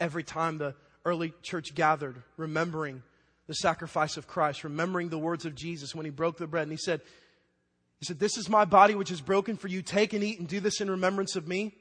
Every 0.00 0.22
time 0.22 0.58
the 0.58 0.74
early 1.04 1.34
church 1.42 1.74
gathered, 1.74 2.22
remembering 2.36 3.02
the 3.48 3.54
sacrifice 3.54 4.16
of 4.16 4.26
Christ, 4.26 4.64
remembering 4.64 5.08
the 5.08 5.18
words 5.18 5.44
of 5.44 5.54
Jesus 5.54 5.94
when 5.94 6.06
he 6.06 6.10
broke 6.10 6.38
the 6.38 6.46
bread 6.46 6.62
and 6.62 6.72
he 6.72 6.78
said, 6.78 7.02
he 8.02 8.06
said, 8.06 8.18
This 8.18 8.36
is 8.36 8.48
my 8.48 8.64
body 8.64 8.96
which 8.96 9.12
is 9.12 9.20
broken 9.20 9.56
for 9.56 9.68
you. 9.68 9.80
Take 9.80 10.12
and 10.12 10.24
eat 10.24 10.40
and 10.40 10.48
do 10.48 10.58
this 10.58 10.80
in 10.80 10.90
remembrance 10.90 11.36
of 11.36 11.46
me. 11.46 11.72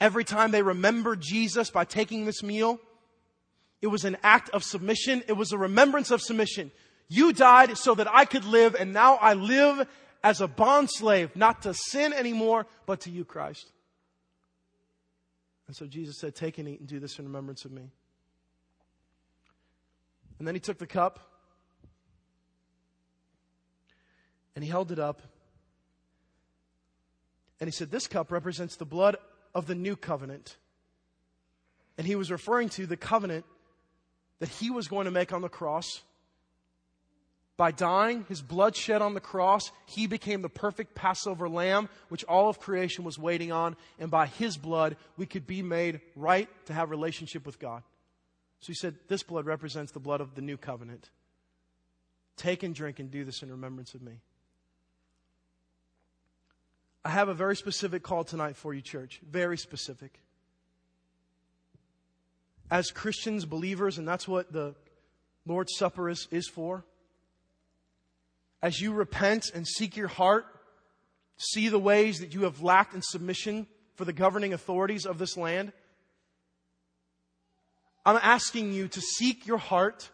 Every 0.00 0.24
time 0.24 0.50
they 0.50 0.62
remembered 0.62 1.20
Jesus 1.20 1.70
by 1.70 1.84
taking 1.84 2.24
this 2.26 2.42
meal, 2.42 2.80
it 3.80 3.86
was 3.86 4.04
an 4.04 4.16
act 4.24 4.50
of 4.50 4.64
submission. 4.64 5.22
It 5.28 5.34
was 5.34 5.52
a 5.52 5.56
remembrance 5.56 6.10
of 6.10 6.20
submission. 6.20 6.72
You 7.06 7.32
died 7.32 7.78
so 7.78 7.94
that 7.94 8.12
I 8.12 8.24
could 8.24 8.44
live, 8.44 8.74
and 8.74 8.92
now 8.92 9.14
I 9.14 9.34
live 9.34 9.86
as 10.24 10.40
a 10.40 10.48
bond 10.48 10.90
slave, 10.90 11.36
not 11.36 11.62
to 11.62 11.74
sin 11.74 12.12
anymore, 12.12 12.66
but 12.84 13.02
to 13.02 13.10
you, 13.10 13.24
Christ. 13.24 13.70
And 15.68 15.76
so 15.76 15.86
Jesus 15.86 16.18
said, 16.18 16.34
Take 16.34 16.58
and 16.58 16.68
eat 16.68 16.80
and 16.80 16.88
do 16.88 16.98
this 16.98 17.20
in 17.20 17.24
remembrance 17.24 17.64
of 17.64 17.70
me. 17.70 17.88
And 20.40 20.48
then 20.48 20.56
he 20.56 20.60
took 20.60 20.78
the 20.78 20.88
cup 20.88 21.20
and 24.54 24.64
he 24.64 24.70
held 24.70 24.92
it 24.92 24.98
up. 24.98 25.22
And 27.60 27.68
he 27.68 27.72
said, 27.72 27.90
This 27.90 28.06
cup 28.06 28.32
represents 28.32 28.76
the 28.76 28.84
blood 28.84 29.16
of 29.54 29.66
the 29.66 29.74
new 29.74 29.96
covenant. 29.96 30.56
And 31.98 32.06
he 32.06 32.16
was 32.16 32.30
referring 32.30 32.68
to 32.70 32.86
the 32.86 32.96
covenant 32.96 33.44
that 34.40 34.48
he 34.48 34.70
was 34.70 34.88
going 34.88 35.04
to 35.04 35.10
make 35.10 35.32
on 35.32 35.42
the 35.42 35.48
cross 35.48 36.02
by 37.56 37.70
dying, 37.70 38.24
his 38.28 38.40
blood 38.40 38.74
shed 38.74 39.02
on 39.02 39.14
the 39.14 39.20
cross, 39.20 39.70
he 39.86 40.06
became 40.06 40.42
the 40.42 40.48
perfect 40.48 40.94
Passover 40.94 41.48
lamb, 41.48 41.88
which 42.08 42.24
all 42.24 42.48
of 42.48 42.58
creation 42.58 43.04
was 43.04 43.18
waiting 43.18 43.52
on. 43.52 43.76
And 43.98 44.10
by 44.10 44.26
his 44.26 44.56
blood, 44.56 44.96
we 45.16 45.26
could 45.26 45.46
be 45.46 45.62
made 45.62 46.00
right 46.16 46.48
to 46.66 46.72
have 46.72 46.90
relationship 46.90 47.44
with 47.44 47.58
God. 47.58 47.82
So 48.60 48.68
he 48.68 48.74
said, 48.74 48.96
This 49.06 49.22
blood 49.22 49.46
represents 49.46 49.92
the 49.92 50.00
blood 50.00 50.20
of 50.20 50.34
the 50.34 50.40
new 50.40 50.56
covenant. 50.56 51.10
Take 52.36 52.62
and 52.62 52.74
drink 52.74 52.98
and 52.98 53.10
do 53.10 53.24
this 53.24 53.42
in 53.42 53.50
remembrance 53.50 53.94
of 53.94 54.02
me. 54.02 54.14
I 57.04 57.10
have 57.10 57.28
a 57.28 57.34
very 57.34 57.56
specific 57.56 58.02
call 58.02 58.24
tonight 58.24 58.56
for 58.56 58.72
you, 58.72 58.80
church. 58.80 59.20
Very 59.28 59.58
specific. 59.58 60.20
As 62.70 62.90
Christians, 62.90 63.44
believers, 63.44 63.98
and 63.98 64.06
that's 64.06 64.28
what 64.28 64.52
the 64.52 64.74
Lord's 65.46 65.76
Supper 65.76 66.08
is, 66.08 66.28
is 66.30 66.48
for 66.48 66.84
as 68.62 68.80
you 68.80 68.92
repent 68.92 69.50
and 69.54 69.66
seek 69.66 69.96
your 69.96 70.08
heart, 70.08 70.46
see 71.36 71.68
the 71.68 71.78
ways 71.78 72.20
that 72.20 72.32
you 72.32 72.44
have 72.44 72.62
lacked 72.62 72.94
in 72.94 73.02
submission 73.02 73.66
for 73.96 74.04
the 74.04 74.12
governing 74.12 74.52
authorities 74.52 75.04
of 75.04 75.18
this 75.18 75.36
land, 75.36 75.72
I'm 78.06 78.18
asking 78.22 78.72
you 78.72 78.88
to 78.88 79.00
seek 79.00 79.46
your 79.46 79.58
heart 79.58 80.10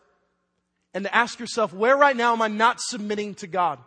and 0.95 1.05
to 1.05 1.14
ask 1.14 1.39
yourself, 1.39 1.72
where 1.72 1.97
right 1.97 2.16
now 2.16 2.32
am 2.32 2.43
I 2.43 2.49
not 2.49 2.80
submitting 2.80 3.34
to 3.36 3.47
God? 3.47 3.78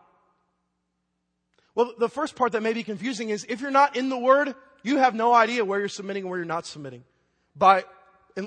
Well, 1.76 1.94
the 1.98 2.10
first 2.10 2.36
part 2.36 2.52
that 2.52 2.62
may 2.62 2.74
be 2.74 2.84
confusing 2.84 3.30
is 3.30 3.46
if 3.48 3.62
you're 3.62 3.72
not 3.72 3.96
in 3.96 4.10
the 4.10 4.18
Word, 4.18 4.56
you 4.84 4.98
have 4.98 5.16
no 5.16 5.34
idea 5.34 5.64
where 5.64 5.80
you're 5.80 5.90
submitting 5.90 6.24
and 6.24 6.30
where 6.30 6.40
you're 6.40 6.46
not 6.46 6.66
submitting. 6.66 7.04
By, 7.56 7.86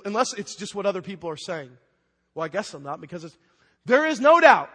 unless 0.04 0.32
it's 0.34 0.54
just 0.56 0.74
what 0.74 0.86
other 0.86 1.02
people 1.02 1.30
are 1.30 1.36
saying. 1.36 1.70
Well, 2.34 2.44
I 2.44 2.48
guess 2.48 2.74
I'm 2.74 2.82
not 2.82 3.00
because 3.00 3.36
there 3.84 4.06
is 4.06 4.20
no 4.20 4.40
doubt 4.40 4.70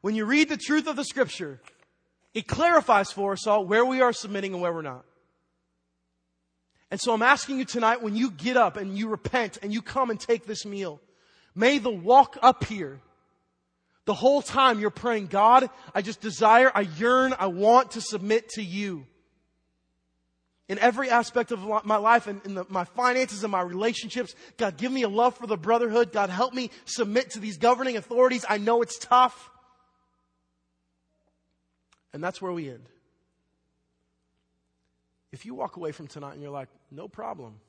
when 0.00 0.14
you 0.14 0.24
read 0.24 0.48
the 0.48 0.56
truth 0.56 0.86
of 0.86 0.96
the 0.96 1.04
scripture, 1.04 1.60
it 2.34 2.46
clarifies 2.46 3.10
for 3.10 3.32
us 3.32 3.46
all 3.46 3.64
where 3.64 3.84
we 3.84 4.00
are 4.00 4.12
submitting 4.12 4.52
and 4.52 4.62
where 4.62 4.72
we're 4.72 4.82
not. 4.82 5.04
And 6.90 7.00
so 7.00 7.12
I'm 7.12 7.22
asking 7.22 7.58
you 7.58 7.64
tonight 7.64 8.02
when 8.02 8.16
you 8.16 8.30
get 8.30 8.56
up 8.56 8.76
and 8.76 8.96
you 8.96 9.08
repent 9.08 9.58
and 9.62 9.72
you 9.72 9.82
come 9.82 10.10
and 10.10 10.18
take 10.18 10.46
this 10.46 10.64
meal, 10.64 11.00
may 11.54 11.78
the 11.78 11.90
walk 11.90 12.38
up 12.40 12.64
here, 12.64 13.00
the 14.08 14.14
whole 14.14 14.40
time 14.40 14.80
you're 14.80 14.88
praying, 14.88 15.26
God, 15.26 15.68
I 15.94 16.00
just 16.00 16.22
desire, 16.22 16.72
I 16.74 16.80
yearn, 16.80 17.34
I 17.38 17.48
want 17.48 17.90
to 17.90 18.00
submit 18.00 18.48
to 18.52 18.62
you. 18.62 19.06
In 20.66 20.78
every 20.78 21.10
aspect 21.10 21.52
of 21.52 21.84
my 21.84 21.96
life 21.98 22.26
and 22.26 22.40
in 22.46 22.54
the, 22.54 22.64
my 22.70 22.84
finances 22.84 23.44
and 23.44 23.52
my 23.52 23.60
relationships, 23.60 24.34
God, 24.56 24.78
give 24.78 24.90
me 24.90 25.02
a 25.02 25.10
love 25.10 25.36
for 25.36 25.46
the 25.46 25.58
brotherhood. 25.58 26.10
God, 26.10 26.30
help 26.30 26.54
me 26.54 26.70
submit 26.86 27.32
to 27.32 27.38
these 27.38 27.58
governing 27.58 27.98
authorities. 27.98 28.46
I 28.48 28.56
know 28.56 28.80
it's 28.80 28.96
tough. 28.96 29.50
And 32.14 32.24
that's 32.24 32.40
where 32.40 32.52
we 32.52 32.70
end. 32.70 32.88
If 35.32 35.44
you 35.44 35.54
walk 35.54 35.76
away 35.76 35.92
from 35.92 36.06
tonight 36.06 36.32
and 36.32 36.40
you're 36.40 36.50
like, 36.50 36.68
no 36.90 37.08
problem, 37.08 37.60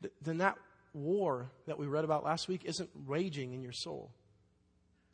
th- 0.00 0.14
then 0.22 0.38
that 0.38 0.58
war 0.94 1.50
that 1.66 1.78
we 1.78 1.86
read 1.86 2.04
about 2.04 2.24
last 2.24 2.48
week 2.48 2.64
isn't 2.64 2.88
raging 3.06 3.52
in 3.52 3.62
your 3.62 3.72
soul. 3.72 4.10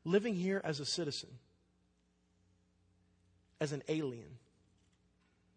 Living 0.04 0.34
here 0.34 0.60
as 0.62 0.78
a 0.78 0.86
citizen, 0.86 1.30
as 3.60 3.72
an 3.72 3.82
alien, 3.88 4.38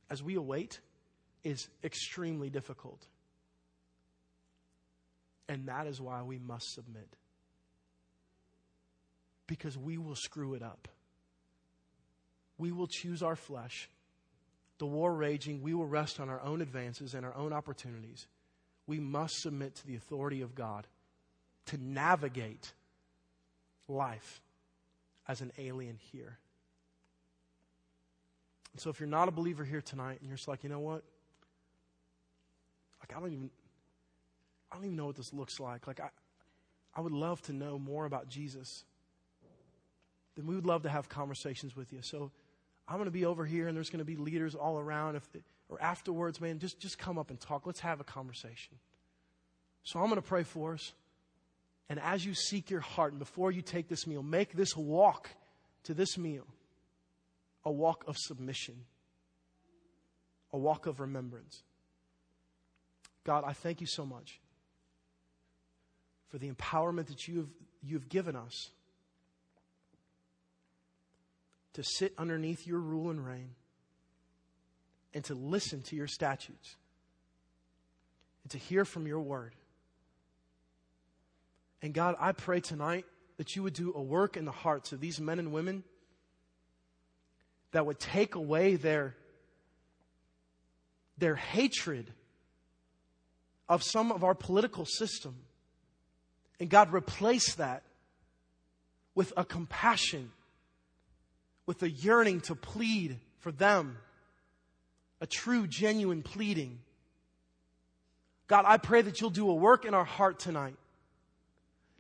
as 0.10 0.24
we 0.24 0.36
await, 0.36 0.80
is 1.44 1.68
extremely 1.84 2.50
difficult. 2.50 3.06
And 5.48 5.68
that 5.68 5.88
is 5.88 6.00
why 6.02 6.24
we 6.24 6.40
must 6.40 6.74
submit 6.74 7.18
because 9.48 9.78
we 9.78 9.98
will 9.98 10.16
screw 10.16 10.54
it 10.54 10.64
up. 10.64 10.88
We 12.58 12.72
will 12.72 12.88
choose 12.88 13.22
our 13.22 13.36
flesh. 13.36 13.90
The 14.78 14.86
war 14.86 15.14
raging, 15.14 15.62
we 15.62 15.74
will 15.74 15.86
rest 15.86 16.20
on 16.20 16.30
our 16.30 16.42
own 16.42 16.62
advances 16.62 17.14
and 17.14 17.26
our 17.26 17.36
own 17.36 17.54
opportunities. 17.54 18.28
We 18.88 19.00
must 19.00 19.42
submit 19.42 19.76
to 19.76 19.88
the 19.88 19.96
authority 19.96 20.42
of 20.42 20.56
God 20.56 20.88
to 21.68 21.78
navigate 21.78 22.74
life 23.88 24.42
as 25.28 25.42
an 25.42 25.52
alien 25.58 25.98
here. 26.12 26.38
And 28.74 28.82
so 28.82 28.90
if 28.90 29.00
you're 29.00 29.08
not 29.08 29.28
a 29.28 29.32
believer 29.32 29.64
here 29.64 29.82
tonight 29.82 30.20
and 30.20 30.28
you're 30.28 30.38
just 30.38 30.48
like, 30.48 30.64
you 30.64 30.70
know 30.70 30.80
what? 30.80 31.04
Like 33.00 33.16
I 33.16 33.20
don't 33.20 33.32
even 33.32 33.50
I 34.72 34.76
don't 34.76 34.86
even 34.86 34.98
know 34.98 35.06
what 35.06 35.16
this 35.16 35.32
looks 35.32 35.60
like. 35.60 35.88
Like 35.88 36.00
I 36.00 36.10
I 36.96 37.02
would 37.02 37.14
love 37.14 37.42
to 37.44 37.54
know 37.54 37.80
more 37.80 38.06
about 38.06 38.28
Jesus 38.28 38.84
then 40.36 40.48
we 40.48 40.56
would 40.56 40.66
love 40.66 40.84
to 40.84 40.90
have 40.90 41.10
conversations 41.10 41.76
with 41.76 41.94
you. 41.94 42.02
So 42.02 42.32
I'm 42.88 42.96
going 42.96 43.06
to 43.06 43.12
be 43.12 43.26
over 43.26 43.46
here, 43.46 43.68
and 43.68 43.76
there's 43.76 43.90
going 43.90 44.00
to 44.00 44.06
be 44.06 44.16
leaders 44.16 44.56
all 44.56 44.80
around. 44.80 45.16
If 45.16 45.28
or 45.74 45.82
afterwards, 45.82 46.40
man, 46.40 46.60
just 46.60 46.80
just 46.80 47.00
come 47.00 47.18
up 47.18 47.32
and 47.32 47.40
talk. 47.40 47.66
Let's 47.66 47.80
have 47.80 48.00
a 48.00 48.04
conversation. 48.04 48.78
So 49.84 50.00
I'm 50.00 50.06
going 50.06 50.22
to 50.22 50.28
pray 50.28 50.44
for 50.44 50.74
us. 50.74 50.94
And 51.90 52.00
as 52.00 52.26
you 52.26 52.34
seek 52.34 52.70
your 52.70 52.80
heart, 52.80 53.12
and 53.12 53.20
before 53.20 53.52
you 53.52 53.62
take 53.62 53.90
this 53.90 54.08
meal, 54.08 54.24
make 54.24 54.54
this 54.54 54.78
walk 54.78 55.30
to 55.84 55.94
this 55.94 56.18
meal 56.18 56.46
a 57.66 57.72
walk 57.72 58.04
of 58.08 58.18
submission, 58.18 58.76
a 60.52 60.58
walk 60.58 60.86
of 60.86 61.00
remembrance. 61.00 61.64
God, 63.24 63.44
I 63.46 63.54
thank 63.54 63.82
you 63.82 63.88
so 63.88 64.06
much 64.06 64.40
for 66.30 66.38
the 66.38 66.52
empowerment 66.52 67.08
that 67.08 67.28
you 67.28 67.38
have, 67.38 67.50
you 67.82 67.96
have 67.96 68.10
given 68.10 68.36
us 68.36 68.70
to 71.74 71.84
sit 71.84 72.14
underneath 72.18 72.68
your 72.68 72.80
rule 72.80 73.10
and 73.10 73.26
reign 73.26 73.56
and 75.14 75.24
to 75.26 75.36
listen 75.36 75.82
to 75.84 75.96
your 75.96 76.08
statutes 76.08 76.76
and 78.44 78.52
to 78.52 78.58
hear 78.58 78.86
from 78.86 79.08
your 79.08 79.22
word. 79.22 79.54
And 81.82 81.94
God, 81.94 82.16
I 82.20 82.32
pray 82.32 82.62
tonight 82.62 83.06
that 83.38 83.56
you 83.56 83.64
would 83.64 83.74
do 83.74 83.94
a 83.96 84.02
work 84.02 84.38
in 84.38 84.46
the 84.46 84.52
hearts 84.52 84.92
of 84.92 85.00
these 85.00 85.20
men 85.20 85.40
and 85.40 85.52
women 85.52 85.84
that 87.72 87.86
would 87.86 88.00
take 88.00 88.36
away 88.36 88.76
their, 88.76 89.16
their 91.18 91.36
hatred 91.36 92.12
of 93.68 93.84
some 93.84 94.12
of 94.12 94.24
our 94.24 94.36
political 94.36 94.86
system. 94.86 95.36
And 96.60 96.70
God, 96.70 96.94
replace 96.94 97.56
that 97.56 97.84
with 99.16 99.34
a 99.36 99.44
compassion 99.44 100.32
with 101.66 101.82
a 101.84 101.90
yearning 101.90 102.42
to 102.42 102.56
plead 102.56 103.20
for 103.40 103.52
them, 103.52 103.98
a 105.24 105.26
true, 105.26 105.66
genuine 105.68 106.22
pleading. 106.22 106.80
God, 108.48 108.66
I 108.68 108.76
pray 108.76 109.02
that 109.02 109.22
you'll 109.22 109.30
do 109.30 109.50
a 109.50 109.54
work 109.56 109.86
in 109.86 109.94
our 109.94 110.04
heart 110.04 110.38
tonight 110.38 110.76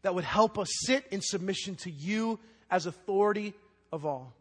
that 0.01 0.13
would 0.13 0.25
help 0.25 0.59
us 0.59 0.67
sit 0.85 1.05
in 1.09 1.21
submission 1.21 1.75
to 1.75 1.89
you 1.89 2.37
as 2.69 2.85
authority 2.85 3.53
of 3.93 4.05
all. 4.05 4.33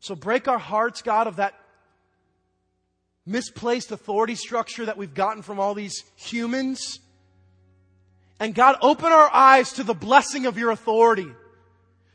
So 0.00 0.14
break 0.14 0.46
our 0.46 0.58
hearts, 0.58 1.00
God, 1.00 1.28
of 1.28 1.36
that 1.36 1.54
misplaced 3.24 3.90
authority 3.90 4.34
structure 4.34 4.84
that 4.84 4.98
we've 4.98 5.14
gotten 5.14 5.42
from 5.42 5.58
all 5.58 5.72
these 5.72 6.04
humans. 6.14 6.98
And 8.38 8.54
God, 8.54 8.76
open 8.82 9.10
our 9.10 9.32
eyes 9.32 9.72
to 9.72 9.82
the 9.82 9.94
blessing 9.94 10.44
of 10.44 10.58
your 10.58 10.72
authority. 10.72 11.28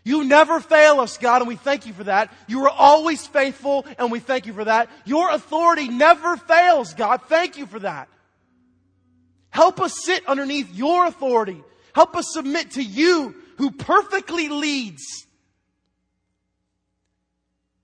You 0.03 0.23
never 0.23 0.59
fail 0.59 0.99
us, 0.99 1.17
God, 1.17 1.41
and 1.41 1.47
we 1.47 1.55
thank 1.55 1.85
you 1.85 1.93
for 1.93 2.05
that. 2.05 2.33
You 2.47 2.63
are 2.63 2.69
always 2.69 3.27
faithful, 3.27 3.85
and 3.97 4.11
we 4.11 4.19
thank 4.19 4.45
you 4.45 4.53
for 4.53 4.63
that. 4.63 4.89
Your 5.05 5.29
authority 5.29 5.87
never 5.87 6.37
fails, 6.37 6.93
God. 6.93 7.21
Thank 7.27 7.57
you 7.57 7.65
for 7.65 7.79
that. 7.79 8.07
Help 9.49 9.81
us 9.81 9.93
sit 10.03 10.25
underneath 10.27 10.73
your 10.73 11.05
authority. 11.05 11.63
Help 11.93 12.15
us 12.15 12.25
submit 12.31 12.71
to 12.71 12.83
you 12.83 13.35
who 13.57 13.71
perfectly 13.71 14.47
leads. 14.47 15.27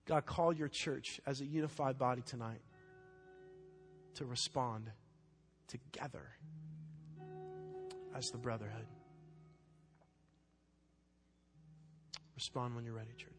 God, 0.06 0.26
call 0.26 0.54
your 0.54 0.68
church 0.68 1.20
as 1.26 1.42
a 1.42 1.46
unified 1.46 1.98
body 1.98 2.22
tonight 2.22 2.62
to 4.16 4.26
respond 4.26 4.90
together 5.68 6.24
as 8.16 8.26
the 8.28 8.38
brotherhood. 8.38 8.86
Respond 12.36 12.76
when 12.76 12.84
you're 12.84 12.94
ready, 12.94 13.12
church. 13.18 13.35